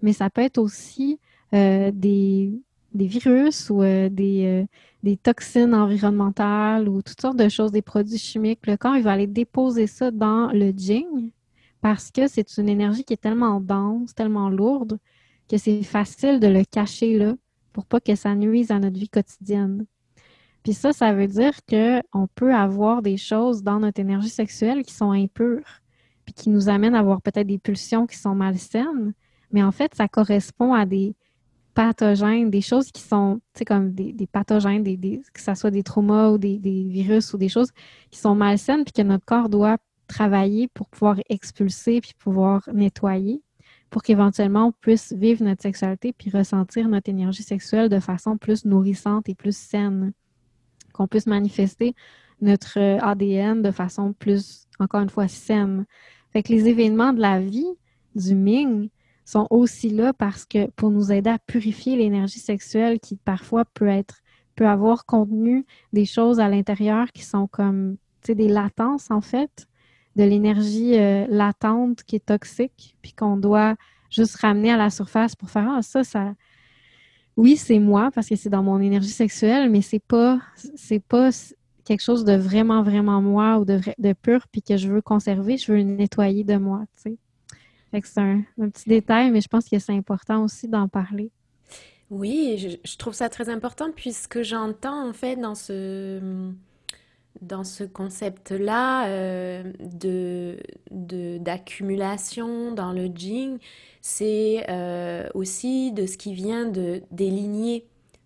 mais 0.03 0.13
ça 0.13 0.31
peut 0.31 0.43
être 0.43 0.59
aussi 0.59 1.19
des, 1.53 2.61
des 2.93 3.07
virus 3.07 3.71
ou 3.71 3.83
euh, 3.83 4.09
des, 4.09 4.45
euh, 4.45 4.67
des, 5.03 5.17
toxines 5.17 5.75
environnementales 5.75 6.89
ou 6.89 7.03
toutes 7.03 7.21
sortes 7.21 7.37
de 7.37 7.49
choses, 7.49 7.73
des 7.73 7.83
produits 7.83 8.19
chimiques, 8.19 8.67
le 8.67 8.77
corps, 8.77 8.97
il 8.97 9.03
va 9.03 9.13
aller 9.13 9.27
déposer 9.27 9.87
ça 9.87 10.11
dans 10.11 10.51
le 10.53 10.73
jing 10.77 11.31
parce 11.81 12.11
que 12.11 12.27
c'est 12.29 12.59
une 12.59 12.69
énergie 12.69 13.05
qui 13.05 13.15
est 13.15 13.21
tellement 13.21 13.61
dense, 13.61 14.15
tellement 14.15 14.51
lourde, 14.51 14.99
que 15.49 15.57
c'est 15.57 15.83
facile 15.83 16.41
de 16.41 16.49
le 16.49 16.65
cacher 16.65 17.17
là 17.17 17.35
pour 17.73 17.87
pas 17.87 18.01
que 18.01 18.15
ça 18.15 18.35
nuise 18.35 18.71
à 18.71 18.79
notre 18.79 18.99
vie 18.99 19.09
quotidienne. 19.09 19.87
Puis 20.63 20.75
ça, 20.75 20.93
ça 20.93 21.15
veut 21.15 21.29
dire 21.29 21.53
qu'on 21.69 22.27
peut 22.35 22.53
avoir 22.53 23.01
des 23.01 23.17
choses 23.17 23.63
dans 23.63 23.81
notre 23.81 24.01
énergie 24.01 24.29
sexuelle 24.29 24.83
qui 24.85 24.93
sont 24.93 25.13
impures, 25.13 25.81
puis 26.25 26.35
qui 26.35 26.51
nous 26.51 26.69
amènent 26.69 26.95
à 26.95 26.99
avoir 26.99 27.23
peut-être 27.23 27.47
des 27.47 27.59
pulsions 27.59 28.07
qui 28.07 28.19
sont 28.19 28.35
malsaines, 28.35 29.15
mais 29.53 29.63
en 29.63 29.73
fait, 29.73 29.95
ça 29.95 30.09
correspond 30.09 30.75
à 30.75 30.87
des, 30.87 31.15
pathogènes, 31.75 32.51
des 32.51 32.61
choses 32.61 32.91
qui 32.91 33.01
sont, 33.01 33.41
tu 33.55 33.61
sais, 33.61 33.65
comme 33.65 33.93
des, 33.93 34.27
pathogènes, 34.27 34.83
des, 34.83 35.23
que 35.33 35.41
ce 35.41 35.55
soit 35.55 35.71
des 35.71 35.83
traumas 35.83 36.31
ou 36.31 36.39
des, 36.39 36.59
virus 36.59 37.33
ou 37.33 37.39
des 37.39 37.49
choses 37.49 37.71
qui 38.11 38.19
sont 38.19 38.35
malsaines, 38.35 38.85
puis 38.85 38.93
que 38.93 39.03
notre 39.03 39.25
corps 39.25 39.49
doit 39.49 39.79
travailler 40.07 40.69
pour 40.69 40.89
pouvoir 40.89 41.21
expulser 41.29 42.01
puis 42.01 42.13
pouvoir 42.19 42.69
nettoyer 42.73 43.43
pour 43.91 44.03
qu'éventuellement 44.03 44.67
on 44.67 44.73
puisse 44.73 45.13
vivre 45.13 45.45
notre 45.45 45.63
sexualité 45.63 46.13
puis 46.13 46.31
ressentir 46.31 46.89
notre 46.89 47.09
énergie 47.09 47.43
sexuelle 47.43 47.89
de 47.89 48.01
façon 48.01 48.37
plus 48.37 48.65
nourrissante 48.65 49.29
et 49.29 49.35
plus 49.35 49.57
saine. 49.57 50.13
Qu'on 50.93 51.07
puisse 51.07 51.27
manifester 51.27 51.95
notre 52.41 52.79
ADN 52.79 53.63
de 53.63 53.71
façon 53.71 54.13
plus, 54.13 54.69
encore 54.79 55.01
une 55.01 55.11
fois, 55.11 55.29
saine. 55.29 55.87
Fait 56.33 56.43
que 56.43 56.53
les 56.53 56.69
événements 56.69 57.13
de 57.13 57.21
la 57.21 57.41
vie 57.41 57.67
du 58.15 58.35
Ming, 58.35 58.89
sont 59.25 59.47
aussi 59.51 59.91
là 59.91 60.13
parce 60.13 60.45
que 60.45 60.69
pour 60.71 60.91
nous 60.91 61.13
aider 61.13 61.31
à 61.31 61.39
purifier 61.39 61.97
l'énergie 61.97 62.41
sexuelle 62.41 63.01
qui 63.01 63.17
parfois 63.17 63.65
peut 63.65 63.89
être 63.89 64.21
peut 64.57 64.67
avoir 64.67 65.07
contenu 65.07 65.65
des 65.93 66.05
choses 66.05 66.41
à 66.41 66.49
l'intérieur 66.49 67.13
qui 67.13 67.23
sont 67.23 67.47
comme 67.47 67.97
des 68.29 68.49
latences 68.49 69.11
en 69.11 69.21
fait, 69.21 69.67
de 70.17 70.25
l'énergie 70.25 70.99
euh, 70.99 71.27
latente 71.29 72.03
qui 72.03 72.17
est 72.17 72.27
toxique, 72.27 72.97
puis 73.01 73.13
qu'on 73.13 73.37
doit 73.37 73.77
juste 74.11 74.37
ramener 74.37 74.71
à 74.71 74.77
la 74.77 74.91
surface 74.91 75.37
pour 75.37 75.51
faire 75.51 75.69
ah 75.71 75.83
ça 75.83 76.03
ça 76.03 76.35
oui 77.37 77.57
c'est 77.57 77.79
moi 77.79 78.11
parce 78.13 78.29
que 78.29 78.35
c'est 78.35 78.49
dans 78.49 78.63
mon 78.63 78.81
énergie 78.81 79.09
sexuelle 79.09 79.71
mais 79.71 79.83
c'est 79.83 80.01
pas 80.01 80.41
pas 81.09 81.31
quelque 81.85 82.03
chose 82.03 82.25
de 82.25 82.35
vraiment 82.35 82.83
vraiment 82.83 83.23
moi 83.23 83.59
ou 83.59 83.65
de, 83.65 83.81
de 83.99 84.13
pur 84.13 84.47
puis 84.51 84.63
que 84.63 84.77
je 84.77 84.89
veux 84.89 85.01
conserver 85.01 85.57
je 85.59 85.71
veux 85.71 85.79
le 85.79 85.85
nettoyer 85.85 86.43
de 86.43 86.57
moi 86.57 86.81
tu 86.97 87.03
sais 87.03 87.17
c'est 87.93 88.21
un, 88.21 88.43
petit 88.71 88.89
détail, 88.89 89.31
mais 89.31 89.41
je 89.41 89.49
pense 89.49 89.69
que 89.69 89.79
c'est 89.79 89.93
important 89.93 90.45
aussi 90.45 90.69
d'en 90.69 90.89
parler. 90.89 91.31
Oui, 92.11 92.79
je, 92.85 92.97
trouve 92.97 93.15
ça 93.15 93.29
très 93.29 93.49
important 93.49 93.91
puisque 93.95 94.43
j'entends 94.43 95.09
en 95.09 95.13
fait 95.13 95.37
dans 95.37 95.55
ce, 95.55 96.51
dans 97.41 97.63
ce 97.63 97.85
concept-là 97.85 99.07
euh, 99.07 99.73
de, 99.81 100.59
d'accumulation 100.91 102.73
dans 102.73 102.93
le 102.93 103.07
Jing, 103.15 103.59
c'est 104.01 104.65
euh, 104.69 105.29
aussi 105.35 105.93
de 105.93 106.07
ce 106.07 106.17
qui 106.17 106.35
vient 106.35 106.67
de, 106.67 107.03
des 107.13 107.31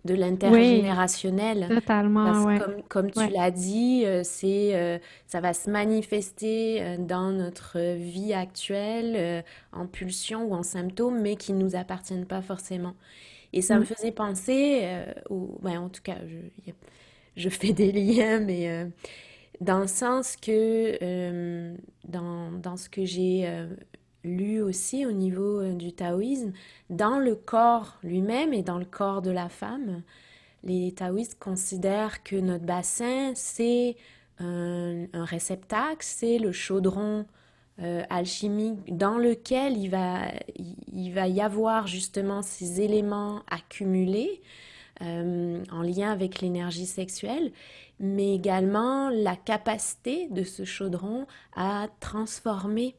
de 0.05 0.15
l'intergénérationnel. 0.15 1.67
totalement, 1.69 2.45
ouais. 2.45 2.59
comme, 2.59 2.83
comme 2.89 3.11
tu 3.11 3.27
l'as 3.33 3.51
dit, 3.51 4.03
euh, 4.05 4.21
c'est, 4.23 4.75
euh, 4.75 4.99
ça 5.27 5.41
va 5.41 5.55
se 5.55 5.71
manifester 5.71 6.83
euh, 6.83 6.97
dans 6.99 7.31
notre 7.31 7.79
vie 7.97 8.35
actuelle 8.35 9.45
en 9.73 9.87
pulsions 9.87 10.45
ou 10.45 10.55
en 10.55 10.63
symptômes, 10.63 11.21
mais 11.21 11.37
qui 11.37 11.55
ne 11.55 11.63
nous 11.63 11.75
appartiennent 11.75 12.27
pas 12.27 12.43
forcément. 12.43 12.95
Et 13.55 13.63
ça 13.63 13.77
me 13.77 13.83
mm. 13.83 13.87
faisait 13.87 14.13
penser, 14.13 14.87
ou, 15.31 15.59
ben, 15.63 15.79
en 15.81 15.89
tout 15.89 16.03
cas, 16.03 16.17
je, 16.27 16.73
je 17.37 17.49
fais 17.49 17.73
des 17.73 17.93
liens, 17.93 18.41
mais 18.41 18.91
dans 19.61 19.79
le 19.79 19.87
sens 19.87 20.37
que 20.37 21.73
dans, 22.07 22.51
dans, 22.53 22.77
ce 22.77 22.91
que 22.91 23.05
j'ai 23.05 23.49
lu 24.25 24.61
aussi 24.61 25.07
au 25.07 25.13
niveau 25.13 25.61
euh, 25.61 25.75
du 25.75 25.93
taoïsme, 25.93 26.53
dans 26.91 27.19
le 27.19 27.35
corps 27.35 27.99
lui-même 28.03 28.53
et 28.53 28.63
dans 28.63 28.79
le 28.79 28.85
corps 28.85 29.23
de 29.23 29.31
la 29.31 29.49
femme, 29.49 30.03
les 30.65 30.93
taoïstes 30.93 31.39
considèrent 31.39 32.23
que 32.23 32.37
notre 32.37 32.65
bassin, 32.65 33.33
c'est 33.35 33.97
un, 34.41 35.07
réceptacle, 35.13 35.99
c'est 36.01 36.39
le 36.39 36.51
chaudron 36.51 37.27
euh, 37.81 38.03
alchimique 38.11 38.97
dans 38.97 39.19
lequel 39.19 39.77
il 39.77 39.89
va, 39.89 40.23
il 40.57 41.11
va 41.11 41.29
y 41.29 41.41
avoir 41.41 41.87
justement 41.87 42.43
ces 42.43 42.81
éléments 42.81 43.43
accumulés 43.51 44.41
euh, 45.03 45.63
en 45.73 45.83
lien 45.83 46.13
avec 46.13 46.41
l'énergie 46.41 46.87
sexuelle, 46.87 47.53
mais 47.99 48.35
également 48.35 49.11
la 49.11 49.35
capacité 49.35 50.29
de 50.29 50.45
ce 50.45 50.65
chaudron 50.65 51.27
à 51.57 51.89
transformer 52.01 52.95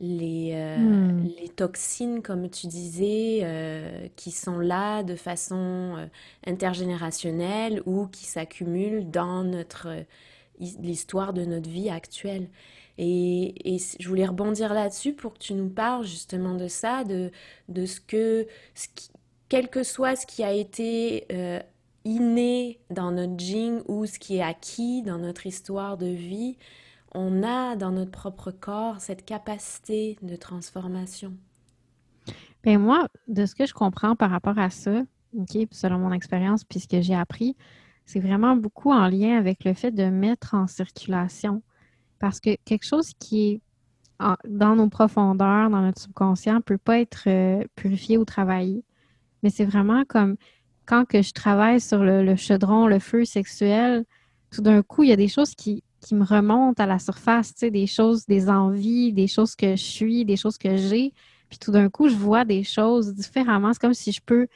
les, 0.00 0.52
euh, 0.54 0.78
hmm. 0.78 1.30
les 1.38 1.48
toxines, 1.50 2.22
comme 2.22 2.48
tu 2.48 2.66
disais, 2.66 3.40
euh, 3.42 4.08
qui 4.16 4.30
sont 4.30 4.58
là 4.58 5.02
de 5.02 5.14
façon 5.14 5.96
euh, 5.98 6.06
intergénérationnelle 6.46 7.82
ou 7.84 8.06
qui 8.06 8.24
s'accumulent 8.24 9.10
dans 9.10 9.44
notre 9.44 9.88
l'histoire 10.58 11.32
de 11.32 11.46
notre 11.46 11.70
vie 11.70 11.88
actuelle. 11.88 12.48
Et, 12.98 13.74
et, 13.74 13.78
je 13.98 14.06
voulais 14.06 14.26
rebondir 14.26 14.74
là-dessus 14.74 15.14
pour 15.14 15.32
que 15.32 15.38
tu 15.38 15.54
nous 15.54 15.70
parles 15.70 16.04
justement 16.04 16.54
de 16.54 16.68
ça, 16.68 17.02
de, 17.04 17.30
de 17.70 17.86
ce 17.86 17.98
que, 17.98 18.46
ce 18.74 18.88
quel 19.48 19.68
que 19.70 19.82
soit 19.82 20.16
ce 20.16 20.26
qui 20.26 20.44
a 20.44 20.52
été 20.52 21.26
inné 22.04 22.78
dans 22.90 23.10
notre 23.10 23.38
jing 23.38 23.80
ou 23.88 24.04
ce 24.04 24.18
qui 24.18 24.36
est 24.36 24.42
acquis 24.42 25.02
dans 25.02 25.16
notre 25.16 25.46
histoire 25.46 25.96
de 25.96 26.08
vie, 26.08 26.58
on 27.14 27.42
a 27.42 27.76
dans 27.76 27.90
notre 27.90 28.10
propre 28.10 28.50
corps 28.50 29.00
cette 29.00 29.24
capacité 29.24 30.18
de 30.22 30.36
transformation. 30.36 31.32
Bien, 32.62 32.78
moi, 32.78 33.08
de 33.28 33.46
ce 33.46 33.54
que 33.54 33.66
je 33.66 33.72
comprends 33.72 34.16
par 34.16 34.30
rapport 34.30 34.58
à 34.58 34.70
ça, 34.70 35.02
selon 35.70 35.98
mon 35.98 36.12
expérience, 36.12 36.64
puis 36.64 36.80
ce 36.80 36.88
que 36.88 37.00
j'ai 37.00 37.14
appris, 37.14 37.56
c'est 38.04 38.20
vraiment 38.20 38.56
beaucoup 38.56 38.90
en 38.90 39.08
lien 39.08 39.38
avec 39.38 39.64
le 39.64 39.72
fait 39.72 39.92
de 39.92 40.04
mettre 40.04 40.54
en 40.54 40.66
circulation. 40.66 41.62
Parce 42.18 42.40
que 42.40 42.56
quelque 42.64 42.84
chose 42.84 43.12
qui 43.18 43.48
est 43.48 43.60
dans 44.46 44.76
nos 44.76 44.88
profondeurs, 44.88 45.70
dans 45.70 45.80
notre 45.80 46.00
subconscient, 46.02 46.56
ne 46.56 46.60
peut 46.60 46.78
pas 46.78 47.00
être 47.00 47.24
euh, 47.28 47.64
purifié 47.76 48.18
ou 48.18 48.24
travaillé. 48.24 48.84
Mais 49.42 49.48
c'est 49.48 49.64
vraiment 49.64 50.04
comme 50.04 50.36
quand 50.84 51.06
que 51.06 51.22
je 51.22 51.32
travaille 51.32 51.80
sur 51.80 52.02
le, 52.02 52.22
le 52.22 52.36
chaudron, 52.36 52.86
le 52.86 52.98
feu 52.98 53.24
sexuel, 53.24 54.04
tout 54.50 54.60
d'un 54.60 54.82
coup, 54.82 55.04
il 55.04 55.08
y 55.08 55.12
a 55.12 55.16
des 55.16 55.28
choses 55.28 55.54
qui, 55.54 55.82
qui 56.00 56.14
me 56.14 56.24
remontent 56.24 56.82
à 56.82 56.86
la 56.86 56.98
surface, 56.98 57.54
tu 57.54 57.60
sais, 57.60 57.70
des 57.70 57.86
choses, 57.86 58.26
des 58.26 58.48
envies, 58.48 59.12
des 59.12 59.26
choses 59.26 59.54
que 59.54 59.76
je 59.76 59.82
suis, 59.82 60.24
des 60.24 60.36
choses 60.36 60.58
que 60.58 60.76
j'ai. 60.76 61.12
Puis 61.48 61.58
tout 61.58 61.70
d'un 61.72 61.88
coup, 61.88 62.08
je 62.08 62.14
vois 62.14 62.44
des 62.44 62.62
choses 62.62 63.14
différemment. 63.14 63.72
C'est 63.72 63.80
comme 63.80 63.94
si 63.94 64.12
je 64.12 64.20
peux, 64.24 64.46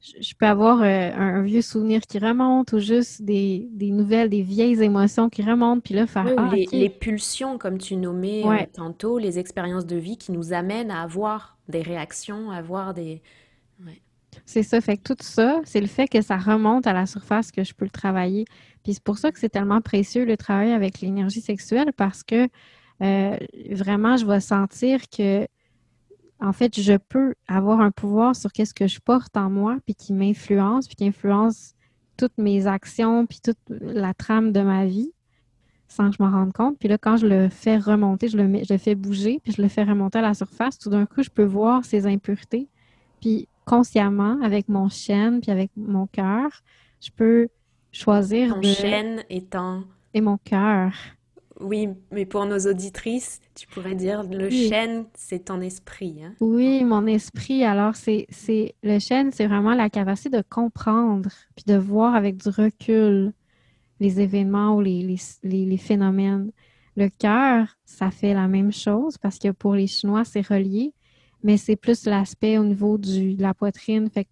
je 0.00 0.34
peux 0.34 0.46
avoir 0.46 0.82
euh, 0.82 1.10
un, 1.14 1.42
vieux 1.42 1.62
souvenir 1.62 2.00
qui 2.00 2.18
remonte 2.18 2.72
ou 2.72 2.78
juste 2.78 3.22
des, 3.22 3.68
nouvelles, 3.80 4.30
des 4.30 4.42
vieilles 4.42 4.82
émotions 4.82 5.28
qui 5.28 5.42
remontent. 5.42 5.80
Puis 5.80 5.94
là, 5.94 6.06
faire 6.06 6.26
ah, 6.36 6.50
les, 6.54 6.88
pulsions, 6.88 7.58
comme 7.58 7.78
tu 7.78 7.96
nommais 7.96 8.44
euh, 8.44 8.66
tantôt, 8.72 9.18
les 9.18 9.38
expériences 9.38 9.86
de 9.86 9.96
vie 9.96 10.16
qui 10.16 10.32
nous 10.32 10.52
amènent 10.52 10.90
à 10.90 11.02
avoir 11.02 11.58
des 11.68 11.82
réactions, 11.82 12.50
à 12.50 12.56
avoir 12.56 12.94
des. 12.94 13.22
C'est 14.46 14.62
ça. 14.62 14.80
Fait 14.80 14.96
que 14.96 15.02
tout 15.02 15.16
ça, 15.20 15.60
c'est 15.64 15.80
le 15.80 15.86
fait 15.86 16.08
que 16.08 16.22
ça 16.22 16.36
remonte 16.36 16.86
à 16.86 16.92
la 16.92 17.06
surface 17.06 17.50
que 17.50 17.64
je 17.64 17.74
peux 17.74 17.84
le 17.84 17.90
travailler. 17.90 18.44
Puis 18.82 18.94
c'est 18.94 19.02
pour 19.02 19.18
ça 19.18 19.32
que 19.32 19.38
c'est 19.38 19.48
tellement 19.48 19.80
précieux 19.80 20.24
le 20.24 20.36
travail 20.36 20.72
avec 20.72 21.00
l'énergie 21.00 21.40
sexuelle 21.40 21.92
parce 21.96 22.22
que 22.22 22.48
euh, 23.02 23.36
vraiment, 23.70 24.16
je 24.16 24.26
vais 24.26 24.40
sentir 24.40 25.08
que, 25.08 25.46
en 26.40 26.52
fait, 26.52 26.80
je 26.80 26.96
peux 26.96 27.34
avoir 27.46 27.80
un 27.80 27.90
pouvoir 27.90 28.34
sur 28.34 28.52
qu'est-ce 28.52 28.74
que 28.74 28.86
je 28.86 29.00
porte 29.00 29.36
en 29.36 29.50
moi, 29.50 29.78
puis 29.84 29.94
qui 29.94 30.12
m'influence, 30.12 30.86
puis 30.86 30.96
qui 30.96 31.06
influence 31.06 31.74
toutes 32.16 32.36
mes 32.38 32.66
actions, 32.66 33.26
puis 33.26 33.40
toute 33.42 33.58
la 33.68 34.14
trame 34.14 34.52
de 34.52 34.60
ma 34.60 34.86
vie 34.86 35.12
sans 35.88 36.10
que 36.10 36.16
je 36.18 36.22
m'en 36.22 36.30
rende 36.30 36.52
compte. 36.52 36.78
Puis 36.78 36.88
là, 36.88 36.98
quand 36.98 37.16
je 37.16 37.26
le 37.26 37.48
fais 37.48 37.78
remonter, 37.78 38.28
je 38.28 38.36
le, 38.36 38.62
je 38.62 38.72
le 38.72 38.78
fais 38.78 38.94
bouger, 38.94 39.40
puis 39.42 39.52
je 39.52 39.62
le 39.62 39.68
fais 39.68 39.84
remonter 39.84 40.18
à 40.18 40.22
la 40.22 40.34
surface, 40.34 40.78
tout 40.78 40.90
d'un 40.90 41.06
coup, 41.06 41.22
je 41.22 41.30
peux 41.30 41.44
voir 41.44 41.84
ces 41.84 42.06
impuretés. 42.06 42.68
Puis 43.20 43.48
consciemment, 43.68 44.38
avec 44.42 44.68
mon 44.68 44.88
chêne, 44.88 45.40
puis 45.40 45.50
avec 45.50 45.70
mon 45.76 46.06
cœur, 46.06 46.62
je 47.00 47.10
peux 47.14 47.48
choisir 47.92 48.54
Ton 48.54 48.62
chêne 48.62 49.24
étant... 49.28 49.84
Et 50.14 50.20
mon 50.20 50.38
cœur. 50.38 50.92
Oui, 51.60 51.88
mais 52.12 52.24
pour 52.24 52.46
nos 52.46 52.58
auditrices, 52.58 53.40
tu 53.54 53.66
pourrais 53.66 53.94
dire 53.94 54.22
le 54.22 54.48
chêne, 54.48 55.06
c'est 55.14 55.46
ton 55.46 55.60
esprit. 55.60 56.22
Hein? 56.22 56.32
Oui, 56.40 56.84
mon 56.84 57.06
esprit. 57.06 57.64
Alors, 57.64 57.96
c'est, 57.96 58.26
c'est 58.30 58.74
le 58.82 58.98
chêne, 58.98 59.32
c'est 59.32 59.46
vraiment 59.46 59.74
la 59.74 59.90
capacité 59.90 60.30
de 60.30 60.42
comprendre 60.48 61.30
puis 61.56 61.64
de 61.66 61.76
voir 61.76 62.14
avec 62.14 62.36
du 62.36 62.48
recul 62.48 63.32
les 64.00 64.20
événements 64.20 64.76
ou 64.76 64.80
les, 64.80 65.02
les, 65.42 65.66
les, 65.66 65.76
phénomènes. 65.76 66.52
Le 66.96 67.08
cœur, 67.08 67.66
ça 67.84 68.10
fait 68.10 68.34
la 68.34 68.46
même 68.46 68.72
chose 68.72 69.18
parce 69.18 69.38
que 69.38 69.50
pour 69.50 69.74
les 69.74 69.88
Chinois, 69.88 70.24
c'est 70.24 70.46
relié, 70.46 70.92
mais 71.42 71.56
c'est 71.56 71.76
plus 71.76 72.04
l'aspect 72.06 72.58
au 72.58 72.64
niveau 72.64 72.98
du, 72.98 73.34
de 73.34 73.42
la 73.42 73.54
poitrine. 73.54 74.10
Fait 74.10 74.26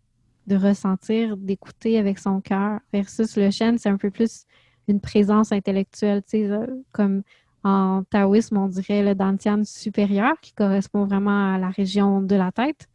de 0.47 0.57
ressentir, 0.57 1.37
d'écouter 1.37 1.99
avec 1.99 2.19
son 2.19 2.41
cœur, 2.41 2.79
versus 2.93 3.37
le 3.37 3.51
chêne, 3.51 3.79
c'est 3.79 3.89
un 3.89 3.97
peu 3.97 4.11
plus 4.11 4.45
une 4.89 5.01
présence 5.01 5.51
intellectuelle, 5.53 6.23
tu 6.23 6.47
sais, 6.47 6.51
comme 6.93 7.23
en 7.65 8.05
taoïsme, 8.05 8.59
on 8.59 8.69
dirait 8.69 9.03
le 9.03 9.17
dantian 9.17 9.65
supérieur 9.65 10.35
qui 10.41 10.53
correspond 10.53 11.05
vraiment 11.05 11.55
à 11.55 11.59
la 11.59 11.71
région 11.71 12.23
de 12.23 12.37
la 12.37 12.53
tête, 12.53 12.87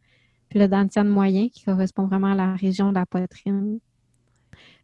puis 0.48 0.58
le 0.58 0.68
dantian 0.68 1.04
moyen 1.04 1.48
qui 1.50 1.62
correspond 1.62 2.06
vraiment 2.06 2.32
à 2.32 2.34
la 2.34 2.54
région 2.54 2.88
de 2.88 2.94
la 2.94 3.04
poitrine. 3.04 3.80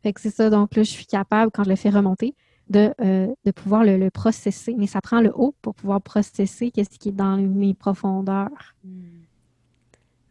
Fait 0.02 0.12
que 0.12 0.20
c'est 0.20 0.30
ça, 0.30 0.50
donc 0.50 0.76
là, 0.76 0.82
je 0.82 0.90
suis 0.90 1.06
capable, 1.06 1.50
quand 1.50 1.64
je 1.64 1.70
le 1.70 1.76
fais 1.76 1.90
remonter, 1.90 2.34
de, 2.68 2.94
euh, 3.00 3.32
de 3.44 3.50
pouvoir 3.50 3.84
le, 3.84 4.10
processer. 4.10 4.74
Mais 4.76 4.86
ça 4.86 5.00
prend 5.00 5.20
le 5.20 5.32
haut 5.34 5.54
pour 5.62 5.74
pouvoir 5.74 6.00
processer 6.00 6.70
qu'est-ce 6.70 6.98
qui 6.98 7.10
est 7.10 7.12
dans 7.12 7.36
mes 7.36 7.74
profondeurs. 7.74 8.74
Hmm. 8.84 9.22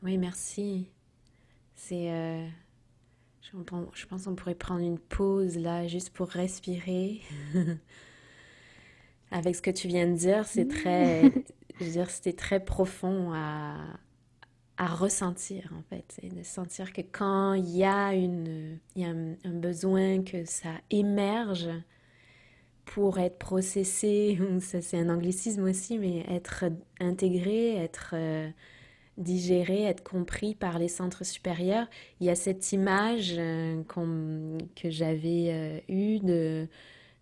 Oui, 0.03 0.17
merci. 0.17 0.89
C'est. 1.75 2.11
Euh, 2.11 2.47
je, 3.41 4.05
pense 4.05 4.25
qu'on 4.25 4.35
pourrait 4.35 4.55
prendre 4.55 4.81
une 4.81 4.99
pause 4.99 5.57
là, 5.57 5.88
juste 5.88 6.11
pour 6.11 6.27
respirer. 6.27 7.21
Avec 9.31 9.55
ce 9.55 9.61
que 9.61 9.71
tu 9.71 9.88
viens 9.88 10.07
de 10.07 10.15
dire, 10.15 10.45
c'est 10.45 10.67
très. 10.67 11.23
je 11.79 11.85
veux 11.85 11.91
dire, 11.91 12.09
c'était 12.09 12.33
très 12.33 12.63
profond 12.63 13.33
à, 13.33 13.75
à 14.77 14.88
ressentir 14.88 15.73
en 15.77 15.81
fait. 15.89 16.05
C'est 16.09 16.33
de 16.33 16.43
sentir 16.43 16.93
que 16.93 17.01
quand 17.01 17.53
il 17.53 17.75
y 17.75 17.83
a, 17.83 18.13
une, 18.13 18.79
il 18.95 19.01
y 19.01 19.05
a 19.05 19.09
un, 19.09 19.53
besoin 19.53 20.23
que 20.23 20.45
ça 20.45 20.69
émerge 20.91 21.69
pour 22.88 23.19
être 23.19 23.38
processé, 23.38 24.39
ça 24.59 24.81
c'est 24.81 24.97
un 24.97 25.09
anglicisme 25.09 25.63
aussi, 25.63 25.99
mais 25.99 26.25
être 26.29 26.65
intégré, 26.99 27.75
être. 27.75 28.11
Euh, 28.13 28.49
digérer, 29.17 29.81
être 29.81 30.03
compris 30.03 30.53
par 30.53 30.77
les 30.77 30.88
centres 30.88 31.25
supérieurs. 31.25 31.88
Il 32.21 32.27
y 32.27 32.29
a 32.29 32.35
cette 32.35 32.71
image 32.71 33.33
euh, 33.35 33.81
que 34.75 34.91
j'avais 34.91 35.47
euh, 35.49 35.79
eue 35.89 36.19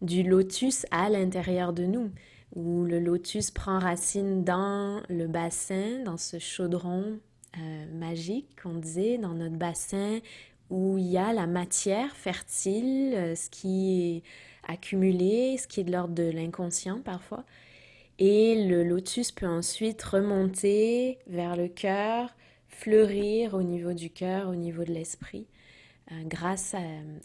du 0.01 0.23
lotus 0.23 0.85
à 0.91 1.07
l'intérieur 1.09 1.71
de 1.71 1.85
nous, 1.85 2.11
où 2.53 2.83
le 2.83 2.99
lotus 2.99 3.49
prend 3.49 3.79
racine 3.79 4.43
dans 4.43 5.03
le 5.07 5.27
bassin, 5.27 6.03
dans 6.03 6.17
ce 6.17 6.37
chaudron 6.37 7.17
magique 7.93 8.61
qu'on 8.61 8.73
disait, 8.73 9.17
dans 9.17 9.33
notre 9.33 9.55
bassin 9.55 10.19
où 10.69 10.97
il 10.97 11.05
y 11.05 11.17
a 11.17 11.33
la 11.33 11.47
matière 11.47 12.15
fertile, 12.15 13.33
ce 13.35 13.49
qui 13.49 14.17
est 14.17 14.23
accumulé, 14.67 15.57
ce 15.57 15.67
qui 15.67 15.81
est 15.81 15.83
de 15.83 15.91
l'ordre 15.91 16.13
de 16.13 16.29
l'inconscient 16.29 17.01
parfois. 17.01 17.45
Et 18.17 18.67
le 18.67 18.83
lotus 18.83 19.31
peut 19.31 19.47
ensuite 19.47 20.01
remonter 20.03 21.19
vers 21.27 21.55
le 21.55 21.67
cœur, 21.67 22.33
fleurir 22.67 23.53
au 23.53 23.63
niveau 23.63 23.93
du 23.93 24.09
cœur, 24.09 24.49
au 24.49 24.55
niveau 24.55 24.83
de 24.83 24.91
l'esprit, 24.93 25.47
euh, 26.11 26.15
grâce 26.25 26.75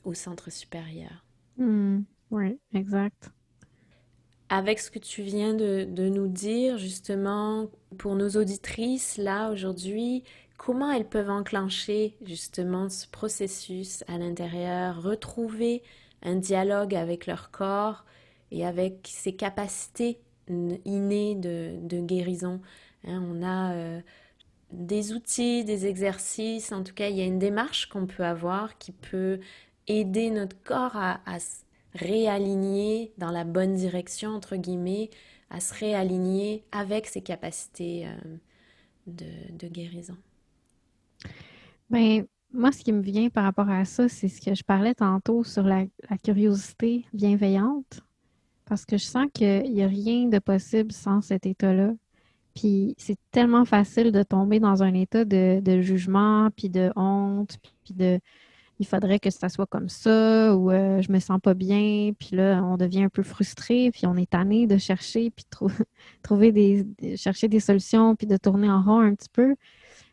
au 0.05 0.15
centre 0.15 0.51
supérieur. 0.51 1.25
Hmm, 1.59 2.01
oui, 2.31 2.59
exact. 2.75 3.31
Avec 4.49 4.81
ce 4.81 4.91
que 4.91 4.99
tu 4.99 5.23
viens 5.23 5.55
de, 5.55 5.85
de, 5.85 6.09
nous 6.09 6.27
dire, 6.27 6.77
justement, 6.77 7.71
pour 7.99 8.17
nos 8.17 8.31
auditrices, 8.31 9.17
là, 9.17 9.51
aujourd'hui, 9.53 10.25
comment 10.61 10.93
elles 10.93 11.09
peuvent 11.09 11.31
enclencher 11.31 12.19
justement 12.23 12.91
ce 12.91 13.07
processus 13.09 14.05
à 14.09 14.19
l'intérieur, 14.19 15.03
retrouver 15.03 15.83
un 16.23 16.35
dialogue 16.37 16.95
avec 16.95 17.27
leur 17.27 17.51
corps 17.51 18.05
et 18.51 18.67
avec 18.67 19.09
ses 19.11 19.35
capacités 19.35 20.21
innées 20.49 21.35
de, 21.35 22.01
guérison. 22.03 22.61
Hein, 23.07 23.25
on 23.27 23.43
a 23.43 23.73
euh, 23.73 24.01
des 24.71 25.15
outils, 25.15 25.65
des 25.65 25.87
exercices, 25.87 26.73
en 26.73 26.85
tout 26.85 26.93
cas 26.93 27.09
il 27.09 27.17
y 27.17 27.23
a 27.23 27.25
une 27.25 27.39
démarche 27.39 27.89
qu'on 27.89 28.07
peut 28.07 28.25
avoir 28.25 28.77
qui 28.77 28.93
peut 28.93 29.41
aider 29.87 30.29
notre 30.29 30.63
corps 30.63 30.95
à, 30.95 31.41
se 31.41 31.63
réaligner 31.95 33.15
dans 33.17 33.31
la 33.31 33.45
bonne 33.45 33.77
direction, 33.77 34.29
entre 34.33 34.57
guillemets, 34.57 35.09
à 35.49 35.59
se 35.59 35.73
réaligner 35.73 36.65
avec 36.71 37.07
ses 37.07 37.23
capacités 37.23 38.07
euh, 38.07 38.37
de, 39.07 39.69
guérison. 39.69 40.19
Bien, 41.91 42.25
moi, 42.53 42.73
ce 42.73 42.83
qui 42.83 42.93
me 42.93 43.03
vient 43.03 43.29
par 43.31 43.45
rapport 43.45 43.69
à 43.69 43.85
ça, 43.85 44.09
c'est 44.09 44.29
ce 44.29 44.41
que 44.41 44.55
je 44.55 44.63
parlais 44.65 44.95
tantôt 44.95 45.45
sur 45.45 45.63
la, 45.63 45.87
curiosité 46.23 47.05
bienveillante, 47.13 48.01
parce 48.65 48.85
que 48.85 48.97
je 48.97 49.05
sens 49.05 49.27
qu'il 49.33 49.73
n'y 49.73 49.83
a 49.83 49.87
rien 49.87 50.27
de 50.27 50.39
possible 50.39 50.93
sans 50.93 51.21
cet 51.21 51.47
état-là. 51.47 51.93
Puis 52.55 52.95
c'est 52.99 53.19
tellement 53.31 53.65
facile 53.65 54.11
de 54.11 54.23
tomber 54.23 54.59
dans 54.59 54.83
un 54.83 54.95
état 54.95 55.25
de, 55.25 55.81
jugement, 55.81 56.51
puis 56.57 56.69
de 56.69 56.93
honte, 56.97 57.59
puis 57.85 57.95
de 57.95 58.21
il 58.81 58.87
faudrait 58.87 59.21
que 59.21 59.29
ça 59.29 59.51
soit 59.51 59.67
comme 59.67 59.91
ça 59.91 60.57
ou 60.57 60.71
euh, 60.71 61.03
je 61.03 61.13
me 61.13 61.19
sens 61.19 61.39
pas 61.43 61.53
bien, 61.53 62.13
puis 62.19 62.35
là, 62.35 62.63
on 62.65 62.79
devient 62.79 63.03
un 63.05 63.09
peu 63.11 63.23
frustré, 63.23 63.91
puis 63.93 64.07
on 64.07 64.17
est 64.17 64.31
tanné 64.31 64.67
de 64.67 64.79
chercher, 64.79 65.31
puis 65.31 65.45
de 65.45 65.69
trouver 66.23 66.51
des, 66.51 67.17
chercher 67.17 67.49
des 67.49 67.61
solutions, 67.61 68.17
puis 68.17 68.27
de 68.27 68.39
tourner 68.39 68.71
en 68.71 68.83
rond 68.83 69.01
un 69.01 69.15
petit 69.15 69.29
peu. 69.31 69.55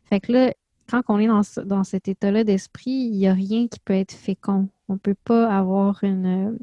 Fait 0.03 0.19
que 0.19 0.33
là, 0.33 0.53
quand 0.89 1.01
on 1.09 1.19
est 1.19 1.27
dans, 1.65 1.83
cet 1.83 2.07
état-là 2.07 2.43
d'esprit, 2.43 2.91
il 2.91 3.17
n'y 3.17 3.27
a 3.27 3.33
rien 3.33 3.67
qui 3.67 3.79
peut 3.79 3.93
être 3.93 4.13
fécond. 4.13 4.69
On 4.89 4.93
ne 4.93 4.99
peut 4.99 5.15
pas 5.15 5.49
avoir 5.49 6.03
une, 6.03 6.57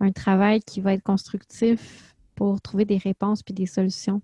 un 0.00 0.12
travail 0.12 0.60
qui 0.60 0.80
va 0.80 0.94
être 0.94 1.02
constructif 1.02 2.14
pour 2.34 2.60
trouver 2.60 2.84
des 2.84 2.98
réponses 2.98 3.42
puis 3.42 3.54
des 3.54 3.66
solutions. 3.66 4.22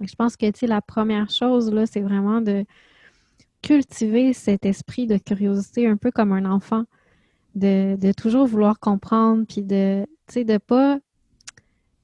Je 0.00 0.14
pense 0.16 0.36
que 0.36 0.66
la 0.66 0.82
première 0.82 1.30
chose, 1.30 1.72
là, 1.72 1.86
c'est 1.86 2.00
vraiment 2.00 2.40
de, 2.40 2.64
cultiver 3.62 4.32
cet 4.32 4.66
esprit 4.66 5.06
de 5.06 5.16
curiosité 5.16 5.86
un 5.86 5.96
peu 5.96 6.10
comme 6.10 6.32
un 6.32 6.44
enfant, 6.44 6.84
de, 7.54 8.12
toujours 8.12 8.46
vouloir 8.46 8.80
comprendre, 8.80 9.44
puis 9.48 9.62
de, 9.62 10.06
tu 10.26 10.44
de 10.44 10.58
pas 10.58 10.98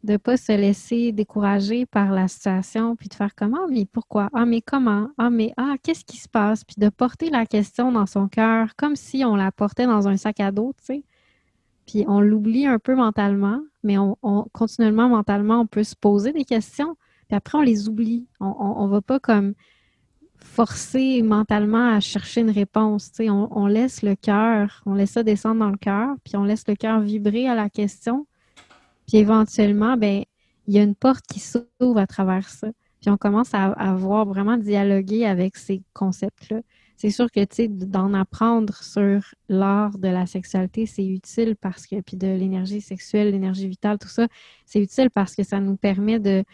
de 0.04 0.16
pas 0.16 0.36
se 0.36 0.52
laisser 0.52 1.12
décourager 1.12 1.84
par 1.86 2.12
la 2.12 2.28
situation, 2.28 2.94
puis 2.94 3.08
de 3.08 3.14
faire 3.14 3.34
comment, 3.34 3.66
mais 3.68 3.84
pourquoi? 3.84 4.28
Ah, 4.32 4.46
mais 4.46 4.60
comment? 4.60 5.08
Ah, 5.18 5.30
mais 5.30 5.52
ah, 5.56 5.74
qu'est-ce 5.82 6.04
qui 6.04 6.18
se 6.18 6.28
passe? 6.28 6.64
Puis 6.64 6.76
de 6.78 6.88
porter 6.88 7.30
la 7.30 7.46
question 7.46 7.90
dans 7.90 8.06
son 8.06 8.28
cœur 8.28 8.76
comme 8.76 8.96
si 8.96 9.24
on 9.24 9.34
la 9.34 9.50
portait 9.50 9.86
dans 9.86 10.06
un 10.06 10.16
sac 10.16 10.40
à 10.40 10.52
dos, 10.52 10.72
tu 10.78 10.84
sais. 10.84 11.04
Puis 11.86 12.04
on 12.06 12.20
l'oublie 12.20 12.66
un 12.66 12.78
peu 12.78 12.94
mentalement, 12.94 13.60
mais 13.82 13.98
on, 13.98 14.16
continuellement, 14.52 15.08
mentalement, 15.08 15.60
on 15.60 15.66
peut 15.66 15.84
se 15.84 15.96
poser 15.96 16.32
des 16.32 16.44
questions, 16.44 16.96
puis 17.28 17.36
après 17.36 17.58
on 17.58 17.62
les 17.62 17.88
oublie. 17.88 18.26
On, 18.40 18.54
on 18.58 18.86
va 18.88 19.00
pas 19.00 19.18
comme 19.18 19.54
forcer 20.36 21.22
mentalement 21.22 21.94
à 21.94 22.00
chercher 22.00 22.42
une 22.42 22.50
réponse. 22.50 23.10
On, 23.20 23.48
on 23.50 23.66
laisse 23.66 24.02
le 24.02 24.14
cœur, 24.14 24.82
on 24.86 24.94
laisse 24.94 25.12
ça 25.12 25.22
descendre 25.22 25.60
dans 25.60 25.70
le 25.70 25.76
cœur, 25.78 26.14
puis 26.24 26.36
on 26.36 26.44
laisse 26.44 26.66
le 26.68 26.76
cœur 26.76 27.00
vibrer 27.00 27.48
à 27.48 27.54
la 27.54 27.68
question. 27.68 28.26
Puis 29.08 29.16
éventuellement, 29.16 29.96
ben, 29.96 30.22
il 30.68 30.74
y 30.74 30.78
a 30.78 30.82
une 30.82 30.94
porte 30.94 31.26
qui 31.26 31.40
s'ouvre 31.40 31.98
à 31.98 32.06
travers 32.06 32.48
ça. 32.48 32.68
Puis 33.00 33.10
on 33.10 33.16
commence 33.16 33.54
à, 33.54 33.72
à 33.72 33.94
voir 33.94 34.26
vraiment 34.26 34.58
dialoguer 34.58 35.24
avec 35.24 35.56
ces 35.56 35.82
concepts-là. 35.94 36.60
C'est 36.96 37.10
sûr 37.10 37.30
que, 37.30 37.40
tu 37.40 37.56
sais, 37.56 37.68
d'en 37.68 38.12
apprendre 38.12 38.74
sur 38.82 39.22
l'art 39.48 39.96
de 39.98 40.08
la 40.08 40.26
sexualité, 40.26 40.84
c'est 40.84 41.06
utile 41.06 41.54
parce 41.54 41.86
que, 41.86 42.00
puis 42.00 42.16
de 42.16 42.26
l'énergie 42.26 42.80
sexuelle, 42.80 43.30
l'énergie 43.30 43.68
vitale, 43.68 43.98
tout 43.98 44.08
ça, 44.08 44.26
c'est 44.66 44.82
utile 44.82 45.08
parce 45.10 45.36
que 45.36 45.44
ça 45.44 45.60
nous 45.60 45.76
permet 45.76 46.18
de, 46.18 46.44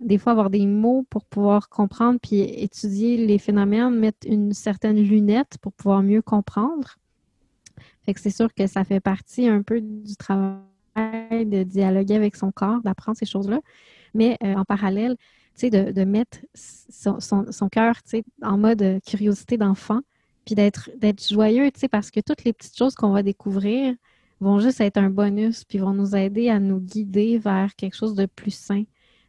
des 0.00 0.16
fois 0.16 0.32
avoir 0.32 0.50
des 0.50 0.66
mots 0.66 1.04
pour 1.10 1.24
pouvoir 1.24 1.68
comprendre 1.68 2.20
puis 2.22 2.40
étudier 2.40 3.26
les 3.26 3.38
phénomènes, 3.38 3.98
mettre 3.98 4.26
une 4.26 4.52
certaine 4.52 5.02
lunette 5.02 5.58
pour 5.60 5.72
pouvoir 5.72 6.02
mieux 6.02 6.22
comprendre. 6.22 6.96
Fait 8.04 8.14
que 8.14 8.20
c'est 8.20 8.30
sûr 8.30 8.54
que 8.54 8.68
ça 8.68 8.84
fait 8.84 9.00
partie 9.00 9.48
un 9.48 9.62
peu 9.62 9.80
du 9.80 10.16
travail 10.16 10.60
de 11.44 11.62
dialoguer 11.62 12.14
avec 12.14 12.36
son 12.36 12.52
corps, 12.52 12.80
d'apprendre 12.82 13.16
ces 13.18 13.26
choses-là. 13.26 13.60
Mais 14.14 14.36
euh, 14.42 14.54
en 14.54 14.64
parallèle, 14.64 15.16
sais, 15.58 15.70
de, 15.70 16.04
mettre 16.04 16.38
son, 16.54 17.68
cœur, 17.68 17.96
en 18.42 18.58
mode 18.58 19.00
curiosité 19.06 19.56
d'enfant, 19.56 20.00
puis 20.44 20.54
d'être 20.54 20.90
joyeux, 21.28 21.70
parce 21.90 22.10
que 22.10 22.20
toutes 22.20 22.44
les 22.44 22.52
petites 22.52 22.76
choses 22.76 22.94
qu'on 22.94 23.10
va 23.10 23.22
découvrir 23.22 23.94
vont 24.40 24.60
juste 24.60 24.80
être 24.80 24.98
un 24.98 25.10
bonus, 25.10 25.64
puis 25.64 25.78
vont 25.78 25.92
nous 25.92 26.14
aider 26.14 26.48
à 26.48 26.60
nous 26.60 26.78
guider 26.78 27.38
vers 27.38 27.74
quelque 27.74 27.96
chose 27.96 28.14
de 28.14 28.26
plus 28.26 28.54
sain. 28.54 28.84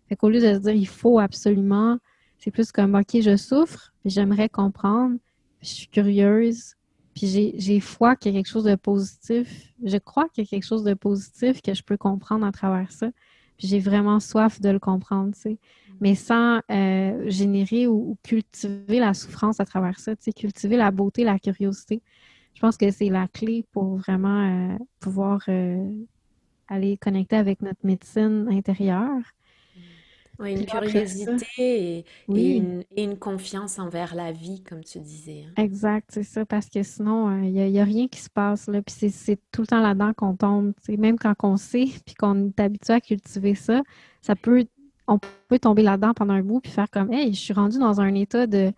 Fait 0.08 0.16
qu'au 0.16 0.30
lieu 0.30 0.40
de 0.40 0.54
se 0.54 0.60
dire 0.60 0.74
il 0.74 0.88
faut 0.88 1.20
absolument, 1.20 1.98
c'est 2.38 2.52
plus 2.52 2.72
comme 2.72 2.96
OK, 2.96 3.20
je 3.22 3.36
souffre, 3.36 3.92
j'aimerais 4.06 4.50
comprendre, 4.50 5.18
je 5.62 5.68
suis 5.68 5.88
curieuse, 5.88 6.76
puis 7.20 7.54
j'ai 7.58 7.80
foi 7.82 8.16
qu'il 8.16 8.32
y 8.32 8.36
a 8.36 8.40
quelque 8.40 8.50
chose 8.50 8.64
de 8.64 8.76
positif. 8.76 9.74
Je 9.84 9.98
crois 9.98 10.30
qu'il 10.30 10.46
y 10.46 10.48
a 10.48 10.50
quelque 10.50 10.66
chose 10.66 10.86
de 10.86 10.94
positif 10.94 11.62
que 11.62 11.74
je 11.74 11.84
peux 11.84 11.98
comprendre 11.98 12.46
à 12.46 12.52
travers 12.54 12.94
ça. 12.94 13.12
Puis 13.58 13.68
j'ai 13.68 13.80
vraiment 13.80 14.22
soif 14.22 14.62
de 14.62 14.70
le 14.70 14.80
comprendre, 14.80 15.34
tu 15.34 15.42
sais. 15.42 15.58
Mais 16.00 16.16
sans 16.16 16.62
euh, 16.72 17.30
générer 17.30 17.88
ou, 17.88 18.18
cultiver 18.24 19.00
la 19.00 19.14
souffrance 19.14 19.60
à 19.60 19.66
travers 19.66 20.00
ça, 20.00 20.16
tu 20.16 20.24
sais, 20.24 20.32
cultiver 20.32 20.78
la 20.78 20.92
beauté, 20.92 21.26
la 21.26 21.40
curiosité. 21.40 22.02
Je 22.54 22.62
pense 22.62 22.78
que 22.78 22.90
c'est 22.90 23.10
la 23.10 23.28
clé 23.28 23.66
pour 23.74 23.98
vraiment 23.98 24.74
euh, 24.74 24.78
pouvoir 25.02 25.42
euh, 25.50 25.92
aller 26.70 26.96
connecter 26.96 27.36
avec 27.36 27.62
notre 27.62 27.82
médecine 27.84 28.48
intérieure 28.50 29.24
oui, 30.40 30.54
une 30.54 30.66
curiosité 30.66 32.06
et, 32.30 32.64
une, 32.96 33.18
confiance 33.18 33.78
envers 33.78 34.16
la 34.16 34.32
vie, 34.32 34.64
comme 34.64 34.84
tu 34.84 35.00
disais. 35.00 35.46
Hein. 35.48 35.62
Exact, 35.62 36.10
c'est 36.14 36.24
ça, 36.24 36.46
parce 36.46 36.70
que 36.70 36.82
sinon, 36.82 37.44
il 37.44 37.58
euh, 37.60 37.70
n'y 37.70 37.80
a, 37.80 37.84
rien 37.84 38.08
qui 38.08 38.22
se 38.22 38.30
passe. 38.30 38.68
Là, 38.68 38.82
puis 38.82 39.12
c'est 39.12 39.40
tout 39.52 39.62
le 39.62 39.68
temps 39.68 39.82
là-dedans 39.82 40.14
qu'on 40.16 40.36
tombe. 40.36 40.74
Même 40.88 41.20
quand 41.20 41.34
on 41.44 41.58
sait, 41.58 41.88
puis 42.06 42.16
qu'on 42.16 42.48
est 42.48 42.60
habitué 42.60 42.94
à 42.94 43.02
cultiver 43.02 43.54
ça, 43.54 43.82
ça 44.22 44.36
peut, 44.36 44.66
on 45.08 45.20
peut 45.50 45.60
tomber 45.60 45.84
là-dedans 45.84 46.14
pendant 46.14 46.34
un 46.34 46.42
bout, 46.42 46.62
puis 46.62 46.72
faire 46.72 46.90
comme, 46.90 47.12
hey, 47.12 47.34
je 47.34 47.40
suis 47.40 47.54
rendu 47.54 47.78
dans 47.78 48.00
un 48.00 48.16
état 48.16 48.48
de, 48.48 48.72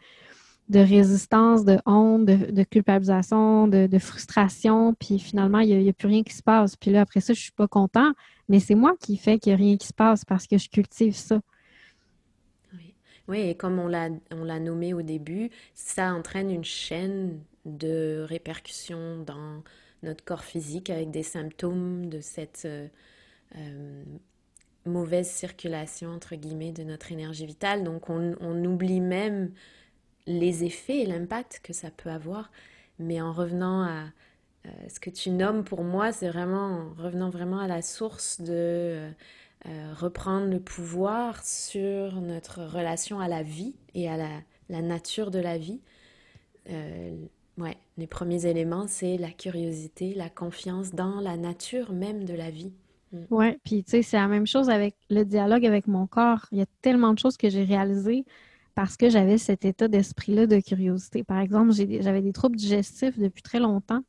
de 0.70 0.80
résistance, 0.80 1.64
de 1.64 1.78
honte, 1.86 2.26
de, 2.26 2.64
culpabilisation, 2.64 3.68
de, 3.68 4.00
frustration, 4.00 4.96
puis 4.96 5.20
finalement, 5.20 5.60
il 5.60 5.78
n'y 5.78 5.88
a, 5.88 5.90
a, 5.92 5.94
plus 5.94 6.08
rien 6.08 6.24
qui 6.24 6.34
se 6.34 6.42
passe. 6.42 6.76
Puis 6.76 6.90
là, 6.90 7.02
après 7.02 7.20
ça, 7.20 7.34
je 7.34 7.40
ne 7.40 7.44
suis 7.44 7.52
pas 7.52 7.68
content, 7.68 8.14
mais 8.50 8.60
c'est 8.60 8.76
moi 8.76 8.94
qui 9.00 9.18
fais 9.18 9.38
qu'il 9.38 9.52
n'y 9.52 9.54
a 9.54 9.58
rien 9.58 9.78
qui 9.78 9.86
se 9.86 9.94
passe 9.94 10.26
parce 10.26 10.48
que 10.48 10.58
je 10.58 10.70
cultive 10.70 11.16
ça. 11.16 11.40
Oui, 13.28 13.40
et 13.42 13.56
comme 13.56 13.80
on 13.80 13.88
l'a, 13.88 14.10
nommé 14.60 14.94
au 14.94 15.02
début, 15.02 15.50
ça 15.74 16.14
entraîne 16.14 16.50
une 16.50 16.64
chaîne 16.64 17.40
de 17.66 18.26
répercussions 18.28 19.20
dans 19.24 19.64
notre 20.04 20.24
corps 20.24 20.44
physique 20.44 20.90
avec 20.90 21.12
des 21.12 21.24
symptômes 21.24 22.10
de 22.10 22.22
cette 22.22 22.64
euh, 22.66 22.88
euh, 23.58 24.04
mauvaise 24.86 25.30
circulation, 25.30 26.10
entre 26.10 26.36
guillemets, 26.36 26.72
de 26.72 26.84
notre 26.84 27.12
énergie 27.12 27.46
vitale. 27.46 27.84
Donc 27.84 28.10
on, 28.10 28.34
oublie 28.66 29.00
même 29.00 29.52
les 30.26 30.64
effets 30.64 31.02
et 31.02 31.06
l'impact 31.06 31.62
que 31.64 31.74
ça 31.74 31.92
peut 31.92 32.10
avoir. 32.10 32.52
Mais 32.98 33.22
en 33.22 33.32
revenant 33.32 33.84
à 33.84 34.06
euh, 34.66 34.70
ce 34.90 35.00
que 35.00 35.10
tu 35.10 35.30
nommes 35.30 35.64
pour 35.64 35.84
moi, 35.84 36.12
c'est 36.12 36.30
vraiment, 36.30 36.92
en 36.92 36.94
revenant 37.02 37.30
vraiment 37.30 37.60
à 37.60 37.68
la 37.68 37.82
source 37.82 38.42
de 38.42 39.12
euh, 39.68 39.94
reprendre 39.94 40.48
le 40.48 40.60
pouvoir 40.60 41.44
sur 41.46 42.20
notre 42.22 42.64
relation 42.64 43.20
à 43.20 43.28
la 43.28 43.44
vie 43.44 43.76
et 43.94 44.10
à 44.10 44.18
la, 44.18 44.82
nature 44.82 45.30
de 45.30 45.40
la 45.40 45.58
vie. 45.58 45.82
Euh, 46.70 47.16
ouais, 47.58 47.78
les 47.98 48.08
premiers 48.08 48.46
éléments, 48.46 48.88
c'est 48.88 49.18
la 49.18 49.30
curiosité, 49.30 50.14
la 50.16 50.30
confiance 50.30 50.92
dans 50.92 51.20
la 51.20 51.38
nature 51.38 51.92
même 51.92 52.24
de 52.24 52.34
la 52.34 52.50
vie. 52.50 52.74
Mm. 53.12 53.18
Oui, 53.30 53.58
puis 53.64 53.84
tu 53.84 53.92
sais, 53.92 54.02
c'est 54.02 54.18
la 54.18 54.28
même 54.28 54.48
chose 54.48 54.70
avec 54.70 54.96
le 55.10 55.26
dialogue 55.26 55.66
avec 55.66 55.88
mon 55.88 56.08
corps. 56.08 56.48
Il 56.52 56.58
y 56.58 56.62
a 56.62 56.68
tellement 56.82 57.14
de 57.14 57.20
choses 57.20 57.38
que 57.38 57.50
j'ai 57.50 57.64
réalisées 57.64 58.26
parce 58.74 58.98
que 58.98 59.10
j'avais 59.10 59.38
cet 59.38 59.66
état 59.66 59.88
d'esprit-là 59.88 60.48
de 60.48 60.60
curiosité. 60.60 61.24
Par 61.24 61.40
exemple, 61.40 61.72
j'avais 61.74 62.22
des 62.22 62.34
troubles 62.34 62.56
digestifs 62.56 63.20
depuis 63.20 63.44
très 63.44 63.60
longtemps. 63.60 64.02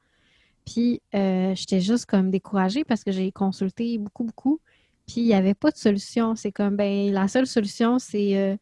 Puis 0.65 1.03
euh, 1.15 1.55
j'étais 1.55 1.81
juste 1.81 2.07
comme 2.07 2.31
découragée 2.31 2.85
parce 2.85 3.03
que 3.05 3.11
j'ai 3.11 3.33
consulté 3.33 3.99
beaucoup, 3.99 4.25
beaucoup. 4.25 4.61
Puis 5.07 5.21
il 5.23 5.27
n'y 5.27 5.35
avait 5.35 5.55
pas 5.55 5.71
de 5.71 5.77
solution. 5.77 6.35
C'est 6.37 6.53
comme, 6.53 6.77
ben, 6.77 7.13
la 7.13 7.29
seule 7.29 7.47
solution, 7.47 7.99
c'est 7.99 8.37
euh, 8.37 8.57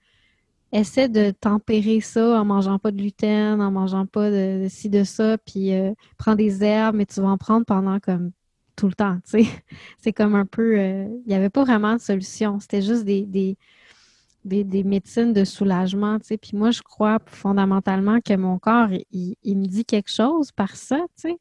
essaie 0.72 1.08
de 1.08 1.30
tempérer 1.30 2.00
ça 2.00 2.40
en 2.40 2.44
mangeant 2.44 2.78
pas 2.78 2.90
de 2.90 2.96
gluten, 2.96 3.60
en 3.60 3.70
mangeant 3.70 4.06
pas 4.06 4.30
de, 4.30 4.66
ci, 4.68 4.88
de 4.88 5.04
ça, 5.04 5.38
puis 5.38 5.74
euh, 5.74 5.92
prends 6.18 6.34
des 6.34 6.62
herbes, 6.62 6.96
mais 6.96 7.06
tu 7.06 7.20
vas 7.20 7.28
en 7.28 7.38
prendre 7.38 7.66
pendant 7.66 7.98
comme 8.00 8.32
tout 8.76 8.86
le 8.86 8.94
temps, 8.94 9.18
tu 9.24 9.44
sais. 9.44 9.50
C'est 9.98 10.12
comme 10.12 10.34
un 10.34 10.46
peu, 10.46 10.78
euh, 10.78 11.04
il 11.26 11.28
n'y 11.28 11.34
avait 11.34 11.50
pas 11.50 11.64
vraiment 11.64 11.94
de 11.94 12.00
solution. 12.00 12.60
C'était 12.60 12.82
juste 12.82 13.04
des, 13.04 13.26
des, 14.44 14.84
médecines 14.84 15.32
de 15.32 15.44
soulagement, 15.44 16.18
tu 16.18 16.28
sais. 16.28 16.38
Puis 16.38 16.56
moi, 16.56 16.70
je 16.70 16.82
crois 16.82 17.18
fondamentalement 17.26 18.20
que 18.20 18.34
mon 18.36 18.58
corps, 18.58 18.88
il, 19.12 19.36
me 19.44 19.66
dit 19.66 19.84
quelque 19.84 20.10
chose 20.10 20.52
par 20.52 20.76
ça, 20.76 20.98
tu 21.16 21.30
sais. 21.30 21.38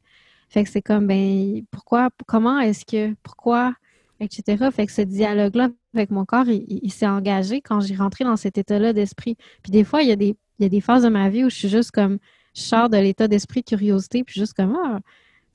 Fait 0.48 0.64
que 0.64 0.70
c'est 0.70 0.82
comme, 0.82 1.06
ben, 1.06 1.62
pourquoi, 1.70 2.10
comment 2.26 2.58
est-ce 2.58 2.84
que, 2.84 3.14
pourquoi, 3.22 3.74
etc. 4.20 4.68
Fait 4.72 4.86
que 4.86 4.92
ce 4.92 5.02
dialogue-là 5.02 5.70
avec 5.94 6.10
mon 6.10 6.24
corps, 6.24 6.46
il, 6.48 6.92
s'est 6.92 7.06
engagé 7.06 7.60
quand 7.60 7.80
j'ai 7.80 7.96
rentré 7.96 8.24
dans 8.24 8.36
cet 8.36 8.58
état-là 8.58 8.92
d'esprit. 8.92 9.36
Puis 9.62 9.72
des 9.72 9.84
fois, 9.84 10.02
il 10.02 10.08
y, 10.08 10.12
a 10.12 10.16
des, 10.16 10.36
il 10.58 10.62
y 10.62 10.66
a 10.66 10.68
des 10.68 10.80
phases 10.80 11.02
de 11.02 11.08
ma 11.08 11.28
vie 11.28 11.44
où 11.44 11.50
je 11.50 11.56
suis 11.56 11.68
juste 11.68 11.90
comme, 11.90 12.18
je 12.54 12.88
de 12.88 12.96
l'état 12.96 13.28
d'esprit 13.28 13.62
curiosité, 13.64 14.24
puis 14.24 14.38
juste 14.38 14.54
comme, 14.54 14.76
ah, 14.84 15.00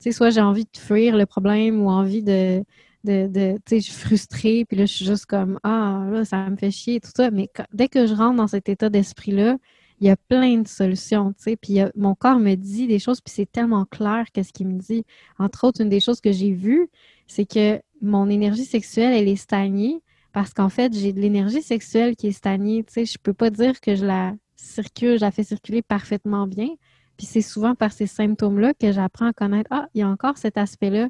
tu 0.00 0.04
sais, 0.04 0.12
soit 0.12 0.30
j'ai 0.30 0.40
envie 0.40 0.64
de 0.64 0.78
fuir 0.78 1.16
le 1.16 1.26
problème 1.26 1.80
ou 1.80 1.88
envie 1.88 2.22
de, 2.22 2.62
de, 3.04 3.26
de 3.28 3.58
tu 3.64 3.80
sais, 3.80 3.80
je 3.80 3.92
frustrée, 3.92 4.64
puis 4.66 4.76
là, 4.76 4.86
je 4.86 4.92
suis 4.92 5.04
juste 5.04 5.26
comme, 5.26 5.58
ah, 5.62 6.06
là, 6.10 6.24
ça 6.24 6.48
me 6.50 6.56
fait 6.56 6.70
chier, 6.70 7.00
tout 7.00 7.10
ça. 7.14 7.30
Mais 7.30 7.48
dès 7.72 7.88
que 7.88 8.06
je 8.06 8.14
rentre 8.14 8.36
dans 8.36 8.46
cet 8.46 8.68
état 8.68 8.88
d'esprit-là, 8.88 9.56
il 10.00 10.06
y 10.06 10.10
a 10.10 10.16
plein 10.16 10.58
de 10.58 10.68
solutions, 10.68 11.32
tu 11.32 11.44
sais. 11.44 11.56
Puis 11.56 11.78
mon 11.96 12.14
corps 12.14 12.38
me 12.38 12.54
dit 12.54 12.86
des 12.86 12.98
choses, 12.98 13.20
puis 13.20 13.32
c'est 13.34 13.50
tellement 13.50 13.86
clair 13.86 14.26
qu'est-ce 14.32 14.52
qu'il 14.52 14.68
me 14.68 14.78
dit. 14.78 15.04
Entre 15.38 15.64
autres, 15.66 15.80
une 15.80 15.88
des 15.88 16.00
choses 16.00 16.20
que 16.20 16.32
j'ai 16.32 16.52
vues, 16.52 16.88
c'est 17.26 17.46
que 17.46 17.80
mon 18.02 18.28
énergie 18.28 18.64
sexuelle, 18.64 19.14
elle 19.14 19.28
est 19.28 19.36
stagnée 19.36 20.02
parce 20.32 20.52
qu'en 20.52 20.68
fait, 20.68 20.92
j'ai 20.94 21.12
de 21.12 21.20
l'énergie 21.20 21.62
sexuelle 21.62 22.16
qui 22.16 22.28
est 22.28 22.32
stagnée, 22.32 22.84
tu 22.84 22.92
sais. 22.92 23.04
Je 23.06 23.18
peux 23.18 23.32
pas 23.32 23.50
dire 23.50 23.80
que 23.80 23.94
je 23.94 24.04
la 24.04 24.34
circule, 24.56 25.16
je 25.16 25.22
la 25.22 25.30
fais 25.30 25.44
circuler 25.44 25.82
parfaitement 25.82 26.46
bien. 26.46 26.68
Puis 27.16 27.26
c'est 27.26 27.42
souvent 27.42 27.74
par 27.74 27.92
ces 27.92 28.06
symptômes-là 28.06 28.74
que 28.74 28.92
j'apprends 28.92 29.28
à 29.28 29.32
connaître, 29.32 29.68
ah, 29.72 29.88
il 29.94 30.00
y 30.00 30.02
a 30.02 30.08
encore 30.08 30.36
cet 30.36 30.58
aspect-là 30.58 31.08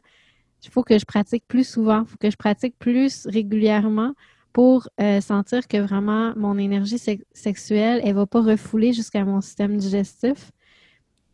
il 0.66 0.70
faut 0.70 0.82
que 0.82 0.98
je 0.98 1.04
pratique 1.04 1.44
plus 1.46 1.66
souvent, 1.68 2.02
il 2.02 2.06
faut 2.06 2.16
que 2.18 2.30
je 2.30 2.36
pratique 2.36 2.74
plus 2.78 3.26
régulièrement 3.26 4.14
pour 4.52 4.88
euh, 5.00 5.20
sentir 5.20 5.68
que 5.68 5.76
vraiment 5.76 6.32
mon 6.36 6.58
énergie 6.58 6.98
sexuelle, 7.32 8.00
elle 8.02 8.14
ne 8.14 8.20
va 8.20 8.26
pas 8.26 8.40
refouler 8.40 8.92
jusqu'à 8.92 9.24
mon 9.24 9.40
système 9.40 9.76
digestif. 9.76 10.50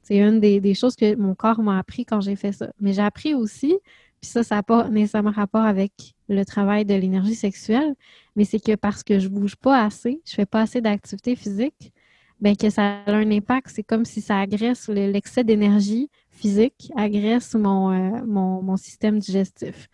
C'est 0.03 0.19
une 0.19 0.41
des, 0.41 0.75
choses 0.75 0.97
que 0.97 1.15
mon 1.15 1.35
corps 1.35 1.63
m'a 1.63 1.79
appris 1.79 2.05
quand 2.05 2.21
j'ai 2.21 2.35
fait 2.35 2.53
ça. 2.53 2.73
Mais 2.81 2.93
j'ai 2.93 3.03
appris 3.03 3.35
aussi, 3.35 3.77
puis 4.23 4.31
ça, 4.31 4.45
ça 4.45 4.55
n'a 4.55 4.63
pas 4.63 4.89
nécessairement 4.89 5.33
rapport 5.33 5.65
avec 5.65 5.93
le 6.29 6.45
travail 6.45 6.85
de 6.85 6.95
l'énergie 6.95 7.35
sexuelle, 7.35 7.95
mais 8.37 8.45
c'est 8.45 8.61
que 8.61 8.77
parce 8.77 9.03
que 9.03 9.19
je 9.19 9.29
ne 9.29 9.35
bouge 9.35 9.57
pas 9.57 9.85
assez, 9.85 10.23
je 10.25 10.33
ne 10.33 10.37
fais 10.37 10.47
pas 10.47 10.61
assez 10.61 10.81
d'activité 10.81 11.35
physique, 11.35 11.93
bien 12.41 12.55
que 12.55 12.71
ça 12.71 13.03
a 13.05 13.13
un 13.13 13.31
impact. 13.33 13.71
C'est 13.75 13.83
comme 13.83 14.05
si 14.05 14.21
ça 14.21 14.39
agresse 14.39 14.89
l'excès 14.89 15.43
d'énergie 15.43 16.09
physique 16.31 16.93
agresse 16.97 17.55
mon, 17.55 17.91
euh, 17.91 18.25
mon, 18.25 18.77
système 18.77 19.19
digestif. 19.19 19.89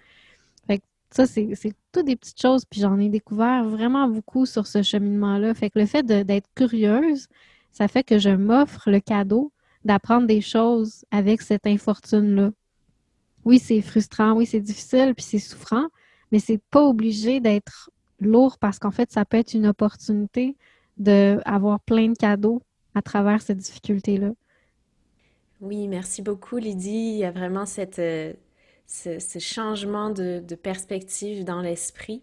Fait 0.66 0.78
que 0.78 0.84
ça, 1.10 1.26
c'est 1.26 1.56
toutes 1.92 2.06
des 2.06 2.16
petites 2.16 2.40
choses, 2.40 2.64
puis 2.66 2.80
j'en 2.80 2.98
ai 2.98 3.08
découvert 3.08 3.64
vraiment 3.64 4.08
beaucoup 4.08 4.44
sur 4.44 4.66
ce 4.66 4.82
cheminement-là. 4.82 5.54
Fait 5.54 5.70
que 5.70 5.78
le 5.78 5.86
fait 5.86 6.04
d'être 6.04 6.48
curieuse, 6.54 7.28
ça 7.72 7.88
fait 7.88 8.04
que 8.04 8.18
je 8.18 8.30
m'offre 8.30 8.90
le 8.90 9.00
cadeau 9.00 9.52
d'apprendre 9.84 10.26
des 10.26 10.42
choses 10.42 11.04
avec 11.10 11.40
cette 11.40 11.66
infortune-là. 11.66 12.50
Oui, 13.48 13.58
c'est 13.58 13.80
frustrant, 13.80 14.34
oui, 14.34 14.44
c'est 14.44 14.60
difficile, 14.60 15.14
puis 15.14 15.24
c'est 15.24 15.38
souffrant, 15.38 15.86
mais 16.30 16.38
c'est 16.38 16.60
pas 16.70 16.82
obligé 16.82 17.40
d'être 17.40 17.90
lourd 18.20 18.58
parce 18.58 18.78
qu'en 18.78 18.90
fait, 18.90 19.10
ça 19.10 19.24
peut 19.24 19.38
être 19.38 19.54
une 19.54 19.66
opportunité 19.66 20.54
d'avoir 20.98 21.80
plein 21.80 22.08
de 22.10 22.14
cadeaux 22.14 22.60
à 22.94 23.00
travers 23.00 23.40
cette 23.40 23.56
difficulté-là. 23.56 24.32
Oui, 25.62 25.88
merci 25.88 26.20
beaucoup 26.20 26.58
Lydie. 26.58 26.90
Il 26.90 27.16
y 27.16 27.24
a 27.24 27.30
vraiment 27.30 27.64
cette, 27.64 27.98
euh, 27.98 28.34
ce, 28.86 29.38
changement 29.38 30.10
de, 30.10 30.42
perspective 30.54 31.42
dans 31.42 31.62
l'esprit 31.62 32.20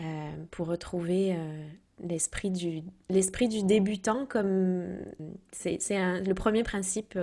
euh, 0.00 0.32
pour 0.50 0.68
retrouver 0.68 1.34
euh, 1.36 1.68
l'esprit 2.06 2.50
du, 2.50 2.82
l'esprit 3.08 3.48
du 3.48 3.62
débutant 3.62 4.26
comme 4.26 4.98
c'est, 5.52 5.78
le 5.90 6.32
premier 6.32 6.62
principe 6.62 7.18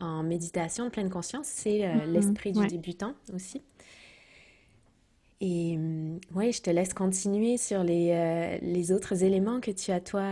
en 0.00 0.22
méditation 0.22 0.84
de 0.84 0.90
pleine 0.90 1.10
conscience, 1.10 1.46
c'est 1.46 1.80
mm-hmm. 1.80 2.12
l'esprit 2.12 2.52
du 2.52 2.66
débutant 2.66 3.14
aussi. 3.34 3.62
Et 5.40 5.78
oui, 6.34 6.52
je 6.52 6.62
te 6.62 6.70
laisse 6.70 6.94
continuer 6.94 7.58
sur 7.58 7.84
les, 7.84 8.58
les 8.62 8.92
autres 8.92 9.22
éléments 9.22 9.60
que 9.60 9.70
tu 9.70 9.90
as 9.90 10.00
toi 10.00 10.24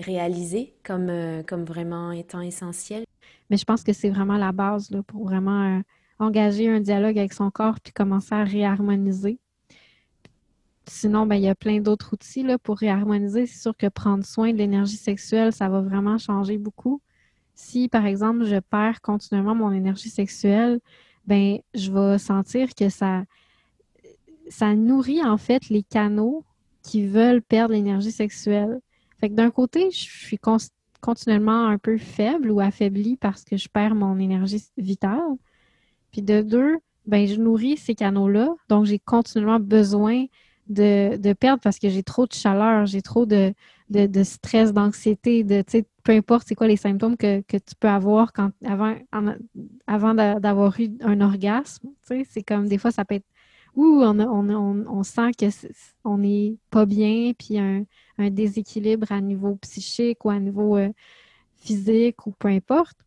réalisés 0.00 0.74
comme, 0.84 1.10
comme 1.46 1.64
vraiment 1.64 2.12
étant 2.12 2.40
essentiels. 2.40 3.04
Mais 3.50 3.56
je 3.56 3.64
pense 3.64 3.82
que 3.82 3.92
c'est 3.92 4.10
vraiment 4.10 4.36
la 4.36 4.52
base 4.52 4.90
là, 4.90 5.02
pour 5.02 5.24
vraiment 5.24 5.78
euh, 5.78 5.80
engager 6.18 6.68
un 6.68 6.80
dialogue 6.80 7.18
avec 7.18 7.32
son 7.32 7.50
corps 7.50 7.80
puis 7.80 7.92
commencer 7.92 8.34
à 8.34 8.44
réharmoniser. 8.44 9.38
Sinon, 10.88 11.26
ben, 11.26 11.36
il 11.36 11.42
y 11.42 11.48
a 11.48 11.54
plein 11.54 11.80
d'autres 11.80 12.14
outils 12.14 12.42
là, 12.42 12.58
pour 12.58 12.78
réharmoniser. 12.78 13.46
C'est 13.46 13.60
sûr 13.60 13.76
que 13.76 13.88
prendre 13.88 14.24
soin 14.24 14.52
de 14.52 14.58
l'énergie 14.58 14.96
sexuelle, 14.96 15.52
ça 15.52 15.68
va 15.68 15.80
vraiment 15.80 16.18
changer 16.18 16.58
beaucoup. 16.58 17.00
Si, 17.54 17.88
par 17.88 18.06
exemple, 18.06 18.44
je 18.44 18.56
perds 18.56 19.00
continuellement 19.00 19.54
mon 19.54 19.72
énergie 19.72 20.10
sexuelle, 20.10 20.80
ben, 21.26 21.58
je 21.74 21.90
vais 21.90 22.18
sentir 22.18 22.74
que 22.74 22.88
ça, 22.88 23.24
ça 24.48 24.74
nourrit 24.74 25.22
en 25.22 25.36
fait 25.36 25.68
les 25.68 25.82
canaux 25.82 26.44
qui 26.82 27.06
veulent 27.06 27.42
perdre 27.42 27.74
l'énergie 27.74 28.12
sexuelle. 28.12 28.80
Fait 29.18 29.28
que 29.28 29.34
d'un 29.34 29.50
côté, 29.50 29.90
je 29.90 29.98
suis 29.98 30.38
continuellement 31.00 31.66
un 31.66 31.78
peu 31.78 31.98
faible 31.98 32.50
ou 32.50 32.60
affaiblie 32.60 33.16
parce 33.16 33.44
que 33.44 33.56
je 33.56 33.68
perds 33.68 33.94
mon 33.94 34.18
énergie 34.18 34.64
vitale. 34.78 35.36
Puis 36.12 36.22
de 36.22 36.40
deux, 36.40 36.78
ben 37.06 37.26
je 37.26 37.36
nourris 37.36 37.76
ces 37.76 37.94
canaux-là, 37.94 38.54
donc 38.68 38.84
j'ai 38.86 38.98
continuellement 38.98 39.60
besoin 39.60 40.26
de, 40.68 41.16
de, 41.16 41.32
perdre 41.32 41.60
parce 41.62 41.78
que 41.78 41.88
j'ai 41.88 42.02
trop 42.02 42.26
de 42.26 42.32
chaleur, 42.32 42.86
j'ai 42.86 43.02
trop 43.02 43.26
de, 43.26 43.54
stress, 44.22 44.72
d'anxiété, 44.72 45.44
de, 45.44 45.64
peu 46.02 46.12
importe 46.12 46.46
c'est 46.48 46.54
quoi 46.54 46.66
les 46.66 46.76
symptômes 46.76 47.16
que, 47.16 47.40
que, 47.42 47.56
tu 47.56 47.74
peux 47.78 47.88
avoir 47.88 48.32
avant, 48.64 50.14
d'avoir 50.14 50.80
eu 50.80 50.90
un 51.02 51.20
orgasme. 51.20 51.88
C'est 52.02 52.42
comme 52.42 52.68
des 52.68 52.78
fois, 52.78 52.90
ça 52.90 53.04
peut 53.04 53.16
être 53.16 53.26
où 53.74 54.02
on, 54.02 55.02
sent 55.04 55.30
qu'on 56.02 56.18
n'est 56.18 56.56
pas 56.70 56.84
bien, 56.84 57.32
puis 57.38 57.58
un, 57.58 57.84
déséquilibre 58.30 59.12
à 59.12 59.20
niveau 59.20 59.54
psychique 59.56 60.24
ou 60.24 60.30
à 60.30 60.40
niveau 60.40 60.76
euh, 60.76 60.90
physique 61.56 62.26
ou 62.26 62.32
peu 62.32 62.48
importe. 62.48 62.98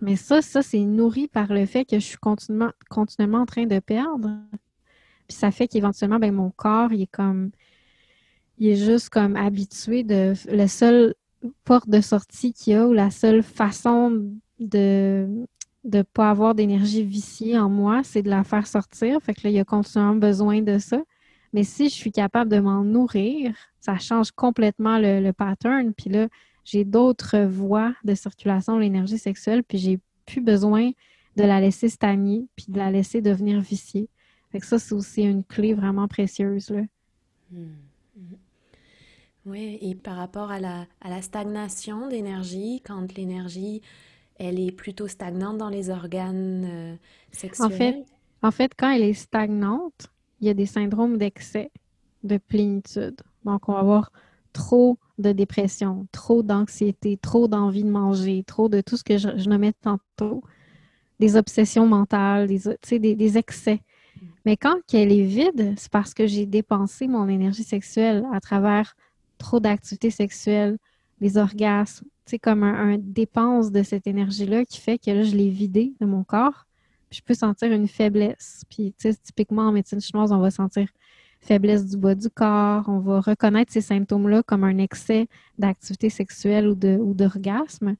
Mais 0.00 0.14
ça, 0.14 0.42
ça, 0.42 0.62
c'est 0.62 0.78
nourri 0.78 1.26
par 1.26 1.52
le 1.52 1.66
fait 1.66 1.84
que 1.84 1.98
je 1.98 2.04
suis 2.04 2.18
continuellement 2.18 3.38
en 3.38 3.46
train 3.46 3.66
de 3.66 3.80
perdre. 3.80 4.30
Puis 5.28 5.36
ça 5.36 5.50
fait 5.50 5.68
qu'éventuellement, 5.68 6.18
ben, 6.18 6.32
mon 6.32 6.50
corps, 6.50 6.92
il 6.92 7.02
est 7.02 7.10
comme. 7.10 7.50
Il 8.58 8.68
est 8.68 8.76
juste 8.76 9.10
comme 9.10 9.36
habitué 9.36 10.02
de. 10.02 10.34
Le 10.50 10.66
seul 10.66 11.14
porte 11.64 11.88
de 11.88 12.00
sortie 12.00 12.52
qu'il 12.52 12.72
y 12.72 12.76
a 12.76 12.86
ou 12.86 12.92
la 12.92 13.10
seule 13.10 13.42
façon 13.42 14.10
de, 14.58 15.28
de 15.84 15.98
ne 15.98 16.02
pas 16.02 16.30
avoir 16.30 16.54
d'énergie 16.54 17.04
viciée 17.04 17.58
en 17.58 17.68
moi, 17.68 18.02
c'est 18.04 18.22
de 18.22 18.30
la 18.30 18.44
faire 18.44 18.66
sortir. 18.66 19.20
Fait 19.22 19.34
que 19.34 19.40
là, 19.44 19.50
il 19.50 19.56
y 19.56 19.60
a 19.60 19.64
continuellement 19.64 20.16
besoin 20.16 20.62
de 20.62 20.78
ça. 20.78 21.00
Mais 21.52 21.64
si 21.64 21.88
je 21.88 21.94
suis 21.94 22.12
capable 22.12 22.50
de 22.50 22.60
m'en 22.60 22.84
nourrir, 22.84 23.54
ça 23.80 23.98
change 23.98 24.32
complètement 24.32 24.98
le, 24.98 25.30
pattern. 25.32 25.94
Puis 25.94 26.10
là, 26.10 26.28
j'ai 26.64 26.84
d'autres 26.84 27.38
voies 27.38 27.94
de 28.04 28.14
circulation 28.14 28.76
de 28.76 28.80
l'énergie 28.80 29.18
sexuelle, 29.18 29.64
puis 29.64 29.78
j'ai 29.78 29.98
plus 30.26 30.42
besoin 30.42 30.90
de 31.36 31.42
la 31.42 31.60
laisser 31.60 31.88
stagner, 31.88 32.46
puis 32.56 32.66
de 32.68 32.76
la 32.76 32.90
laisser 32.90 33.22
devenir 33.22 33.60
viciée. 33.60 34.08
Fait 34.50 34.60
que 34.60 34.66
ça, 34.66 34.78
c'est 34.78 34.94
aussi 34.94 35.22
une 35.22 35.44
clé 35.44 35.74
vraiment 35.74 36.08
précieuse. 36.08 36.70
Là. 36.70 36.82
Hmm. 37.50 37.66
Hmm. 38.16 38.36
Oui, 39.46 39.78
et 39.80 39.94
par 39.94 40.16
rapport 40.16 40.50
à 40.50 40.60
la, 40.60 40.86
à 41.00 41.10
la 41.10 41.22
stagnation 41.22 42.08
d'énergie, 42.08 42.82
quand 42.84 43.14
l'énergie 43.16 43.82
elle 44.38 44.60
est 44.60 44.72
plutôt 44.72 45.08
stagnante 45.08 45.58
dans 45.58 45.68
les 45.68 45.90
organes 45.90 46.64
euh, 46.64 46.96
sexuels? 47.32 47.66
En 47.66 47.70
fait, 47.70 48.04
en 48.42 48.50
fait, 48.50 48.72
quand 48.76 48.90
elle 48.90 49.02
est 49.02 49.14
stagnante, 49.14 50.08
il 50.40 50.46
y 50.46 50.50
a 50.50 50.54
des 50.54 50.66
syndromes 50.66 51.18
d'excès, 51.18 51.70
de 52.22 52.38
plénitude. 52.38 53.16
Donc, 53.44 53.68
on 53.68 53.72
va 53.72 53.80
avoir 53.80 54.12
trop 54.52 54.98
de 55.18 55.32
dépression, 55.32 56.06
trop 56.12 56.42
d'anxiété, 56.42 57.16
trop 57.16 57.48
d'envie 57.48 57.82
de 57.82 57.90
manger, 57.90 58.44
trop 58.44 58.68
de 58.68 58.80
tout 58.80 58.96
ce 58.96 59.04
que 59.04 59.18
je, 59.18 59.36
je 59.36 59.48
nommais 59.48 59.72
tantôt, 59.72 60.42
des 61.18 61.36
obsessions 61.36 61.86
mentales, 61.86 62.46
des, 62.46 62.98
des, 62.98 63.16
des 63.16 63.38
excès. 63.38 63.80
Mais 64.44 64.56
quand 64.56 64.76
elle 64.92 65.12
est 65.12 65.24
vide, 65.24 65.74
c'est 65.76 65.90
parce 65.90 66.14
que 66.14 66.26
j'ai 66.26 66.46
dépensé 66.46 67.06
mon 67.06 67.28
énergie 67.28 67.64
sexuelle 67.64 68.24
à 68.32 68.40
travers 68.40 68.94
trop 69.38 69.60
d'activités 69.60 70.10
sexuelles, 70.10 70.78
les 71.20 71.36
orgasmes, 71.36 72.06
c'est 72.26 72.38
comme 72.38 72.62
un, 72.62 72.98
dépense 72.98 73.72
de 73.72 73.82
cette 73.82 74.06
énergie-là 74.06 74.64
qui 74.64 74.80
fait 74.80 74.98
que 74.98 75.22
je 75.22 75.34
l'ai 75.34 75.48
vidé 75.48 75.94
de 76.00 76.06
mon 76.06 76.24
corps. 76.24 76.66
Je 77.10 77.20
peux 77.22 77.34
sentir 77.34 77.72
une 77.72 77.88
faiblesse. 77.88 78.64
Typiquement 79.24 79.62
en 79.62 79.72
médecine 79.72 80.00
chinoise, 80.00 80.30
on 80.30 80.38
va 80.38 80.50
sentir 80.50 80.88
faiblesse 81.40 81.86
du 81.86 81.96
bas 81.96 82.14
du 82.14 82.28
corps. 82.28 82.84
On 82.86 82.98
va 82.98 83.20
reconnaître 83.20 83.72
ces 83.72 83.80
symptômes-là 83.80 84.42
comme 84.42 84.64
un 84.64 84.76
excès 84.76 85.26
d'activité 85.56 86.10
sexuelle 86.10 86.68
ou 86.68 87.14
d'orgasme. 87.14 87.96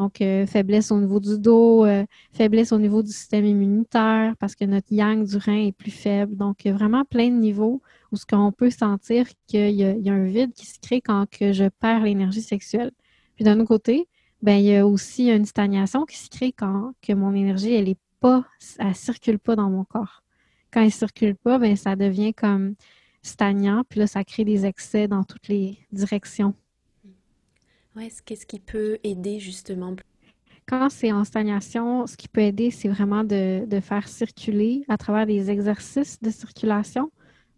Donc, 0.00 0.22
euh, 0.22 0.46
faiblesse 0.46 0.90
au 0.92 0.98
niveau 0.98 1.20
du 1.20 1.38
dos, 1.38 1.84
euh, 1.84 2.06
faiblesse 2.32 2.72
au 2.72 2.78
niveau 2.78 3.02
du 3.02 3.12
système 3.12 3.44
immunitaire 3.44 4.34
parce 4.38 4.54
que 4.54 4.64
notre 4.64 4.90
yang 4.90 5.26
du 5.26 5.36
rein 5.36 5.66
est 5.66 5.72
plus 5.72 5.90
faible. 5.90 6.36
Donc, 6.36 6.64
il 6.64 6.68
y 6.68 6.70
a 6.70 6.74
vraiment 6.74 7.04
plein 7.04 7.28
de 7.28 7.34
niveaux 7.34 7.82
où 8.10 8.16
ce 8.16 8.24
qu'on 8.24 8.50
peut 8.50 8.70
sentir 8.70 9.26
qu'il 9.46 9.72
y, 9.72 9.84
a 9.84 10.12
un 10.14 10.24
vide 10.24 10.54
qui 10.54 10.64
se 10.64 10.78
crée 10.80 11.02
quand 11.02 11.26
que 11.28 11.52
je 11.52 11.66
perds 11.68 12.04
l'énergie 12.04 12.40
sexuelle. 12.40 12.92
Puis 13.36 13.44
d'un 13.44 13.60
autre 13.60 13.68
côté, 13.68 14.08
ben 14.40 14.54
il 14.54 14.64
y 14.64 14.76
a 14.76 14.86
aussi 14.86 15.28
une 15.30 15.44
stagnation 15.44 16.06
qui 16.06 16.16
se 16.16 16.30
crée 16.30 16.52
quand 16.52 16.94
que 17.02 17.12
mon 17.12 17.34
énergie, 17.34 17.74
elle 17.74 17.90
est 17.90 18.00
pas, 18.20 18.46
elle 18.78 18.94
circule 18.94 19.38
pas 19.38 19.54
dans 19.54 19.68
mon 19.68 19.84
corps. 19.84 20.22
Quand 20.72 20.80
elle 20.80 20.92
circule 20.92 21.36
pas, 21.36 21.58
ben 21.58 21.76
ça 21.76 21.94
devient 21.94 22.32
comme 22.32 22.74
stagnant, 23.20 23.84
puis 23.86 24.00
là, 24.00 24.06
ça 24.06 24.24
crée 24.24 24.46
des 24.46 24.64
excès 24.64 25.08
dans 25.08 25.24
toutes 25.24 25.48
les 25.48 25.78
directions. 25.92 26.54
Qu'est-ce 28.24 28.46
qui 28.46 28.60
peut 28.60 28.98
aider 29.04 29.38
justement? 29.38 29.94
Quand 30.66 30.88
c'est 30.88 31.12
en 31.12 31.24
stagnation, 31.24 32.06
ce 32.06 32.16
qui 32.16 32.28
peut 32.28 32.42
aider, 32.42 32.70
c'est 32.70 32.88
vraiment 32.88 33.24
de, 33.24 33.66
faire 33.82 34.08
circuler 34.08 34.84
à 34.88 34.96
travers 34.96 35.26
des 35.26 35.50
exercices 35.50 36.20
de 36.20 36.30
circulation. 36.30 37.10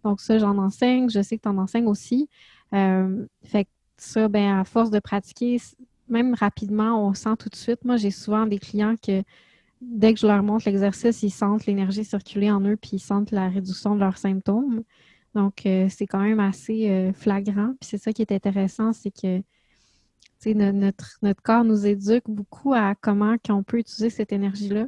Donc, 0.05 0.20
ça, 0.20 0.38
j'en 0.38 0.59
enseigne. 0.59 1.11
Je 1.11 1.22
sais 1.22 1.36
que 1.36 1.43
tu 1.43 1.49
en 1.49 1.59
enseignes 1.59 1.86
aussi. 1.86 2.28
Euh, 2.74 3.26
fait 3.45 3.64
que 3.64 3.70
ça, 3.99 4.28
ben, 4.28 4.59
à 4.59 4.64
force 4.64 4.90
de 4.90 4.99
pratiquer, 4.99 5.59
même 6.09 6.34
rapidement, 6.34 7.07
on 7.07 7.14
sent 7.14 7.36
tout 7.38 7.49
de 7.49 7.57
suite. 7.57 7.84
Moi, 7.84 7.97
j'ai 7.97 8.11
souvent 8.11 8.47
des 8.47 8.59
clients 8.59 8.97
que 8.97 9.22
dès 9.80 10.14
que 10.14 10.20
je 10.20 10.26
leur 10.26 10.43
montre 10.43 10.64
l'exercice, 10.66 11.22
ils 11.22 11.30
sentent 11.30 11.66
l'énergie 11.66 12.05
circuler 12.05 12.51
en 12.51 12.61
eux 12.61 12.76
puis 12.76 12.93
ils 12.95 13.01
sentent 13.01 13.32
la 13.32 13.49
réduction 13.49 13.95
de 13.95 14.01
leurs 14.01 14.18
symptômes. 14.18 14.82
Donc, 15.34 15.66
euh, 15.66 15.86
c'est 15.88 16.07
quand 16.07 16.20
même 16.20 16.40
assez 16.40 16.90
euh, 16.90 17.12
flagrant. 17.12 17.74
Puis 17.80 17.90
c'est 17.90 17.99
ça 17.99 18.12
qui 18.12 18.22
est 18.22 18.32
intéressant, 18.32 18.93
c'est 18.93 19.11
que 19.11 19.43
notre, 20.47 21.18
corps 21.43 21.64
nous 21.64 21.86
éduque 21.86 22.28
beaucoup 22.28 22.74
à 22.74 22.95
comment 22.95 23.36
on 23.49 23.62
peut 23.62 23.78
utiliser 23.78 24.11
cette 24.11 24.32
énergie-là. 24.32 24.86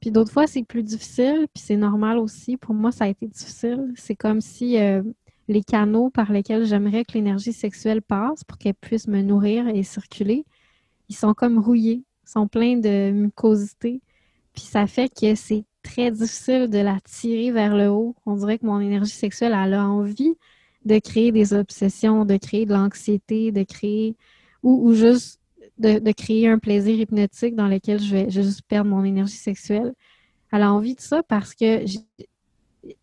Puis 0.00 0.10
d'autres 0.10 0.32
fois, 0.32 0.46
c'est 0.46 0.62
plus 0.62 0.82
difficile, 0.82 1.46
puis 1.52 1.62
c'est 1.62 1.76
normal 1.76 2.18
aussi. 2.18 2.56
Pour 2.56 2.74
moi, 2.74 2.90
ça 2.90 3.04
a 3.04 3.08
été 3.08 3.26
difficile. 3.26 3.92
C'est 3.96 4.16
comme 4.16 4.40
si 4.40 4.78
euh, 4.78 5.02
les 5.48 5.62
canaux 5.62 6.10
par 6.10 6.32
lesquels 6.32 6.64
j'aimerais 6.64 7.04
que 7.04 7.12
l'énergie 7.12 7.52
sexuelle 7.52 8.00
passe 8.00 8.44
pour 8.44 8.56
qu'elle 8.56 8.74
puisse 8.74 9.08
me 9.08 9.20
nourrir 9.20 9.68
et 9.68 9.82
circuler, 9.82 10.46
ils 11.08 11.16
sont 11.16 11.34
comme 11.34 11.58
rouillés, 11.58 12.04
ils 12.24 12.30
sont 12.30 12.48
pleins 12.48 12.78
de 12.78 13.10
mucosité. 13.10 14.00
Puis 14.54 14.62
ça 14.62 14.86
fait 14.86 15.08
que 15.08 15.34
c'est 15.34 15.64
très 15.82 16.10
difficile 16.10 16.68
de 16.68 16.78
la 16.78 16.98
tirer 17.00 17.50
vers 17.50 17.76
le 17.76 17.88
haut. 17.88 18.14
On 18.26 18.36
dirait 18.36 18.58
que 18.58 18.66
mon 18.66 18.80
énergie 18.80 19.12
sexuelle, 19.12 19.52
elle 19.52 19.74
a 19.74 19.86
envie 19.86 20.34
de 20.84 20.98
créer 20.98 21.32
des 21.32 21.52
obsessions, 21.52 22.24
de 22.24 22.36
créer 22.36 22.64
de 22.64 22.72
l'anxiété, 22.72 23.52
de 23.52 23.62
créer 23.64 24.16
ou, 24.62 24.92
juste 24.94 25.40
de, 25.78 26.12
créer 26.12 26.48
un 26.48 26.58
plaisir 26.58 26.98
hypnotique 26.98 27.56
dans 27.56 27.68
lequel 27.68 28.00
je 28.00 28.14
vais, 28.14 28.30
juste 28.30 28.62
perdre 28.62 28.90
mon 28.90 29.04
énergie 29.04 29.36
sexuelle. 29.36 29.94
Elle 30.52 30.62
a 30.62 30.72
envie 30.72 30.94
de 30.94 31.00
ça 31.00 31.22
parce 31.22 31.54
que 31.54 31.84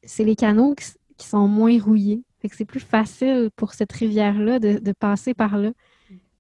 c'est 0.04 0.24
les 0.24 0.36
canaux 0.36 0.76
qui, 0.76 0.86
sont 1.20 1.48
moins 1.48 1.82
rouillés. 1.82 2.22
Fait 2.40 2.50
que 2.50 2.56
c'est 2.56 2.66
plus 2.66 2.80
facile 2.80 3.50
pour 3.56 3.74
cette 3.74 3.92
rivière-là 3.92 4.60
de, 4.60 4.92
passer 4.92 5.34
par 5.34 5.58
là. 5.58 5.72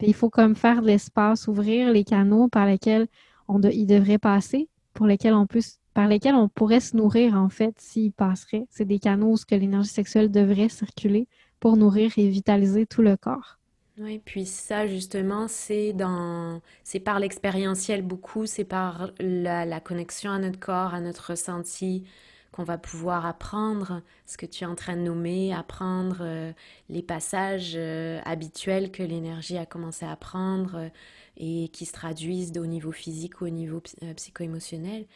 il 0.01 0.13
faut 0.13 0.30
comme 0.30 0.55
faire 0.55 0.84
de 0.84 0.88
l'espace, 0.88 1.47
ouvrir 1.47 1.91
les 1.91 2.03
canaux 2.03 2.47
par 2.47 2.68
lesquels 2.68 3.07
on 3.47 3.59
il 3.61 3.88
devrait 3.88 4.20
passer, 4.20 4.70
pour 4.93 5.07
lesquels 5.07 5.34
on 5.34 5.47
peut, 5.47 5.61
par 5.95 6.07
lesquels 6.07 6.36
on 6.36 6.47
pourrait 6.47 6.80
se 6.80 6.95
nourrir 6.95 7.34
en 7.36 7.49
fait 7.49 7.74
s'il 7.80 8.11
passerait. 8.11 8.68
C'est 8.70 8.86
des 8.86 8.99
canaux 8.99 9.34
où 9.34 9.55
l'énergie 9.55 9.89
sexuelle 9.89 10.30
devrait 10.30 10.70
circuler 10.70 11.28
pour 11.59 11.76
nourrir 11.76 12.11
et 12.18 12.30
vitaliser 12.30 12.86
tout 12.86 13.01
le 13.01 13.18
corps. 13.18 13.57
Oui, 14.00 14.22
puis 14.24 14.45
ça 14.45 14.86
justement, 14.86 15.48
c'est 15.48 15.91
dans, 15.91 16.62
c'est 16.84 17.00
par 17.00 17.20
l'expérientiel 17.20 18.04
beaucoup, 18.04 18.45
c'est 18.45 18.64
par 18.64 19.10
la, 19.20 19.80
connexion 19.80 20.30
à 20.30 20.38
notre 20.38 20.60
corps, 20.60 20.93
à 20.93 21.02
notre 21.02 21.32
ressenti 21.32 22.04
qu'on 22.52 22.64
va 22.64 22.78
pouvoir 22.78 23.26
apprendre 23.26 24.04
ce 24.28 24.38
que 24.38 24.45
tu 24.45 24.64
es 24.64 24.68
en 24.68 24.76
train 24.76 24.95
de 24.95 25.02
nommer, 25.02 25.52
apprendre 25.52 26.18
euh, 26.22 26.52
les 26.89 27.02
passages 27.02 27.74
euh, 27.76 28.20
habituels 28.24 28.91
que 28.91 29.02
l'énergie 29.02 29.58
a 29.58 29.66
commencé 29.66 30.06
à 30.06 30.12
apprendre 30.12 30.76
euh, 30.76 30.89
et 31.38 31.70
qui 31.70 31.88
se 31.88 31.93
traduisent 31.93 32.56
au 32.58 32.68
niveau 32.68 32.91
physique 32.91 33.41
ou 33.41 33.45
au 33.45 33.50
niveau 33.50 33.82
psycho-émotionnel 34.16 35.08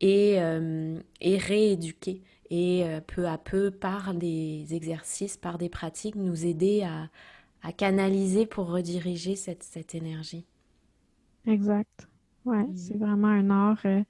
et 0.00 0.38
rééduquer 1.22 2.22
et 2.50 2.84
peu 3.06 3.26
à 3.26 3.38
peu 3.38 3.70
par 3.70 4.14
des 4.14 4.74
exercices, 4.74 5.36
par 5.36 5.56
des 5.58 5.68
pratiques, 5.68 6.16
nous 6.16 6.44
aider 6.44 6.82
à 6.82 7.08
à 7.62 7.72
canaliser 7.72 8.46
pour 8.46 8.68
rediriger 8.68 9.36
cette, 9.36 9.62
cette 9.62 9.94
énergie. 9.94 10.44
Exact. 11.46 12.08
Ouais, 12.44 12.64
mm. 12.64 12.76
c'est 12.76 12.96
vraiment 12.96 13.28
un 13.28 13.50
art. 13.50 13.80
Euh, 13.84 14.02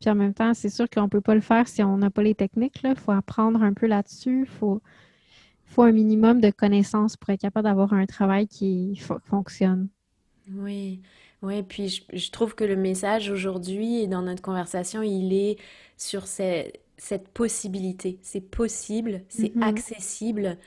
puis 0.00 0.10
en 0.10 0.14
même 0.14 0.34
temps, 0.34 0.54
c'est 0.54 0.68
sûr 0.68 0.88
qu'on 0.88 1.04
ne 1.04 1.08
peut 1.08 1.20
pas 1.20 1.34
le 1.34 1.40
faire 1.40 1.66
si 1.66 1.82
on 1.82 1.96
n'a 1.96 2.10
pas 2.10 2.22
les 2.22 2.34
techniques. 2.34 2.80
Il 2.84 2.94
faut 2.94 3.12
apprendre 3.12 3.62
un 3.62 3.72
peu 3.72 3.86
là-dessus. 3.86 4.42
Il 4.42 4.46
faut, 4.46 4.80
faut 5.64 5.82
un 5.82 5.92
minimum 5.92 6.40
de 6.40 6.50
connaissances 6.50 7.16
pour 7.16 7.30
être 7.30 7.40
capable 7.40 7.64
d'avoir 7.64 7.92
un 7.92 8.06
travail 8.06 8.46
qui 8.46 9.00
fonctionne. 9.24 9.88
Oui, 10.52 11.00
oui. 11.42 11.62
Puis 11.62 12.04
je, 12.12 12.30
trouve 12.30 12.54
que 12.54 12.64
le 12.64 12.76
message 12.76 13.30
aujourd'hui 13.30 14.02
et 14.02 14.06
dans 14.06 14.22
notre 14.22 14.42
conversation, 14.42 15.02
il 15.02 15.32
est 15.32 15.58
sur 15.96 16.26
cette 16.26 17.28
possibilité. 17.34 18.18
C'est 18.22 18.40
possible, 18.40 19.22
c'est 19.28 19.54
mm-hmm. 19.56 19.62
accessible 19.62 20.58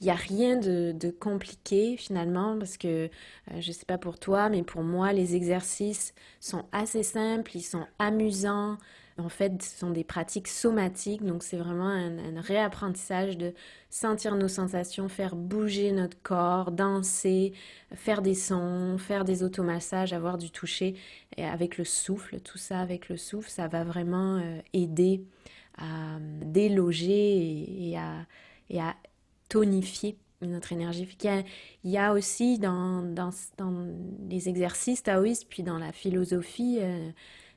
il 0.00 0.04
n'y 0.04 0.10
a 0.10 0.14
rien 0.14 0.56
de, 0.56 1.10
compliqué 1.20 1.96
finalement 1.96 2.58
parce 2.58 2.78
que 2.78 2.88
euh, 2.88 3.60
je 3.60 3.68
ne 3.68 3.72
sais 3.72 3.84
pas 3.84 3.98
pour 3.98 4.18
toi, 4.18 4.48
mais 4.48 4.62
pour 4.62 4.82
moi, 4.82 5.12
les 5.12 5.34
exercices 5.36 6.14
sont 6.40 6.64
assez 6.72 7.02
simples, 7.02 7.50
ils 7.54 7.62
sont 7.62 7.86
amusants. 7.98 8.78
En 9.18 9.28
fait, 9.28 9.62
ce 9.62 9.78
sont 9.80 9.90
des 9.90 10.04
pratiques 10.04 10.48
somatiques, 10.48 11.22
donc 11.22 11.42
c'est 11.42 11.58
vraiment 11.58 11.88
un, 11.90 12.40
réapprentissage 12.40 13.36
de 13.36 13.52
sentir 13.90 14.34
nos 14.36 14.48
sensations, 14.48 15.10
faire 15.10 15.36
bouger 15.36 15.92
notre 15.92 16.16
corps, 16.22 16.72
danser, 16.72 17.52
faire 17.94 18.22
des 18.22 18.34
sons, 18.34 18.96
faire 18.96 19.26
des 19.26 19.42
automassages, 19.42 20.14
avoir 20.14 20.38
du 20.38 20.50
toucher 20.50 20.94
et 21.36 21.44
avec 21.44 21.76
le 21.76 21.84
souffle, 21.84 22.40
tout 22.40 22.56
ça 22.56 22.80
avec 22.80 23.10
le 23.10 23.18
souffle, 23.18 23.50
ça 23.50 23.68
va 23.68 23.84
vraiment 23.84 24.36
euh, 24.36 24.60
aider 24.72 25.22
à 25.76 26.18
déloger 26.42 27.90
et 27.90 27.98
à, 27.98 28.26
et 28.70 28.80
à 28.80 28.94
tonifier 29.50 30.16
notre 30.40 30.72
énergie. 30.72 31.06
Il 31.84 31.90
y 31.90 31.98
a, 31.98 32.12
aussi 32.14 32.58
dans, 32.58 33.02
dans, 33.02 33.30
les 34.28 34.48
exercices 34.48 35.02
taoïstes, 35.02 35.46
puis 35.48 35.62
dans 35.62 35.76
la 35.76 35.92
philosophie 35.92 36.78
euh, 36.80 37.10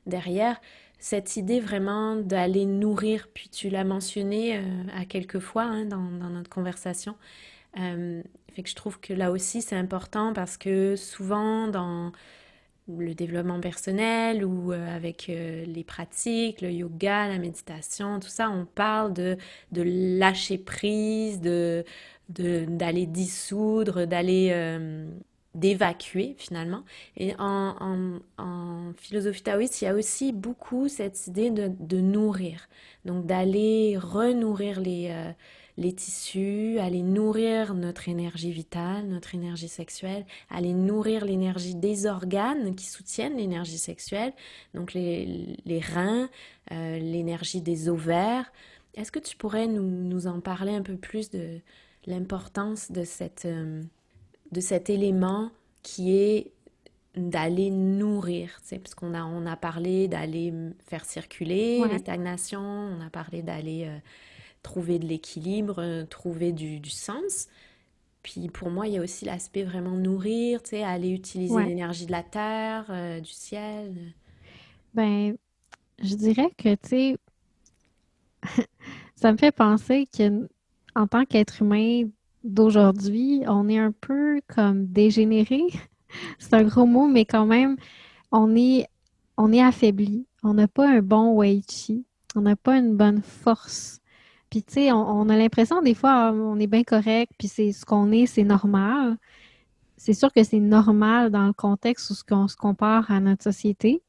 derrière, 0.06 0.60
cette 0.98 1.36
idée 1.36 1.60
vraiment 1.60 2.16
d'aller 2.16 2.66
nourrir, 2.66 3.28
puis 3.32 3.48
tu 3.48 3.68
l'as 3.70 3.84
mentionné 3.84 4.58
euh, 4.58 4.62
à 4.94 5.04
quelques 5.04 5.38
fois 5.38 5.64
hein, 5.64 5.86
dans, 5.86 5.98
notre 5.98 6.50
conversation. 6.50 7.16
Euh, 7.78 8.22
fait 8.52 8.62
que 8.62 8.68
je 8.68 8.74
trouve 8.74 9.00
que 9.00 9.12
là 9.12 9.32
aussi 9.32 9.60
c'est 9.60 9.76
important 9.76 10.32
parce 10.32 10.56
que 10.56 10.94
souvent 10.94 11.66
dans 11.66 12.12
le 12.88 13.14
développement 13.14 13.60
personnel 13.60 14.44
ou 14.44 14.72
euh, 14.72 14.96
avec 14.96 15.28
euh, 15.28 15.64
les 15.64 15.84
pratiques, 15.84 16.60
le 16.60 16.70
yoga, 16.70 17.28
la 17.28 17.38
méditation, 17.38 18.20
tout 18.20 18.28
ça, 18.28 18.50
on 18.50 18.66
parle 18.66 19.12
de, 19.12 19.36
de 19.72 19.82
lâcher 20.18 20.58
prise, 20.58 21.40
de, 21.40 21.84
d'aller 22.28 23.06
dissoudre, 23.06 24.06
d'aller 24.06 24.50
euh, 24.52 25.06
d'évacuer 25.54 26.34
finalement. 26.36 26.84
Et 27.16 27.34
en, 27.38 28.20
philosophie 28.96 29.42
taoïste, 29.42 29.80
il 29.82 29.86
y 29.86 29.88
a 29.88 29.94
aussi 29.94 30.32
beaucoup 30.32 30.88
cette 30.88 31.26
idée 31.26 31.50
de, 31.50 31.70
de 31.78 32.00
nourrir, 32.00 32.68
donc 33.04 33.26
d'aller 33.26 33.96
renourrir 33.98 34.80
les 34.80 35.10
les 35.76 35.92
tissus, 35.92 36.78
aller 36.78 37.02
nourrir 37.02 37.74
notre 37.74 38.08
énergie 38.08 38.52
vitale, 38.52 39.06
notre 39.06 39.34
énergie 39.34 39.68
sexuelle, 39.68 40.24
aller 40.48 40.72
nourrir 40.72 41.24
l'énergie 41.24 41.74
des 41.74 42.06
organes 42.06 42.76
qui 42.76 42.86
soutiennent 42.86 43.36
l'énergie 43.36 43.78
sexuelle, 43.78 44.32
donc 44.72 44.94
les, 44.94 45.56
reins, 45.92 46.28
euh, 46.70 46.98
l'énergie 46.98 47.60
des 47.60 47.88
ovaires. 47.88 48.52
Est-ce 48.94 49.10
que 49.10 49.18
tu 49.18 49.36
pourrais 49.36 49.66
nous, 49.66 50.26
en 50.28 50.40
parler 50.40 50.74
un 50.74 50.82
peu 50.82 50.96
plus 50.96 51.30
de 51.30 51.58
l'importance 52.06 52.92
de, 52.92 53.02
cette, 53.02 53.44
euh, 53.44 53.82
de 54.52 54.60
cet 54.60 54.90
élément 54.90 55.50
qui 55.82 56.16
est 56.16 56.52
d'aller 57.16 57.70
nourrir, 57.70 58.60
parce 58.70 58.94
qu'on 58.94 59.14
a, 59.14 59.24
on 59.24 59.46
a 59.46 59.56
parlé 59.56 60.08
d'aller 60.08 60.52
faire 60.86 61.04
circuler 61.04 61.80
les 61.88 61.98
stagnations, 61.98 62.60
on 62.60 63.00
a 63.04 63.10
parlé 63.10 63.42
d'aller... 63.42 63.86
Euh, 63.86 63.98
trouver 64.64 64.98
de 64.98 65.06
l'équilibre, 65.06 65.76
euh, 65.78 66.04
trouver 66.04 66.50
du, 66.50 66.90
sens. 66.90 67.46
Puis 68.24 68.48
pour 68.48 68.70
moi, 68.70 68.88
il 68.88 68.94
y 68.94 68.98
a 68.98 69.02
aussi 69.02 69.24
l'aspect 69.24 69.62
vraiment 69.62 69.92
nourrir, 69.92 70.60
tu 70.62 70.70
sais, 70.70 70.82
aller 70.82 71.10
utiliser 71.10 71.62
l'énergie 71.62 72.06
de 72.06 72.12
la 72.12 72.24
terre, 72.24 72.86
euh, 72.88 73.20
du 73.20 73.30
ciel. 73.30 74.14
Ben, 74.94 75.36
je 76.02 76.14
dirais 76.16 76.50
que, 76.56 76.74
tu 76.74 76.88
sais, 76.88 77.16
ça 79.16 79.30
me 79.30 79.36
fait 79.36 79.52
penser 79.52 80.08
qu'en 80.16 81.06
tant 81.06 81.24
qu'être 81.24 81.62
humain 81.62 82.08
d'aujourd'hui, 82.42 83.42
on 83.46 83.68
est 83.68 83.78
un 83.78 83.92
peu 83.92 84.40
comme 84.48 84.86
dégénéré. 84.86 85.62
C'est 86.38 86.54
un 86.54 86.64
gros 86.64 86.86
mot, 86.86 87.06
mais 87.06 87.26
quand 87.26 87.46
même, 87.46 87.76
on 88.32 88.56
est, 88.56 88.86
on 89.36 89.52
est 89.52 89.62
affaibli. 89.62 90.26
On 90.42 90.54
n'a 90.54 90.68
pas 90.68 90.88
un 90.88 91.02
bon 91.02 91.34
Wei 91.34 91.62
Chi. 91.68 92.04
On 92.34 92.40
n'a 92.40 92.56
pas 92.56 92.78
une 92.78 92.96
bonne 92.96 93.22
force 93.22 94.00
Puis, 94.54 94.62
tu 94.62 94.74
sais, 94.74 94.92
on, 94.92 95.28
a 95.30 95.36
l'impression, 95.36 95.82
des 95.82 95.94
fois, 95.94 96.30
on 96.30 96.60
est 96.60 96.68
bien 96.68 96.84
correct, 96.84 97.32
puis 97.36 97.48
c'est 97.48 97.72
ce 97.72 97.84
qu'on 97.84 98.12
est, 98.12 98.26
c'est 98.26 98.44
normal. 98.44 99.16
C'est 99.96 100.14
sûr 100.14 100.32
que 100.32 100.44
c'est 100.44 100.60
normal 100.60 101.32
dans 101.32 101.48
le 101.48 101.52
contexte 101.52 102.08
où 102.12 102.14
on 102.30 102.46
se 102.46 102.54
compare 102.54 103.10
à 103.10 103.18
notre 103.18 103.42
société, 103.42 104.00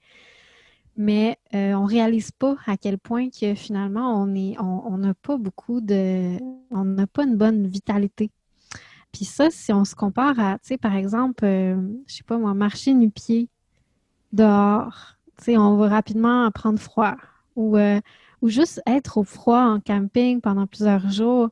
mais 0.95 1.39
euh, 1.55 1.73
on 1.73 1.85
ne 1.85 1.89
réalise 1.89 2.29
pas 2.29 2.57
à 2.67 2.77
quel 2.77 2.99
point 2.99 3.29
que 3.31 3.55
finalement, 3.55 4.21
on 4.21 4.27
n'a 4.27 4.61
on, 4.61 5.13
pas 5.19 5.37
beaucoup 5.37 5.81
de... 5.81 6.37
On 6.69 6.85
n'a 6.85 7.07
pas 7.07 7.23
une 7.23 7.37
bonne 7.37 7.65
vitalité. 7.65 8.29
Puis 9.11 9.25
ça, 9.25 9.49
si 9.49 9.73
on 9.73 9.83
se 9.83 9.95
compare 9.95 10.39
à, 10.39 10.59
tu 10.59 10.67
sais, 10.67 10.77
par 10.77 10.95
exemple, 10.95 11.43
euh, 11.43 11.75
je 12.05 12.17
sais 12.17 12.23
pas 12.23 12.37
moi, 12.37 12.53
marcher 12.53 12.93
nu-pied 12.93 13.49
dehors, 14.31 15.15
tu 15.39 15.45
sais, 15.45 15.57
on 15.57 15.75
va 15.75 15.89
rapidement 15.89 16.51
prendre 16.51 16.77
froid. 16.77 17.15
Euh, 17.57 17.99
ou 18.45 18.49
juste 18.49 18.79
être 18.85 19.17
au 19.17 19.23
froid 19.23 19.61
en 19.61 19.79
camping 19.79 20.39
pendant 20.39 20.67
plusieurs 20.67 21.09
jours, 21.09 21.49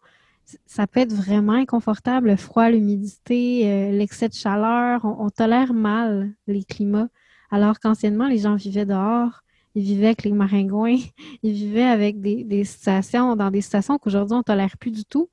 ça 0.68 0.86
peut 0.86 1.00
être 1.00 1.12
vraiment 1.12 1.54
inconfortable, 1.54 2.28
le 2.28 2.36
froid, 2.36 2.70
l'humidité, 2.70 3.64
euh, 3.66 3.92
l'excès 3.92 4.30
de 4.30 4.36
chaleur. 4.36 5.04
On, 5.04 5.32
tolère 5.32 5.74
mal 5.74 6.32
les 6.46 6.64
climats. 6.64 7.08
Alors 7.50 7.80
qu'anciennement, 7.80 8.28
les 8.28 8.38
gens 8.38 8.54
vivaient 8.54 8.86
dehors, 8.86 9.42
ils 9.74 9.82
vivaient 9.82 10.06
avec 10.06 10.24
les 10.24 10.34
maringouins, 10.34 11.00
ils 11.44 11.54
vivaient 11.54 11.82
avec 11.82 12.22
des, 12.22 12.44
dans 12.46 13.50
des 13.50 13.62
stations 13.62 13.98
qu'aujourd'hui, 13.98 14.36
on 14.36 14.40
ne 14.40 14.44
tolère 14.44 14.78
plus 14.78 14.92
du 14.92 15.04
tout. 15.04 15.30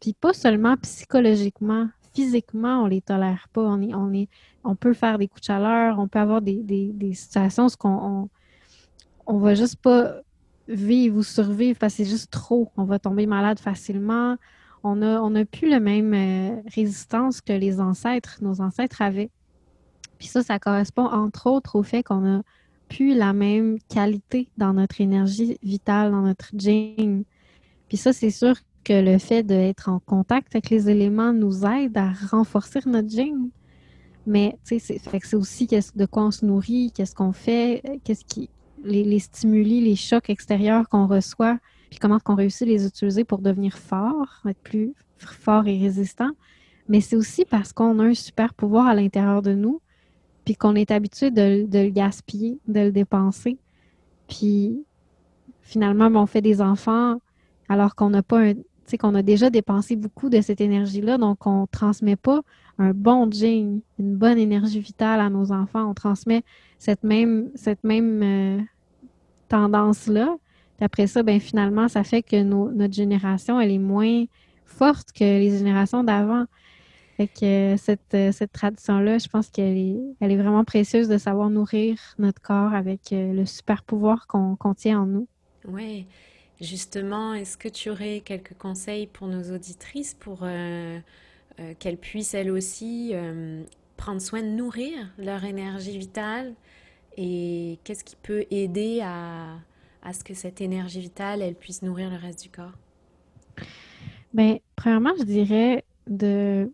Puis 0.00 0.14
pas 0.14 0.32
seulement 0.32 0.76
psychologiquement, 0.78 1.86
physiquement, 2.12 2.82
on 2.82 2.86
ne 2.86 2.90
les 2.90 3.02
tolère 3.02 3.46
pas. 3.52 3.78
On, 4.64 4.74
peut 4.74 4.94
faire 4.94 5.16
des 5.16 5.28
coups 5.28 5.42
de 5.42 5.46
chaleur, 5.46 6.00
on 6.00 6.08
peut 6.08 6.18
avoir 6.18 6.42
des, 6.42 6.56
des, 6.56 7.14
situations 7.14 7.66
où 7.66 7.86
on, 7.86 8.28
on, 9.28 9.38
va 9.38 9.54
juste 9.54 9.76
pas 9.76 10.22
vivre 10.68 11.18
ou 11.18 11.22
survivre 11.22 11.78
parce 11.78 11.94
que 11.94 12.04
c'est 12.04 12.10
juste 12.10 12.30
trop. 12.30 12.70
On 12.76 12.84
va 12.84 12.98
tomber 12.98 13.26
malade 13.26 13.58
facilement. 13.58 14.36
On 14.84 14.96
n'a 14.96 15.22
on 15.22 15.34
a 15.34 15.44
plus 15.44 15.68
la 15.68 15.80
même 15.80 16.14
euh, 16.14 16.60
résistance 16.74 17.40
que 17.40 17.52
les 17.52 17.80
ancêtres, 17.80 18.38
nos 18.42 18.60
ancêtres 18.60 19.02
avaient. 19.02 19.30
Puis 20.18 20.28
ça, 20.28 20.42
ça 20.42 20.58
correspond 20.58 21.06
entre 21.06 21.48
autres 21.48 21.76
au 21.76 21.82
fait 21.82 22.02
qu'on 22.02 22.38
a 22.38 22.42
plus 22.88 23.14
la 23.14 23.32
même 23.32 23.78
qualité 23.88 24.48
dans 24.56 24.72
notre 24.72 25.00
énergie 25.00 25.58
vitale, 25.62 26.10
dans 26.10 26.22
notre 26.22 26.50
gene. 26.56 27.24
Puis 27.88 27.96
ça, 27.96 28.12
c'est 28.12 28.30
sûr 28.30 28.54
que 28.84 28.92
le 28.92 29.18
fait 29.18 29.42
d'être 29.42 29.88
en 29.88 29.98
contact 29.98 30.54
avec 30.54 30.70
les 30.70 30.88
éléments 30.88 31.32
nous 31.32 31.64
aide 31.66 31.96
à 31.96 32.12
renforcer 32.30 32.80
notre 32.86 33.10
gene. 33.10 33.50
Mais 34.26 34.58
c'est 34.64 35.34
aussi 35.34 35.66
de 35.66 36.06
quoi 36.06 36.24
on 36.26 36.30
se 36.30 36.44
nourrit, 36.44 36.92
qu'est-ce 36.94 37.14
qu'on 37.14 37.32
fait, 37.32 37.82
qu'est-ce 38.04 38.24
qui, 38.24 38.50
les, 38.84 39.18
stimuli, 39.18 39.80
les 39.80 39.96
chocs 39.96 40.30
extérieurs 40.30 40.88
qu'on 40.88 41.06
reçoit, 41.06 41.58
puis 41.90 41.98
comment 41.98 42.18
on 42.26 42.34
réussit 42.34 42.62
à 42.62 42.66
les 42.66 42.86
utiliser 42.86 43.24
pour 43.24 43.38
devenir 43.38 43.76
fort, 43.76 44.42
être 44.46 44.60
plus 44.60 44.94
fort 45.16 45.66
et 45.66 45.78
résistant. 45.78 46.30
Mais 46.88 47.00
c'est 47.00 47.16
aussi 47.16 47.44
parce 47.44 47.72
qu'on 47.72 47.98
a 47.98 48.04
un 48.04 48.14
super 48.14 48.54
pouvoir 48.54 48.86
à 48.86 48.94
l'intérieur 48.94 49.42
de 49.42 49.52
nous, 49.52 49.80
puis 50.44 50.54
qu'on 50.54 50.74
est 50.74 50.90
habitué 50.90 51.30
de, 51.30 51.66
le 51.70 51.90
gaspiller, 51.90 52.58
de 52.66 52.80
le 52.80 52.92
dépenser. 52.92 53.58
Puis 54.28 54.84
finalement, 55.62 56.10
ben, 56.10 56.20
on 56.20 56.26
fait 56.26 56.40
des 56.40 56.60
enfants 56.62 57.20
alors 57.68 57.94
qu'on 57.94 58.10
n'a 58.10 58.22
pas 58.22 58.40
un, 58.40 58.54
qu'on 58.96 59.14
a 59.14 59.22
déjà 59.22 59.50
dépensé 59.50 59.96
beaucoup 59.96 60.30
de 60.30 60.40
cette 60.40 60.62
énergie-là, 60.62 61.18
donc 61.18 61.46
on 61.46 61.62
ne 61.62 61.66
transmet 61.66 62.16
pas 62.16 62.40
un 62.78 62.92
bon 62.92 63.30
gene, 63.30 63.80
une 63.98 64.16
bonne 64.16 64.38
énergie 64.38 64.80
vitale 64.80 65.20
à 65.20 65.28
nos 65.28 65.52
enfants. 65.52 65.90
On 65.90 65.94
transmet 65.94 66.42
cette 66.78 67.02
même, 67.02 67.50
cette 67.54 67.82
même 67.82 68.22
euh, 68.22 68.60
tendance-là. 69.48 70.36
Après 70.80 71.08
ça, 71.08 71.24
ben 71.24 71.40
finalement, 71.40 71.88
ça 71.88 72.04
fait 72.04 72.22
que 72.22 72.40
notre 72.42 72.94
génération, 72.94 73.60
elle 73.60 73.72
est 73.72 73.78
moins 73.78 74.24
forte 74.64 75.10
que 75.10 75.24
les 75.24 75.58
générations 75.58 76.04
d'avant. 76.04 76.44
Fait 77.16 77.26
que 77.26 77.74
euh, 77.74 77.76
cette, 77.76 78.14
euh, 78.14 78.30
cette 78.30 78.52
tradition-là, 78.52 79.18
je 79.18 79.26
pense 79.26 79.50
qu'elle 79.50 79.76
est, 79.76 79.96
elle 80.20 80.30
est 80.30 80.36
vraiment 80.36 80.62
précieuse 80.62 81.08
de 81.08 81.18
savoir 81.18 81.50
nourrir 81.50 81.98
notre 82.20 82.40
corps 82.40 82.74
avec 82.74 83.08
le 83.10 83.44
super 83.44 83.82
pouvoir 83.82 84.28
qu'on 84.28 84.74
tient 84.76 85.00
en 85.00 85.06
nous. 85.06 85.26
Oui. 85.66 86.06
Justement, 86.60 87.34
est-ce 87.34 87.56
que 87.56 87.68
tu 87.68 87.90
aurais 87.90 88.20
quelques 88.20 88.56
conseils 88.56 89.08
pour 89.08 89.26
nos 89.26 89.52
auditrices 89.52 90.14
pour 90.14 90.44
euh, 91.60 91.74
qu'elles 91.78 91.96
puissent 91.96 92.34
elles 92.34 92.50
aussi 92.50 93.10
euh, 93.14 93.64
prendre 93.96 94.20
soin 94.20 94.42
de 94.42 94.48
nourrir 94.48 95.12
leur 95.18 95.44
énergie 95.44 95.98
vitale 95.98 96.54
et 97.16 97.78
qu'est-ce 97.84 98.04
qui 98.04 98.16
peut 98.16 98.44
aider 98.50 99.00
à, 99.02 99.56
à, 100.02 100.12
ce 100.12 100.22
que 100.22 100.34
cette 100.34 100.60
énergie 100.60 101.00
vitale, 101.00 101.42
elle 101.42 101.56
puisse 101.56 101.82
nourrir 101.82 102.10
le 102.10 102.16
reste 102.16 102.42
du 102.42 102.48
corps? 102.48 102.78
Bien, 104.32 104.58
premièrement, 104.76 105.14
je 105.18 105.24
dirais 105.24 105.84
de, 106.06 106.70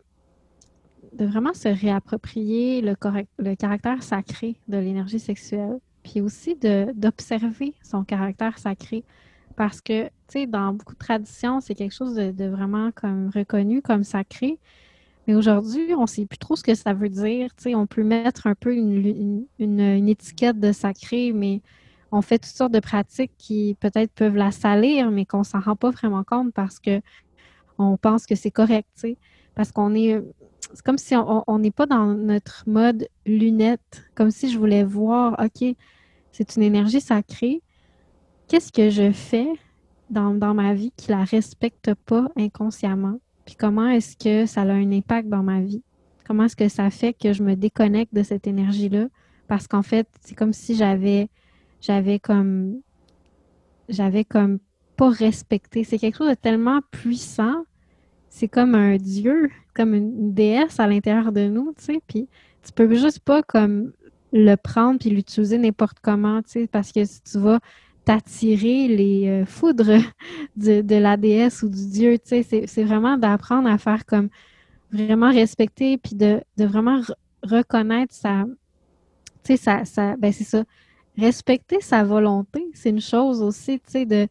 de 1.14 1.24
vraiment 1.24 1.54
se 1.54 1.68
réapproprier 1.68 2.82
le, 2.82 2.94
le 3.38 3.54
caractère 3.54 4.02
sacré 4.02 4.56
de 4.68 4.76
l'énergie 4.76 5.20
sexuelle, 5.20 5.78
puis 6.02 6.20
aussi 6.20 6.56
d'observer 6.56 7.72
son 7.82 8.04
caractère 8.04 8.58
sacré 8.58 9.04
parce 9.56 9.80
que, 9.80 10.04
tu 10.04 10.10
sais, 10.28 10.46
dans 10.46 10.72
beaucoup 10.72 10.94
de 10.94 10.98
traditions, 10.98 11.60
c'est 11.60 11.74
quelque 11.74 11.94
chose 11.94 12.14
de, 12.14 12.46
vraiment 12.46 12.90
comme 12.92 13.30
reconnu 13.34 13.82
comme 13.82 14.04
sacré. 14.04 14.58
Mais 15.26 15.34
aujourd'hui, 15.34 15.94
on 15.94 16.02
ne 16.02 16.06
sait 16.06 16.26
plus 16.26 16.38
trop 16.38 16.56
ce 16.56 16.62
que 16.62 16.74
ça 16.74 16.92
veut 16.92 17.08
dire. 17.08 17.54
Tu 17.56 17.64
sais, 17.64 17.74
on 17.74 17.86
peut 17.86 18.02
mettre 18.02 18.46
un 18.46 18.54
peu 18.54 18.74
une, 18.74 19.46
étiquette 19.58 20.60
de 20.60 20.72
sacré, 20.72 21.32
mais 21.32 21.62
on 22.12 22.20
fait 22.20 22.38
toutes 22.38 22.54
sortes 22.54 22.72
de 22.72 22.80
pratiques 22.80 23.32
qui 23.38 23.76
peut-être 23.80 24.12
peuvent 24.12 24.36
la 24.36 24.50
salir, 24.50 25.10
mais 25.10 25.24
qu'on 25.24 25.44
s'en 25.44 25.60
rend 25.60 25.76
pas 25.76 25.90
vraiment 25.90 26.24
compte 26.24 26.52
parce 26.52 26.78
que 26.78 27.00
on 27.78 27.96
pense 27.96 28.26
que 28.26 28.34
c'est 28.34 28.50
correct, 28.50 28.88
tu 28.94 29.00
sais. 29.00 29.16
Parce 29.54 29.72
qu'on 29.72 29.94
est. 29.94 30.22
C'est 30.72 30.82
comme 30.82 30.98
si 30.98 31.14
on 31.14 31.58
n'est 31.58 31.70
pas 31.70 31.86
dans 31.86 32.06
notre 32.06 32.64
mode 32.66 33.06
lunette, 33.26 34.04
comme 34.14 34.30
si 34.30 34.50
je 34.50 34.58
voulais 34.58 34.82
voir, 34.82 35.36
OK, 35.38 35.76
c'est 36.32 36.56
une 36.56 36.62
énergie 36.62 37.00
sacrée, 37.00 37.62
qu'est-ce 38.48 38.72
que 38.72 38.90
je 38.90 39.12
fais 39.12 39.48
dans, 40.10 40.32
ma 40.54 40.74
vie 40.74 40.92
qui 40.96 41.10
la 41.10 41.24
respecte 41.24 41.94
pas 42.06 42.28
inconsciemment? 42.36 43.18
Puis 43.44 43.56
comment 43.56 43.88
est-ce 43.88 44.16
que 44.16 44.46
ça 44.46 44.62
a 44.62 44.72
un 44.72 44.92
impact 44.92 45.28
dans 45.28 45.42
ma 45.42 45.60
vie? 45.60 45.82
Comment 46.26 46.44
est-ce 46.44 46.56
que 46.56 46.68
ça 46.68 46.90
fait 46.90 47.12
que 47.12 47.32
je 47.32 47.42
me 47.42 47.54
déconnecte 47.54 48.14
de 48.14 48.22
cette 48.22 48.46
énergie-là? 48.46 49.08
Parce 49.48 49.66
qu'en 49.66 49.82
fait, 49.82 50.08
c'est 50.20 50.34
comme 50.34 50.52
si 50.52 50.74
j'avais 50.74 51.28
j'avais 51.80 52.18
comme 52.18 52.80
j'avais 53.88 54.24
comme 54.24 54.58
pas 54.96 55.10
respecté. 55.10 55.84
C'est 55.84 55.98
quelque 55.98 56.16
chose 56.16 56.30
de 56.30 56.34
tellement 56.34 56.80
puissant. 56.90 57.64
C'est 58.30 58.48
comme 58.48 58.74
un 58.74 58.96
dieu, 58.96 59.50
comme 59.74 59.94
une 59.94 60.32
déesse 60.32 60.80
à 60.80 60.86
l'intérieur 60.86 61.30
de 61.32 61.48
nous, 61.48 61.74
tu 61.76 61.84
sais. 61.84 62.02
Puis 62.06 62.28
tu 62.62 62.72
peux 62.72 62.92
juste 62.94 63.20
pas 63.20 63.42
comme 63.42 63.92
le 64.32 64.56
prendre 64.56 64.98
puis 64.98 65.10
l'utiliser 65.10 65.58
n'importe 65.58 65.98
comment, 66.02 66.42
tu 66.42 66.50
sais, 66.50 66.66
parce 66.66 66.90
que 66.90 67.04
si 67.04 67.22
tu 67.22 67.38
vas 67.38 67.60
t'attirer 68.04 68.88
les 68.88 69.28
euh, 69.28 69.46
foudres 69.46 69.98
de, 70.56 70.96
la 70.96 71.16
déesse 71.16 71.62
ou 71.62 71.68
du 71.68 71.86
dieu. 71.88 72.18
Tu 72.18 72.42
sais, 72.42 72.64
c'est 72.66 72.84
vraiment 72.84 73.16
d'apprendre 73.16 73.68
à 73.68 73.78
faire 73.78 74.04
comme 74.06 74.28
vraiment 74.92 75.30
respecter 75.30 75.98
puis 75.98 76.14
de, 76.14 76.40
vraiment 76.58 77.00
reconnaître 77.42 78.14
sa. 78.14 78.44
Tu 79.44 79.56
sais, 79.56 79.84
ça, 79.84 80.16
ben 80.16 80.32
c'est 80.32 80.44
ça. 80.44 80.64
Respecter 81.16 81.80
sa 81.80 82.02
volonté, 82.02 82.66
c'est 82.74 82.90
une 82.90 83.00
chose 83.00 83.42
aussi, 83.42 83.78
tu 83.80 83.90
sais, 83.90 84.06
de. 84.06 84.26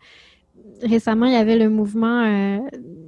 Récemment, 0.81 1.25
il 1.25 1.33
y 1.33 1.37
avait 1.37 1.57
le 1.57 1.69
mouvement, 1.69 2.23
euh, 2.23 2.59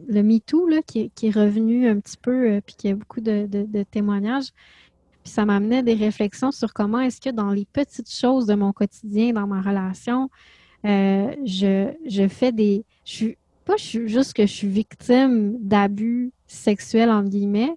le 0.07 0.23
MeToo, 0.23 0.69
qui, 0.85 1.11
est 1.23 1.29
revenu 1.35 1.87
un 1.87 1.99
petit 1.99 2.17
peu, 2.17 2.51
euh, 2.51 2.61
puis 2.65 2.75
qui 2.75 2.89
a 2.89 2.95
beaucoup 2.95 3.21
de, 3.21 3.47
de 3.47 3.83
témoignages. 3.83 4.51
Puis 5.25 5.33
ça 5.33 5.43
m'amenait 5.43 5.81
des 5.81 5.95
réflexions 5.95 6.51
sur 6.51 6.71
comment 6.71 6.99
est-ce 6.99 7.19
que 7.19 7.31
dans 7.31 7.49
les 7.49 7.65
petites 7.65 8.13
choses 8.13 8.45
de 8.45 8.53
mon 8.53 8.71
quotidien, 8.71 9.33
dans 9.33 9.47
ma 9.47 9.59
relation, 9.59 10.29
euh, 10.85 11.35
je, 11.43 12.27
fais 12.29 12.51
des. 12.51 12.85
Je 13.05 13.11
suis 13.11 13.37
pas 13.65 13.75
juste 13.77 14.33
que 14.33 14.45
je 14.45 14.51
suis 14.51 14.67
victime 14.67 15.57
d'abus 15.59 16.31
sexuels, 16.45 17.09
entre 17.09 17.29
guillemets, 17.29 17.73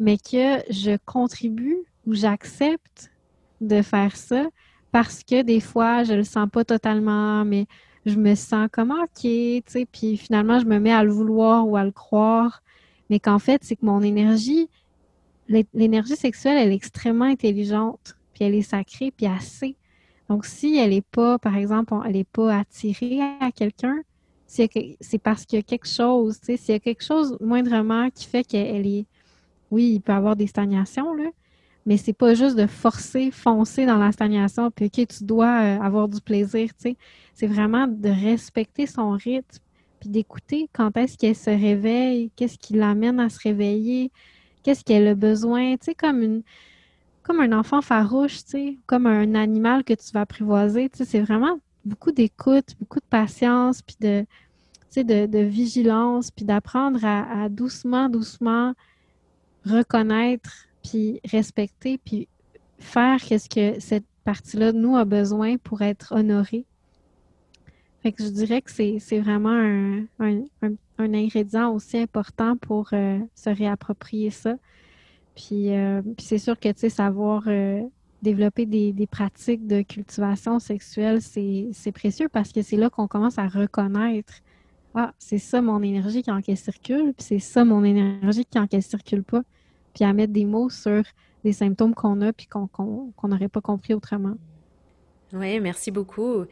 mais 0.00 0.18
que 0.18 0.58
je 0.70 0.98
contribue 1.06 1.78
ou 2.04 2.14
j'accepte 2.14 3.12
de 3.60 3.80
faire 3.80 4.16
ça 4.16 4.48
parce 4.90 5.22
que 5.22 5.42
des 5.42 5.60
fois, 5.60 6.02
je 6.02 6.14
le 6.14 6.24
sens 6.24 6.48
pas 6.50 6.64
totalement, 6.64 7.44
mais 7.44 7.66
je 8.06 8.16
me 8.16 8.34
sens 8.34 8.68
comme 8.72 8.90
OK, 8.90 9.20
tu 9.22 9.62
sais, 9.66 9.86
puis 9.86 10.16
finalement, 10.16 10.58
je 10.58 10.64
me 10.64 10.80
mets 10.80 10.92
à 10.92 11.04
le 11.04 11.12
vouloir 11.12 11.68
ou 11.68 11.76
à 11.76 11.84
le 11.84 11.92
croire, 11.92 12.64
mais 13.08 13.20
qu'en 13.20 13.38
fait, 13.38 13.62
c'est 13.62 13.76
que 13.76 13.86
mon 13.86 14.02
énergie, 14.02 14.68
l'énergie 15.48 16.16
sexuelle, 16.16 16.58
elle 16.58 16.72
est 16.72 16.76
extrêmement 16.76 17.24
intelligente, 17.24 18.16
puis 18.32 18.44
elle 18.44 18.54
est 18.54 18.62
sacrée, 18.62 19.10
puis 19.10 19.26
assez. 19.26 19.76
Donc, 20.28 20.44
si 20.44 20.76
elle 20.76 20.90
n'est 20.90 21.00
pas, 21.00 21.38
par 21.38 21.56
exemple, 21.56 21.94
elle 22.04 22.12
n'est 22.12 22.24
pas 22.24 22.58
attirée 22.58 23.20
à 23.40 23.50
quelqu'un, 23.50 24.02
c'est 24.46 25.18
parce 25.22 25.44
qu'il 25.44 25.58
y 25.58 25.60
a 25.60 25.62
quelque 25.62 25.88
chose, 25.88 26.38
tu 26.40 26.46
sais, 26.46 26.56
s'il 26.56 26.72
y 26.72 26.76
a 26.76 26.80
quelque 26.80 27.04
chose 27.04 27.36
moindrement 27.40 28.08
qui 28.10 28.26
fait 28.26 28.44
qu'elle 28.44 28.86
est, 28.86 29.06
oui, 29.70 29.92
il 29.94 30.00
peut 30.00 30.12
y 30.12 30.16
avoir 30.16 30.36
des 30.36 30.46
stagnations, 30.46 31.12
là, 31.14 31.30
mais 31.86 31.96
c'est 31.96 32.12
pas 32.12 32.34
juste 32.34 32.56
de 32.56 32.66
forcer, 32.66 33.30
foncer 33.30 33.86
dans 33.86 33.96
la 33.96 34.12
stagnation, 34.12 34.70
puis 34.70 34.86
OK, 34.86 35.06
tu 35.06 35.24
dois 35.24 35.60
euh, 35.60 35.80
avoir 35.80 36.08
du 36.08 36.20
plaisir, 36.20 36.68
tu 36.68 36.90
sais. 36.90 36.96
C'est 37.34 37.46
vraiment 37.46 37.86
de 37.86 38.08
respecter 38.08 38.86
son 38.86 39.12
rythme, 39.12 39.58
puis 40.00 40.08
d'écouter 40.08 40.68
quand 40.72 40.96
est-ce 40.96 41.16
qu'elle 41.16 41.36
se 41.36 41.50
réveille, 41.50 42.30
qu'est-ce 42.36 42.58
qui 42.58 42.74
l'amène 42.74 43.20
à 43.20 43.28
se 43.28 43.38
réveiller, 43.40 44.10
qu'est-ce 44.68 44.84
qu'elle 44.84 45.08
a 45.08 45.14
besoin, 45.14 45.78
tu 45.78 45.86
sais, 45.86 45.94
comme 45.94 46.22
une 46.22 46.42
comme 47.22 47.40
un 47.40 47.58
enfant 47.58 47.80
farouche, 47.80 48.40
comme 48.84 49.06
un 49.06 49.34
animal 49.34 49.82
que 49.82 49.94
tu 49.94 50.12
vas 50.12 50.22
apprivoiser, 50.22 50.90
c'est 50.92 51.20
vraiment 51.20 51.58
beaucoup 51.86 52.12
d'écoute, 52.12 52.74
beaucoup 52.78 53.00
de 53.00 53.08
patience, 53.08 53.80
puis 53.80 53.96
de, 54.00 54.26
de, 55.26 55.38
vigilance, 55.38 56.30
puis 56.30 56.44
d'apprendre 56.44 57.00
à, 57.02 57.48
doucement, 57.48 58.10
doucement 58.10 58.74
reconnaître, 59.64 60.66
puis 60.82 61.20
respecter, 61.24 61.96
puis 61.96 62.28
faire 62.78 63.18
qu'est-ce 63.22 63.48
que 63.48 63.80
cette 63.80 64.06
partie-là 64.24 64.72
de 64.72 64.78
nous 64.78 64.96
a 64.96 65.06
besoin 65.06 65.56
pour 65.56 65.80
être 65.80 66.12
honorée. 66.14 66.66
Fait 68.02 68.12
que 68.12 68.22
je 68.22 68.28
dirais 68.28 68.60
que 68.60 68.70
c'est 68.70 69.18
vraiment 69.18 69.48
un, 69.50 70.00
un, 70.18 70.42
un, 70.62 70.72
ingrédient 70.98 71.70
aussi 71.70 71.98
important 71.98 72.56
pour 72.56 72.90
euh, 72.92 73.18
se 73.34 73.50
réapproprier 73.50 74.30
ça. 74.30 74.54
Puis, 75.34 75.74
euh, 75.74 76.02
puis 76.02 76.26
c'est 76.26 76.38
sûr 76.38 76.58
que, 76.58 76.68
tu 76.68 76.80
sais, 76.80 76.88
savoir 76.88 77.44
euh, 77.46 77.82
développer 78.22 78.66
des, 78.66 78.92
des, 78.92 79.06
pratiques 79.06 79.66
de 79.66 79.82
cultivation 79.82 80.58
sexuelle, 80.58 81.20
c'est 81.22 81.92
précieux 81.92 82.28
parce 82.28 82.52
que 82.52 82.62
c'est 82.62 82.76
là 82.76 82.90
qu'on 82.90 83.06
commence 83.06 83.38
à 83.38 83.46
reconnaître 83.46 84.34
ah, 84.94 85.12
c'est 85.18 85.38
ça 85.38 85.62
mon 85.62 85.80
énergie 85.82 86.22
qui 86.22 86.30
en 86.32 86.40
qu'elle 86.40 86.56
circule, 86.56 87.12
puis 87.16 87.24
c'est 87.24 87.38
ça 87.38 87.64
mon 87.64 87.84
énergie 87.84 88.44
qui 88.44 88.58
en 88.58 88.66
qu'elle 88.66 88.82
circule 88.82 89.22
pas, 89.22 89.42
puis 89.94 90.04
à 90.04 90.12
mettre 90.12 90.32
des 90.32 90.44
mots 90.44 90.70
sur 90.70 91.04
des 91.44 91.52
symptômes 91.52 91.94
qu'on 91.94 92.20
a 92.20 92.32
puis 92.32 92.48
qu'on 92.48 92.68
n'aurait 93.28 93.48
pas 93.48 93.60
compris 93.60 93.94
autrement. 93.94 94.34
Oui, 95.32 95.60
merci 95.60 95.90
beaucoup. 95.90 96.46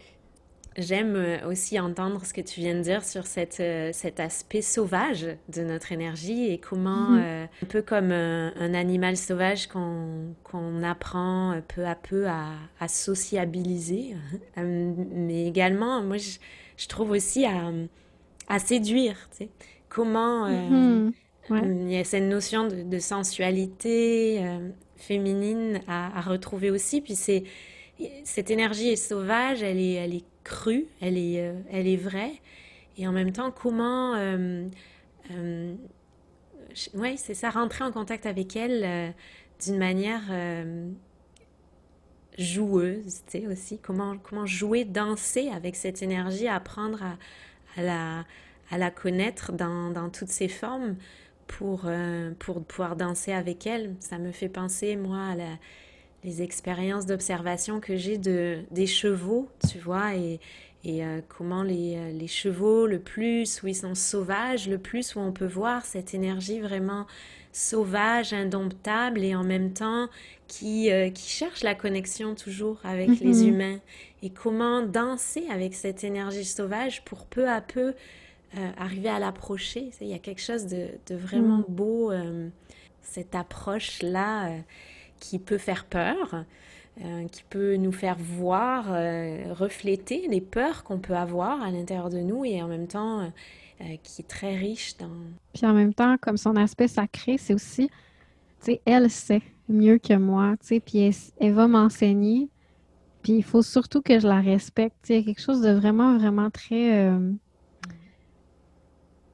J'aime 0.79 1.17
euh, 1.17 1.49
aussi 1.49 1.81
entendre 1.81 2.25
ce 2.27 2.35
que 2.35 2.43
tu 2.43 2.61
viens 2.61 2.75
de 2.75 2.83
dire 2.83 3.03
sur 3.03 3.27
cette, 3.27 3.61
euh, 3.61 3.91
cet 3.95 4.21
aspect 4.21 4.61
sauvage 4.61 5.27
de 5.49 5.63
notre 5.63 5.91
énergie 5.91 6.51
et 6.51 6.59
comment, 6.59 7.11
mhm. 7.11 7.23
euh, 7.23 7.45
un 7.63 7.67
peu 7.67 7.81
comme 7.81 8.13
un, 8.13 8.75
animal 8.75 9.17
sauvage 9.17 9.69
qu'on 9.69 10.83
apprend 10.83 11.59
peu 11.75 11.87
à 11.87 11.95
peu 11.95 12.27
à, 12.27 12.51
à 12.79 12.89
sociabiliser, 12.89 14.17
mais 14.57 15.47
également, 15.47 16.03
moi, 16.03 16.19
je, 16.19 16.39
je 16.77 16.89
trouve 16.89 17.13
aussi 17.13 17.47
à, 17.47 17.73
à 18.49 18.59
séduire. 18.59 19.17
Tu 19.31 19.45
sais. 19.45 19.49
Comment 19.89 20.47
mhm. 20.47 21.13
il 21.51 21.91
y 21.91 21.97
a 21.97 22.05
cette 22.05 22.25
notion 22.25 22.69
de, 22.69 22.99
sensualité 22.99 24.45
féminine 24.97 25.81
à, 25.89 26.19
à, 26.19 26.21
retrouver 26.21 26.71
aussi, 26.71 27.01
puis 27.01 27.15
c'est 27.15 27.45
cette 28.25 28.51
énergie 28.51 28.91
est 28.91 28.97
sauvage, 28.97 29.63
elle 29.63 29.79
est, 29.79 29.95
elle 29.95 30.15
est 30.15 30.25
crue, 30.47 30.87
elle 31.01 31.19
est, 31.19 31.41
euh, 31.41 31.59
elle 31.71 31.89
est 31.89 31.97
vraie. 31.97 32.41
Et 32.97 33.07
en 33.07 33.13
même 33.13 33.33
temps, 33.33 33.51
comment... 33.51 34.15
Euh, 34.15 34.69
euh, 35.33 35.75
oui, 36.95 37.17
c'est 37.17 37.35
ça, 37.35 37.51
rentrer 37.51 37.85
en 37.85 37.91
contact 37.91 38.27
avec 38.27 38.55
elle 38.55 39.15
d'une 39.65 39.79
manière 39.79 40.23
joueuse, 42.39 43.23
tu 43.27 43.41
sais, 43.41 43.47
aussi. 43.47 43.79
Comment, 43.79 44.19
comment 44.19 44.45
jouer, 44.45 44.85
danser 44.85 45.49
avec 45.49 45.75
cette 45.75 46.03
énergie, 46.03 46.49
apprendre 46.49 47.03
à, 47.03 47.17
à, 47.81 47.83
la, 47.83 48.25
à 48.71 48.77
la 48.77 48.91
connaître 48.91 49.53
dans, 49.53 49.91
dans 49.91 50.11
toutes 50.11 50.29
ses 50.29 50.49
formes 50.49 50.97
pour, 51.47 51.91
pour 52.39 52.63
pouvoir 52.63 52.95
danser 52.95 53.33
avec 53.33 53.67
elle. 53.67 53.95
Ça 54.01 54.19
me 54.19 54.31
fait 54.31 54.51
penser, 54.51 54.97
moi, 54.97 55.29
à 55.33 55.35
la 55.35 55.59
les 56.27 56.43
expériences 56.43 57.07
d'observation 57.07 57.79
que 57.79 57.97
j'ai 57.97 58.19
de, 58.19 58.59
des 58.73 58.89
chevaux, 58.89 59.49
tu 59.71 59.79
vois, 59.79 60.17
et, 60.17 60.41
et 60.83 61.05
euh, 61.05 61.21
comment 61.29 61.63
les, 61.63 61.97
euh, 61.97 62.11
les, 62.11 62.27
chevaux, 62.27 62.89
le 62.89 62.99
plus 62.99 63.63
où 63.63 63.69
ils 63.69 63.77
sont 63.77 63.95
sauvages, 63.95 64.69
le 64.69 64.79
plus 64.79 65.15
où 65.15 65.21
on 65.21 65.31
peut 65.31 65.47
voir 65.47 65.87
cette 65.87 66.15
énergie 66.15 66.59
vraiment 66.59 67.07
sauvage, 67.53 68.33
indomptable 68.33 69.23
et 69.23 69.37
en 69.37 69.45
même 69.45 69.73
temps 69.73 70.09
qui, 70.49 70.91
euh, 70.91 71.11
qui 71.11 71.31
cherche 71.31 71.63
la 71.63 71.77
connexion 71.77 72.35
toujours 72.35 72.81
avec 72.83 73.21
les 73.21 73.43
mhm. 73.43 73.49
humains. 73.49 73.79
Et 74.23 74.31
comment 74.31 74.83
danser 74.83 75.45
avec 75.49 75.75
cette 75.75 76.03
énergie 76.03 76.45
sauvage 76.45 77.05
pour 77.05 77.27
peu 77.27 77.49
à 77.49 77.61
peu 77.61 77.95
arriver 78.79 79.11
à 79.11 79.19
l'approcher. 79.19 79.91
Il 80.01 80.07
y 80.07 80.15
a 80.15 80.19
quelque 80.19 80.41
chose 80.41 80.65
de, 80.65 80.89
de 81.09 81.15
vraiment 81.15 81.59
mhm. 81.59 81.65
beau, 81.69 82.13
cette 83.03 83.35
approche-là 83.35 84.51
qui 85.21 85.39
peut 85.39 85.59
faire 85.59 85.85
peur, 85.85 86.45
euh, 87.05 87.29
qui 87.29 87.43
peut 87.51 87.77
nous 87.77 87.93
faire 87.93 88.17
voir, 88.19 88.87
euh, 88.89 89.53
refléter 89.53 90.29
les 90.29 90.41
peurs 90.41 90.83
qu'on 90.83 90.99
peut 90.99 91.15
avoir 91.15 91.63
à 91.63 91.71
l'intérieur 91.71 92.09
de 92.09 92.21
nous 92.21 92.47
et 92.47 92.63
en 92.63 92.69
même 92.69 92.87
temps 92.87 93.21
euh, 93.21 93.97
qui 94.03 94.23
est 94.23 94.29
très 94.29 94.57
riche 94.57 94.97
dans... 94.97 95.11
Puis 95.53 95.67
en 95.67 95.75
même 95.75 95.93
temps, 95.93 96.17
comme 96.19 96.39
son 96.39 96.57
aspect 96.57 96.89
sacré, 96.89 97.37
c'est 97.37 97.53
aussi, 97.53 97.89
tu 97.89 98.73
sais, 98.73 98.81
elle 98.87 99.11
sait 99.11 99.43
mieux 99.69 99.99
que 99.99 100.15
moi, 100.15 100.55
tu 100.61 100.69
sais, 100.69 100.81
puis 100.81 101.13
elle, 101.39 101.53
va 101.53 101.69
m'enseigner, 101.69 102.49
puis 103.23 103.35
il 103.35 103.45
faut 103.45 103.61
surtout 103.61 104.01
que 104.01 104.19
je 104.19 104.27
la 104.27 104.41
respecte. 104.41 105.11
Y 105.11 105.17
a 105.17 105.23
quelque 105.23 105.43
chose 105.43 105.61
de 105.61 105.73
vraiment, 105.73 106.17
vraiment 106.17 106.49
très... 106.49 107.11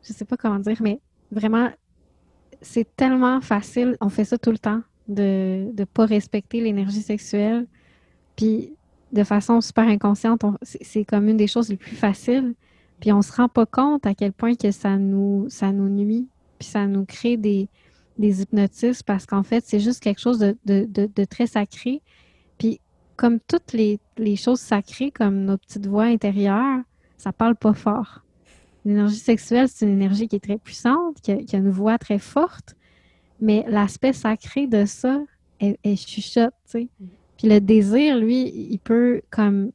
je 0.03 0.13
sais 0.13 0.25
pas 0.25 0.37
comment 0.37 0.59
dire, 0.59 0.79
mais 0.81 0.99
vraiment, 1.31 1.71
c'est 2.61 2.97
tellement 2.97 3.41
facile. 3.41 3.97
On 4.01 4.09
fait 4.09 4.25
ça 4.25 4.37
tout 4.37 4.51
le 4.51 4.59
temps 4.59 4.83
de 5.09 5.73
ne 5.77 5.85
pas 5.85 6.07
respecter 6.07 6.61
l'énergie 6.61 7.03
sexuelle. 7.03 7.67
Puis 8.37 8.73
de 9.13 9.25
façon 9.25 9.61
super 9.61 9.85
inconsciente, 9.85 10.43
c'est 10.63 11.05
comme 11.05 11.29
une 11.29 11.37
des 11.37 11.47
choses 11.47 11.69
les 11.69 11.77
plus 11.77 11.97
faciles. 11.97 12.55
Puis 13.01 13.13
on 13.13 13.21
se 13.21 13.33
rend 13.33 13.49
pas 13.49 13.67
compte 13.67 14.07
à 14.07 14.15
quel 14.15 14.33
point 14.33 14.55
que 14.55 14.71
ça 14.71 14.97
nous, 14.97 15.47
ça 15.49 15.73
nous 15.73 15.89
nuit, 15.89 16.29
puis 16.59 16.69
ça 16.69 16.87
nous 16.87 17.05
crée 17.05 17.37
des, 17.37 17.69
des 18.19 18.43
hypnotismes 18.43 19.03
parce 19.05 19.27
qu'en 19.27 19.43
fait, 19.43 19.65
c'est 19.67 19.81
juste 19.81 20.01
quelque 20.01 20.21
chose 20.21 20.39
de, 20.39 20.57
de, 20.65 20.87
de, 20.87 21.25
très 21.25 21.47
sacré. 21.47 22.01
Puis 22.59 22.81
comme 23.17 23.39
toutes 23.41 23.73
les, 23.73 23.99
les, 24.17 24.37
choses 24.37 24.61
sacrées, 24.61 25.11
comme 25.11 25.45
nos 25.45 25.59
petites 25.59 25.87
voix 25.87 26.05
intérieures, 26.05 26.81
ça 27.19 27.33
parle 27.33 27.57
pas 27.57 27.75
fort. 27.75 28.23
L'énergie 28.85 29.17
sexuelle, 29.17 29.69
c'est 29.69 29.85
une 29.85 29.93
énergie 29.93 30.29
qui 30.29 30.37
est 30.37 30.45
très 30.45 30.59
puissante, 30.59 31.21
qui 31.23 31.33
a, 31.33 31.37
qui 31.37 31.55
a 31.55 31.59
une 31.59 31.71
voix 31.71 31.99
très 31.99 32.19
forte, 32.19 32.77
mais 33.43 33.65
l'aspect 33.69 34.13
sacré 34.13 34.69
de 34.69 34.87
ça 34.87 35.21
est, 35.61 35.97
chuchote, 35.97 36.55
tu 36.65 36.71
sais. 36.71 36.89
Puis 37.37 37.49
le 37.49 37.61
désir, 37.61 38.17
lui, 38.17 38.49
il 38.55 38.79
peut 38.79 39.21
comme 39.31 39.73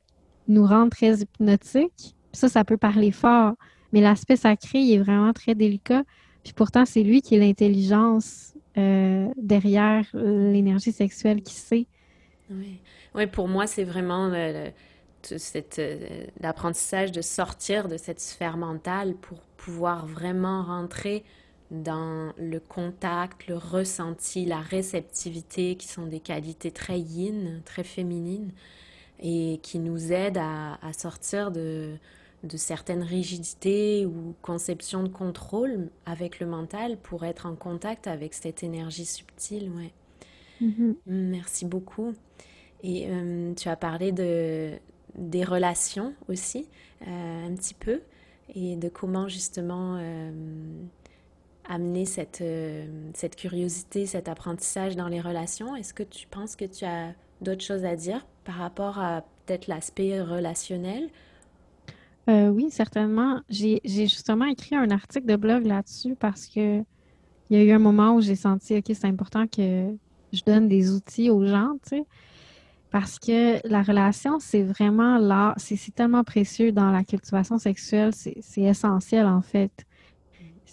nous 0.48 0.66
rendre 0.66 0.90
très 0.90 1.20
hypnotiques. 1.20 2.16
ça, 2.32 2.48
ça 2.48 2.64
peut 2.64 2.78
parler 2.78 3.12
fort. 3.12 3.54
Mais 3.92 4.00
l'aspect 4.02 4.38
sacré, 4.38 4.80
il 4.80 4.94
est 4.94 5.00
vraiment 5.00 5.34
très 5.34 5.54
délicat. 5.54 6.04
Puis 6.44 6.54
pourtant, 6.54 6.86
c'est 6.86 7.04
lui 7.04 7.22
qui 7.22 7.36
est 7.36 7.40
l'intelligence 7.40 8.54
euh, 8.78 9.28
derrière 9.36 10.06
l'énergie 10.14 10.94
sexuelle 10.94 11.42
qui 11.42 11.54
sait. 11.54 11.88
Oui. 12.50 12.80
oui, 13.16 13.28
pour 13.28 13.50
moi, 13.50 13.68
c'est 13.68 13.84
vraiment 13.84 14.30
euh, 14.34 14.70
l'apprentissage 16.40 17.12
de 17.12 17.22
sortir 17.22 17.90
de 17.90 17.98
cette 17.98 18.22
sphère 18.22 18.56
mentale 18.56 19.14
pour 19.16 19.40
pouvoir 19.58 20.06
vraiment 20.06 20.64
rentrer 20.64 21.26
dans 21.72 22.34
le 22.38 22.60
contact, 22.60 23.48
le 23.48 23.58
ressenti, 23.58 24.46
la 24.46 24.60
réceptivité, 24.60 25.76
qui 25.76 25.88
sont 25.88 26.06
des 26.06 26.20
qualités 26.20 26.72
très 26.72 27.00
yin, 27.00 27.62
très 27.66 27.84
féminines, 27.84 28.52
et 29.20 29.60
qui 29.64 29.80
nous 29.80 30.14
aident 30.14 30.38
à, 30.38 30.94
sortir 30.94 31.52
de, 31.52 31.96
de, 32.44 32.58
certaines 32.58 33.04
rigidités 33.04 34.06
ou 34.06 34.36
conceptions 34.42 35.04
de 35.04 35.10
contrôle 35.10 35.90
avec 36.06 36.40
le 36.40 36.46
mental 36.46 36.98
pour 36.98 37.26
être 37.26 37.46
en 37.46 37.56
contact 37.56 38.08
avec 38.08 38.34
cette 38.34 38.64
énergie 38.64 39.06
subtile. 39.06 39.72
Ouais. 39.76 39.92
Mm-hmm. 40.62 40.96
Merci 41.08 41.66
beaucoup. 41.66 42.14
Et 42.84 43.08
euh, 43.10 43.54
tu 43.56 43.70
as 43.70 43.76
parlé 43.76 44.12
de, 44.12 44.74
des 45.16 45.44
relations 45.44 46.14
aussi, 46.30 46.68
euh, 47.08 47.48
un 47.48 47.56
petit 47.56 47.74
peu, 47.74 48.02
et 48.56 48.76
de 48.76 48.88
comment 48.88 49.28
justement... 49.28 49.98
Euh, 50.00 50.32
amener 51.68 52.06
cette, 52.06 52.42
euh, 52.42 52.86
cette 53.14 53.36
curiosité, 53.36 54.06
cet 54.06 54.28
apprentissage 54.28 54.96
dans 54.96 55.08
les 55.08 55.22
relations? 55.22 55.76
Est-ce 55.76 55.94
que 55.94 56.04
tu 56.04 56.28
penses 56.28 56.56
que 56.56 56.66
tu 56.66 56.86
as 56.86 57.14
d'autres 57.42 57.64
choses 57.64 57.86
à 57.86 57.96
dire 57.96 58.26
par 58.44 58.56
rapport 58.56 59.00
à 59.00 59.24
peut-être 59.46 59.68
l'aspect 59.68 60.22
relationnel? 60.22 61.10
Euh, 62.30 62.50
oui, 62.50 62.70
certainement. 62.70 63.42
J'ai 63.50 63.82
justement 63.86 64.46
écrit 64.46 64.76
un 64.76 64.92
article 64.92 65.26
de 65.26 65.36
blog 65.36 65.66
là-dessus 65.66 66.16
parce 66.16 66.48
que 66.48 66.84
il 67.50 67.58
y 67.58 67.62
a 67.62 67.64
eu 67.64 67.72
un 67.72 67.80
moment 67.80 68.16
où 68.16 68.22
j'ai 68.22 68.36
senti, 68.36 68.76
OK, 68.76 68.84
c'est 68.88 69.06
important 69.06 69.48
que 69.48 69.96
je 70.34 70.42
donne 70.46 70.68
des 70.68 70.94
outils 70.94 71.30
aux 71.30 71.46
gens, 71.46 71.78
tu 71.84 71.98
sais. 71.98 72.04
Parce 72.92 73.20
que 73.20 73.66
la 73.68 73.82
relation, 73.84 74.40
c'est 74.40 74.64
vraiment 74.64 75.18
là, 75.18 75.54
c'est 75.58 75.78
tellement 75.94 76.24
précieux 76.24 76.72
dans 76.72 76.92
la 76.92 77.04
cultivation 77.04 77.58
sexuelle, 77.58 78.12
c'est 78.14 78.62
essentiel 78.62 79.26
en 79.26 79.42
fait 79.42 79.86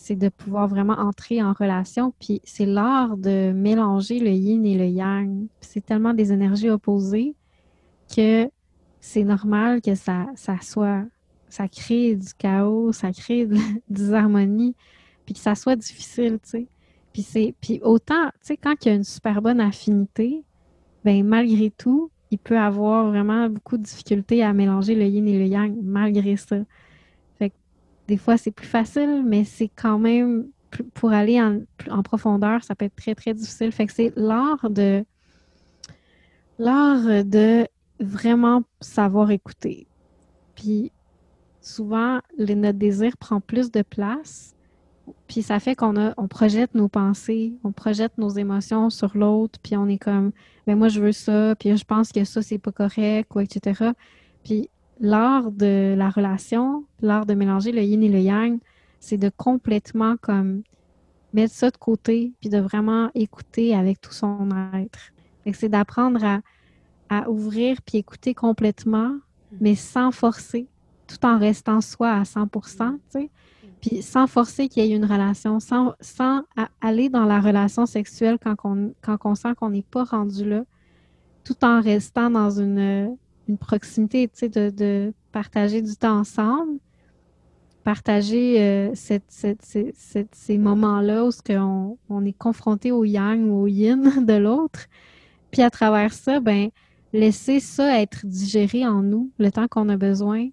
c'est 0.05 0.17
de 0.17 0.29
pouvoir 0.29 0.69
vraiment 0.69 0.99
entrer 0.99 1.43
en 1.43 1.55
relation. 1.55 2.13
Puis 2.21 2.43
c'est 2.45 2.67
l'art 2.67 3.17
de 3.17 3.53
mélanger 3.53 4.19
le 4.19 4.33
yin 4.33 4.63
et 4.67 4.77
le 4.77 4.87
yang. 4.87 5.47
C'est 5.63 5.81
tellement 5.81 6.13
des 6.13 6.31
énergies 6.31 6.69
opposées 6.69 7.35
que 8.15 8.51
c'est 9.01 9.25
normal 9.25 9.81
que 9.81 9.95
ça, 9.95 10.27
ça 10.35 10.59
soit 10.61 11.05
ça 11.49 11.69
crée 11.69 12.17
du 12.17 12.35
chaos, 12.37 12.93
ça 12.93 13.13
crée 13.13 13.47
de, 13.47 13.57
des 13.89 14.13
harmonies, 14.13 14.75
puis 15.25 15.33
que 15.33 15.41
ça 15.41 15.55
soit 15.55 15.77
difficile, 15.77 16.39
tu 16.43 16.51
sais. 16.51 16.67
Puis, 17.15 17.55
puis 17.59 17.81
autant, 17.83 18.27
tu 18.27 18.39
sais, 18.43 18.57
quand 18.59 18.75
il 18.85 18.89
y 18.89 18.91
a 18.91 18.95
une 18.97 19.05
super 19.05 19.41
bonne 19.41 19.61
affinité, 19.61 20.45
ben 21.03 21.25
malgré 21.25 21.71
tout, 21.71 22.11
il 22.31 22.39
peut 22.39 22.59
avoir 22.59 23.09
vraiment 23.09 23.49
beaucoup 23.49 23.79
de 23.79 23.85
difficultés 23.85 24.43
à 24.43 24.53
mélanger 24.53 24.97
le 24.97 25.07
yin 25.07 25.27
et 25.29 25.39
le 25.39 25.47
yang, 25.47 25.75
malgré 25.83 26.37
ça. 26.37 26.59
Des 28.09 28.17
fois, 28.17 28.37
c'est 28.37 28.51
plus 28.51 28.67
facile, 28.67 29.23
mais 29.27 29.45
c'est 29.45 29.71
quand 29.75 29.99
même, 29.99 30.47
pour 30.95 31.13
aller 31.13 31.41
en, 31.41 31.61
en, 31.91 32.03
profondeur, 32.03 32.63
ça 32.65 32.75
peut 32.75 32.85
être 32.85 32.97
très, 32.97 33.15
très 33.15 33.35
difficile. 33.35 33.73
Fait 33.73 33.87
que 33.87 33.93
c'est 33.93 34.13
l'art 34.17 34.69
de, 34.71 35.05
l'art 36.59 37.25
de 37.25 37.67
vraiment 38.01 38.63
savoir 38.81 39.31
écouter. 39.31 39.87
Puis 40.55 40.93
souvent, 41.61 42.21
notre 42.39 42.79
désir 42.79 43.17
prend 43.17 43.41
plus 43.41 43.71
de 43.71 43.83
place. 43.83 44.55
Puis 45.27 45.43
ça 45.43 45.61
fait 45.61 45.75
qu'on 45.75 45.97
a, 45.97 46.15
on 46.17 46.29
projette 46.29 46.75
nos 46.75 46.89
pensées, 46.89 47.55
on 47.63 47.73
projette 47.73 48.17
nos 48.17 48.31
émotions 48.31 48.89
sur 48.89 49.17
l'autre, 49.17 49.59
puis 49.63 49.77
on 49.77 49.87
est 49.87 49.99
comme, 49.99 50.33
ben 50.67 50.77
moi 50.77 50.89
je 50.89 51.01
veux 51.01 51.13
ça, 51.13 51.55
puis 51.59 51.77
je 51.77 51.85
pense 51.85 52.11
que 52.11 52.25
ça 52.25 52.41
c'est 52.41 52.59
pas 52.59 52.73
correct, 52.73 53.31
ou 53.35 53.41
etc. 53.41 53.91
Puis 54.45 54.71
l'art 55.01 55.51
de 55.51 55.95
la 55.97 56.11
relation, 56.11 56.85
l'art 57.01 57.27
de 57.27 57.35
mélanger 57.35 57.73
le 57.73 57.83
yin 57.83 58.03
et 58.03 58.09
le 58.09 58.21
yang, 58.21 58.59
c'est 59.01 59.19
de 59.19 59.31
complètement 59.37 60.17
comme 60.21 60.63
mettre 61.33 61.53
ça 61.53 61.71
de 61.71 61.77
côté, 61.77 62.33
puis 62.41 62.49
de 62.49 62.59
vraiment 62.59 63.11
écouter 63.15 63.75
avec 63.75 64.01
tout 64.01 64.13
son 64.13 64.49
être. 64.75 65.13
C'est 65.53 65.69
d'apprendre 65.69 66.25
à, 66.25 66.41
à 67.11 67.29
ouvrir 67.29 67.83
puis 67.83 67.99
écouter 67.99 68.35
complètement, 68.35 69.17
mais 69.61 69.75
sans 69.75 70.11
forcer, 70.11 70.69
tout 71.07 71.25
en 71.27 71.39
restant 71.39 71.81
soi 71.81 72.11
à 72.11 72.23
100% 72.23 72.93
tu 72.95 72.99
sais. 73.09 73.31
Puis 73.81 74.01
sans 74.01 74.27
forcer 74.27 74.69
qu'il 74.69 74.85
y 74.85 74.93
ait 74.93 74.97
une 74.97 75.05
relation, 75.05 75.61
sans, 75.61 75.93
sans 76.01 76.43
aller 76.81 77.11
dans 77.11 77.27
la 77.27 77.41
relation 77.41 77.85
sexuelle 77.85 78.39
quand 78.43 78.55
on, 78.65 78.95
quand 79.03 79.19
on 79.25 79.35
sent 79.35 79.55
qu'on 79.57 79.69
n'est 79.69 79.83
pas 79.83 80.05
rendu 80.05 80.49
là, 80.49 80.65
tout 81.45 81.63
en 81.63 81.83
restant 81.83 82.31
dans 82.31 82.49
une, 82.49 83.19
une 83.49 83.59
proximité, 83.59 84.29
tu 84.29 84.35
sais, 84.35 84.49
de, 84.49 85.13
partager 85.33 85.83
du 85.83 85.97
temps 85.97 86.19
ensemble, 86.19 86.79
partager 87.83 88.63
euh, 88.63 88.95
ces 88.95 90.59
moments-là 90.59 91.27
où 91.27 91.31
on, 91.51 91.99
on 92.09 92.25
est 92.25 92.33
confronté 92.33 92.93
au 92.93 93.05
yang 93.05 93.51
ou 93.51 93.63
au 93.63 93.67
yin 93.67 94.25
de 94.27 94.35
l'autre. 94.35 94.87
Puis 95.51 95.63
à 95.63 95.71
travers 95.71 96.13
ça, 96.13 96.41
ben 96.41 96.71
laisser 97.13 97.61
ça 97.61 98.01
être 98.01 98.27
digéré 98.27 98.87
en 98.87 99.03
nous 99.03 99.31
le 99.39 99.53
temps 99.53 99.69
qu'on 99.69 99.89
a 99.89 99.97
besoin 99.97 100.49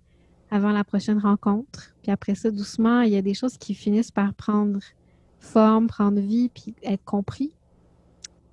avant 0.51 0.71
la 0.71 0.83
prochaine 0.83 1.17
rencontre. 1.17 1.95
Puis 2.03 2.11
après 2.11 2.35
ça, 2.35 2.51
doucement, 2.51 3.01
il 3.01 3.11
y 3.11 3.17
a 3.17 3.21
des 3.21 3.33
choses 3.33 3.57
qui 3.57 3.73
finissent 3.73 4.11
par 4.11 4.33
prendre 4.33 4.79
forme, 5.39 5.87
prendre 5.87 6.19
vie, 6.19 6.49
puis 6.49 6.75
être 6.83 7.03
compris. 7.03 7.55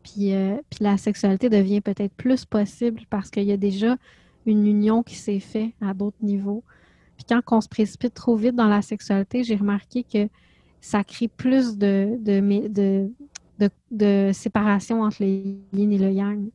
Puis, 0.03 0.33
euh, 0.33 0.57
puis 0.71 0.85
la 0.85 0.97
sexualité 0.97 1.51
devient 1.51 1.83
peut-être 1.83 2.15
plus 2.15 2.45
possible 2.45 3.03
parce 3.11 3.31
qu'il 3.31 3.45
y 3.45 3.53
a 3.53 3.57
déjà 3.57 3.97
une 4.49 4.67
union 4.67 5.03
qui 5.03 5.15
s'est 5.15 5.41
faite 5.41 5.73
à 5.81 5.95
d'autres 5.95 6.17
niveaux. 6.23 6.65
Puis 7.17 7.25
quand 7.29 7.41
on 7.57 7.61
se 7.61 7.69
précipite 7.69 8.15
trop 8.15 8.37
vite 8.37 8.55
dans 8.55 8.69
la 8.69 8.83
sexualité, 8.83 9.45
j'ai 9.45 9.57
remarqué 9.57 10.05
que 10.05 10.29
ça 10.81 11.05
crée 11.05 11.29
plus 11.29 11.77
de, 11.77 12.17
de, 12.21 12.69
de, 12.69 13.11
de, 13.59 13.71
de 13.91 14.31
séparation 14.33 15.03
entre 15.03 15.23
le 15.23 15.29
yin 15.73 15.93
et 15.93 15.99
le 15.99 16.13
yang. 16.13 16.49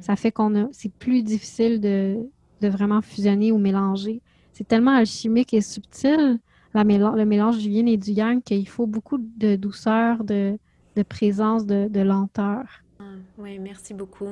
Ça 0.00 0.14
fait 0.14 0.30
qu'on 0.30 0.68
c'est 0.72 0.92
plus 0.92 1.22
difficile 1.22 1.80
de, 1.80 2.18
de 2.60 2.68
vraiment 2.68 3.02
fusionner 3.02 3.50
ou 3.50 3.58
mélanger 3.58 4.20
c'est 4.56 4.66
tellement 4.66 4.96
alchimique 4.96 5.52
et 5.52 5.60
subtil, 5.60 6.38
le 6.72 7.24
mélange 7.24 7.58
du 7.58 7.68
yin 7.68 7.86
et 7.88 7.98
du 7.98 8.12
yang, 8.12 8.42
qu'il 8.42 8.66
faut 8.66 8.86
beaucoup 8.86 9.18
de 9.18 9.54
douceur, 9.54 10.24
de, 10.24 10.58
présence, 11.06 11.66
de, 11.66 12.00
lenteur. 12.00 12.62
Ah, 12.98 13.04
oui, 13.36 13.58
merci 13.58 13.92
beaucoup. 13.92 14.28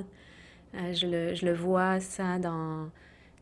Euh, 0.74 0.92
je, 0.92 1.06
le, 1.06 1.34
je, 1.34 1.46
le, 1.46 1.54
vois, 1.54 2.00
ça, 2.00 2.38
dans 2.38 2.90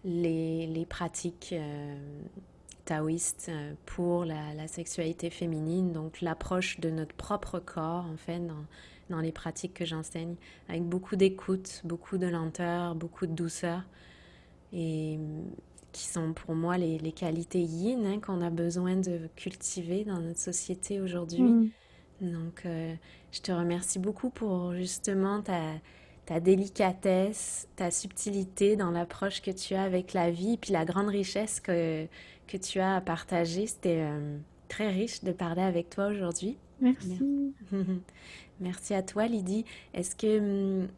les, 0.04 0.66
les 0.66 0.86
pratiques 0.86 1.54
euh, 1.56 1.96
taoïstes 2.84 3.48
euh, 3.50 3.72
pour 3.86 4.24
la, 4.24 4.54
la, 4.54 4.68
sexualité 4.68 5.30
féminine, 5.30 5.92
donc 5.92 6.20
l'approche 6.20 6.80
de 6.80 6.90
notre 6.90 7.14
propre 7.14 7.58
corps, 7.58 8.04
en 8.04 8.16
fait, 8.16 8.40
dans, 8.40 8.64
dans 9.10 9.20
les 9.20 9.32
pratiques 9.32 9.74
que 9.74 9.84
j'enseigne, 9.84 10.34
avec 10.68 10.82
beaucoup 10.82 11.16
d'écoute, 11.16 11.80
beaucoup 11.84 12.18
de 12.18 12.26
lenteur, 12.26 12.94
beaucoup 12.94 13.26
de 13.26 13.32
douceur. 13.32 13.82
Et 14.74 15.18
qui 15.92 16.06
sont 16.06 16.32
pour 16.32 16.54
moi 16.54 16.78
les, 16.78 16.98
les 16.98 17.12
qualités 17.12 17.60
yin 17.60 18.06
hein, 18.06 18.18
qu'on 18.20 18.40
a 18.40 18.50
besoin 18.50 18.96
de 18.96 19.28
cultiver 19.36 20.04
dans 20.04 20.18
notre 20.18 20.40
société 20.40 21.00
aujourd'hui. 21.00 21.42
Mm. 21.42 21.70
Donc, 22.22 22.62
euh, 22.66 22.94
je 23.30 23.40
te 23.40 23.52
remercie 23.52 23.98
beaucoup 23.98 24.30
pour 24.30 24.74
justement 24.74 25.42
ta, 25.42 25.60
ta 26.26 26.40
délicatesse, 26.40 27.68
ta 27.76 27.90
subtilité 27.90 28.76
dans 28.76 28.90
l'approche 28.90 29.42
que 29.42 29.50
tu 29.50 29.74
as 29.74 29.82
avec 29.82 30.12
la 30.12 30.30
vie, 30.30 30.56
puis 30.56 30.72
la 30.72 30.84
grande 30.84 31.08
richesse 31.08 31.60
que, 31.60 32.06
que 32.46 32.56
tu 32.56 32.80
as 32.80 32.96
à 32.96 33.00
partager. 33.00 33.66
C'était 33.66 34.02
euh, 34.02 34.38
très 34.68 34.90
riche 34.90 35.24
de 35.24 35.32
parler 35.32 35.62
avec 35.62 35.90
toi 35.90 36.06
aujourd'hui. 36.06 36.56
Merci. 36.80 37.18
Merci 38.60 38.94
à 38.94 39.02
toi, 39.02 39.26
Lydie. 39.26 39.64
Est-ce 39.94 40.14
que 40.14 40.38
hum, 40.82 40.88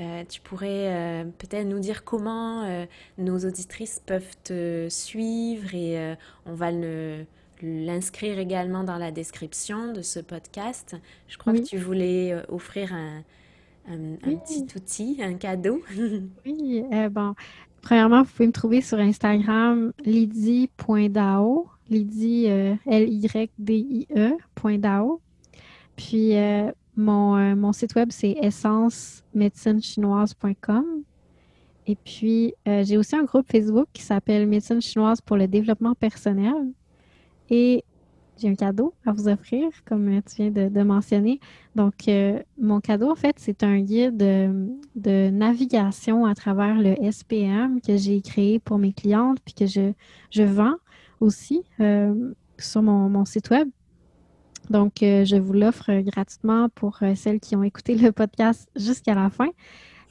euh, 0.00 0.24
tu 0.26 0.40
pourrais 0.40 1.22
euh, 1.22 1.24
peut-être 1.36 1.66
nous 1.66 1.78
dire 1.78 2.02
comment 2.02 2.86
nos 3.18 3.38
auditrices 3.40 4.00
peuvent 4.04 4.36
te 4.42 4.86
suivre 4.88 5.74
et 5.74 6.16
on 6.46 6.54
va 6.54 6.70
l'inscrire 7.60 8.38
également 8.38 8.84
dans 8.84 8.96
la 8.96 9.10
description 9.10 9.92
de 9.92 10.00
ce 10.00 10.18
podcast. 10.18 10.96
Je 11.28 11.36
crois 11.36 11.52
que 11.52 11.60
tu 11.60 11.76
voulais 11.76 12.34
offrir 12.48 12.94
un, 12.94 13.22
petit 13.84 14.66
outil, 14.76 15.18
un 15.22 15.34
cadeau. 15.34 15.82
oui, 16.46 16.84
bon. 17.10 17.34
Premièrement, 17.82 18.22
vous 18.22 18.30
pouvez 18.30 18.46
me 18.46 18.52
trouver 18.52 18.80
sur 18.80 18.98
Instagram 18.98 19.92
lydie.dao, 20.04 21.68
lydie, 21.90 22.46
L-Y-D-I-E, 22.86 24.36
.dao. 24.78 25.20
Puis, 25.96 26.32
mon, 26.96 27.56
mon 27.56 27.72
site 27.72 27.94
web, 27.96 28.08
c'est 28.12 28.36
essence 28.40 29.24
médecinechinoise.com. 29.34 31.02
Et 31.86 31.96
puis, 31.96 32.54
euh, 32.68 32.84
j'ai 32.84 32.96
aussi 32.96 33.16
un 33.16 33.24
groupe 33.24 33.50
Facebook 33.50 33.88
qui 33.92 34.02
s'appelle 34.02 34.46
Médecine 34.46 34.80
chinoise 34.80 35.20
pour 35.20 35.36
le 35.36 35.48
développement 35.48 35.94
personnel. 35.94 36.72
Et 37.50 37.84
j'ai 38.42 38.48
un 38.48 38.54
cadeau 38.54 38.92
à 39.06 39.12
vous 39.12 39.28
offrir, 39.28 39.68
comme 39.84 40.20
tu 40.22 40.42
viens 40.42 40.50
de, 40.50 40.82
mentionner. 40.82 41.40
Donc, 41.74 42.08
euh, 42.08 42.40
mon 42.60 42.80
cadeau, 42.80 43.10
en 43.10 43.14
fait, 43.14 43.36
c'est 43.38 43.62
un 43.62 43.80
guide 43.80 44.16
de, 44.16 45.30
navigation 45.30 46.26
à 46.26 46.34
travers 46.34 46.76
le 46.76 46.94
SPM 47.10 47.80
que 47.80 47.96
j'ai 47.96 48.20
créé 48.20 48.58
pour 48.58 48.78
mes 48.78 48.92
clientes, 48.92 49.38
puis 49.44 49.54
que 49.54 49.66
je, 49.66 49.92
je 50.30 50.42
vends 50.42 50.76
aussi 51.20 51.62
euh, 51.80 52.32
sur 52.58 52.82
mon, 52.82 53.08
mon, 53.08 53.24
site 53.24 53.50
web. 53.50 53.68
Donc, 54.70 55.02
euh, 55.02 55.24
je 55.24 55.36
vous 55.36 55.52
l'offre 55.52 55.92
gratuitement 56.02 56.68
pour 56.74 56.98
euh, 57.02 57.14
celles 57.14 57.40
qui 57.40 57.56
ont 57.56 57.62
écouté 57.62 57.94
le 57.94 58.12
podcast 58.12 58.68
jusqu'à 58.76 59.14
la 59.14 59.30
fin. 59.30 59.48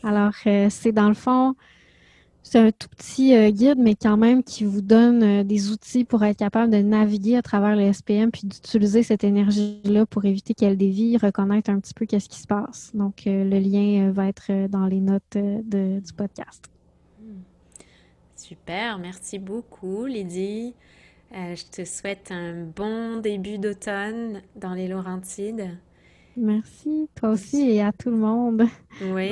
Alors, 0.03 0.33
euh, 0.47 0.67
c'est 0.69 0.91
dans 0.91 1.07
le 1.07 1.13
fond, 1.13 1.55
c'est 2.43 2.59
un 2.59 2.71
tout 2.71 2.89
petit 2.89 3.51
guide, 3.51 3.77
mais 3.77 3.95
quand 3.95 4.17
même 4.17 4.43
qui 4.43 4.65
vous 4.65 4.81
donne 4.81 5.43
des 5.43 5.71
outils 5.71 6.03
pour 6.03 6.23
être 6.23 6.37
capable 6.37 6.71
de 6.71 6.79
naviguer 6.79 7.37
à 7.37 7.41
travers 7.41 7.75
le 7.75 7.93
SPM 7.93 8.31
puis 8.31 8.47
d'utiliser 8.47 9.03
cette 9.03 9.23
énergie-là 9.23 10.05
pour 10.05 10.25
éviter 10.25 10.53
qu'elle 10.53 10.77
dévie, 10.77 11.17
reconnaître 11.17 11.69
un 11.69 11.79
petit 11.79 11.93
peu 11.93 12.05
qu'est-ce 12.05 12.29
qui 12.29 12.39
se 12.39 12.47
passe. 12.47 12.91
Donc, 12.93 13.23
le 13.25 13.59
lien 13.59 14.11
va 14.11 14.27
être 14.27 14.67
dans 14.67 14.85
les 14.85 14.99
notes 14.99 15.37
du 15.37 16.13
podcast. 16.13 16.71
Super, 18.35 18.97
merci 18.97 19.39
beaucoup, 19.39 20.05
Lydie. 20.05 20.73
Euh, 21.33 21.55
je 21.55 21.63
te 21.65 21.85
souhaite 21.85 22.31
un 22.31 22.65
bon 22.65 23.21
début 23.21 23.57
d'automne 23.57 24.41
dans 24.57 24.73
les 24.73 24.89
Laurentides. 24.89 25.77
Merci, 26.35 27.07
toi 27.15 27.29
aussi 27.29 27.69
et 27.69 27.81
à 27.81 27.93
tout 27.93 28.09
le 28.09 28.17
monde. 28.17 28.63
Oui. 29.01 29.29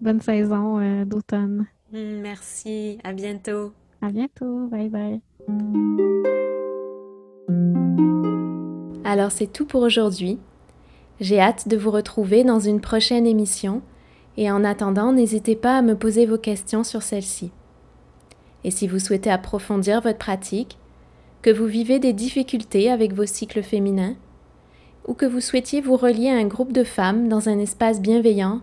Bonne, 0.00 0.16
euh, 0.16 0.20
saison 0.20 0.80
euh, 0.80 1.04
d'automne. 1.04 1.66
Merci, 1.92 2.98
à 3.04 3.12
bientôt. 3.12 3.72
À 4.02 4.10
bientôt, 4.10 4.66
bye 4.66 4.88
bye. 4.88 5.20
Alors 9.04 9.30
c'est 9.30 9.46
tout 9.46 9.66
pour 9.66 9.82
aujourd'hui. 9.82 10.38
J'ai 11.20 11.40
hâte 11.40 11.68
de 11.68 11.76
vous 11.76 11.90
retrouver 11.90 12.44
dans 12.44 12.60
une 12.60 12.80
prochaine 12.80 13.26
émission 13.26 13.82
et 14.36 14.50
en 14.50 14.64
attendant, 14.64 15.12
n'hésitez 15.12 15.56
pas 15.56 15.78
à 15.78 15.82
me 15.82 15.96
poser 15.96 16.26
vos 16.26 16.38
questions 16.38 16.84
sur 16.84 17.02
celle-ci. 17.02 17.52
Et 18.64 18.70
si 18.70 18.88
vous 18.88 18.98
souhaitez 18.98 19.30
approfondir 19.30 20.00
votre 20.00 20.18
pratique, 20.18 20.78
que 21.40 21.50
vous 21.50 21.66
vivez 21.66 21.98
des 22.00 22.12
difficultés 22.12 22.90
avec 22.90 23.12
vos 23.12 23.26
cycles 23.26 23.62
féminins, 23.62 24.16
ou 25.06 25.14
que 25.14 25.24
vous 25.24 25.40
souhaitiez 25.40 25.80
vous 25.80 25.96
relier 25.96 26.28
à 26.28 26.36
un 26.36 26.46
groupe 26.46 26.72
de 26.72 26.82
femmes 26.82 27.28
dans 27.28 27.48
un 27.48 27.58
espace 27.60 28.00
bienveillant, 28.00 28.60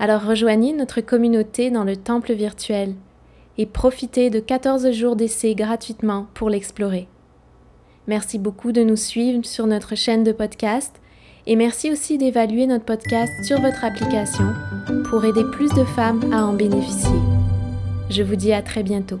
alors 0.00 0.24
rejoignez 0.24 0.72
notre 0.72 1.02
communauté 1.02 1.70
dans 1.70 1.84
le 1.84 1.94
temple 1.94 2.32
virtuel 2.32 2.94
et 3.58 3.66
profitez 3.66 4.30
de 4.30 4.40
14 4.40 4.90
jours 4.92 5.14
d'essai 5.14 5.54
gratuitement 5.54 6.26
pour 6.32 6.48
l'explorer. 6.48 7.06
Merci 8.06 8.38
beaucoup 8.38 8.72
de 8.72 8.82
nous 8.82 8.96
suivre 8.96 9.44
sur 9.44 9.66
notre 9.66 9.94
chaîne 9.94 10.24
de 10.24 10.32
podcast 10.32 11.00
et 11.46 11.54
merci 11.54 11.92
aussi 11.92 12.16
d'évaluer 12.16 12.66
notre 12.66 12.86
podcast 12.86 13.30
sur 13.44 13.60
votre 13.60 13.84
application 13.84 14.46
pour 15.10 15.26
aider 15.26 15.44
plus 15.52 15.72
de 15.74 15.84
femmes 15.84 16.32
à 16.32 16.46
en 16.46 16.54
bénéficier. 16.54 17.18
Je 18.08 18.22
vous 18.22 18.36
dis 18.36 18.54
à 18.54 18.62
très 18.62 18.82
bientôt. 18.82 19.20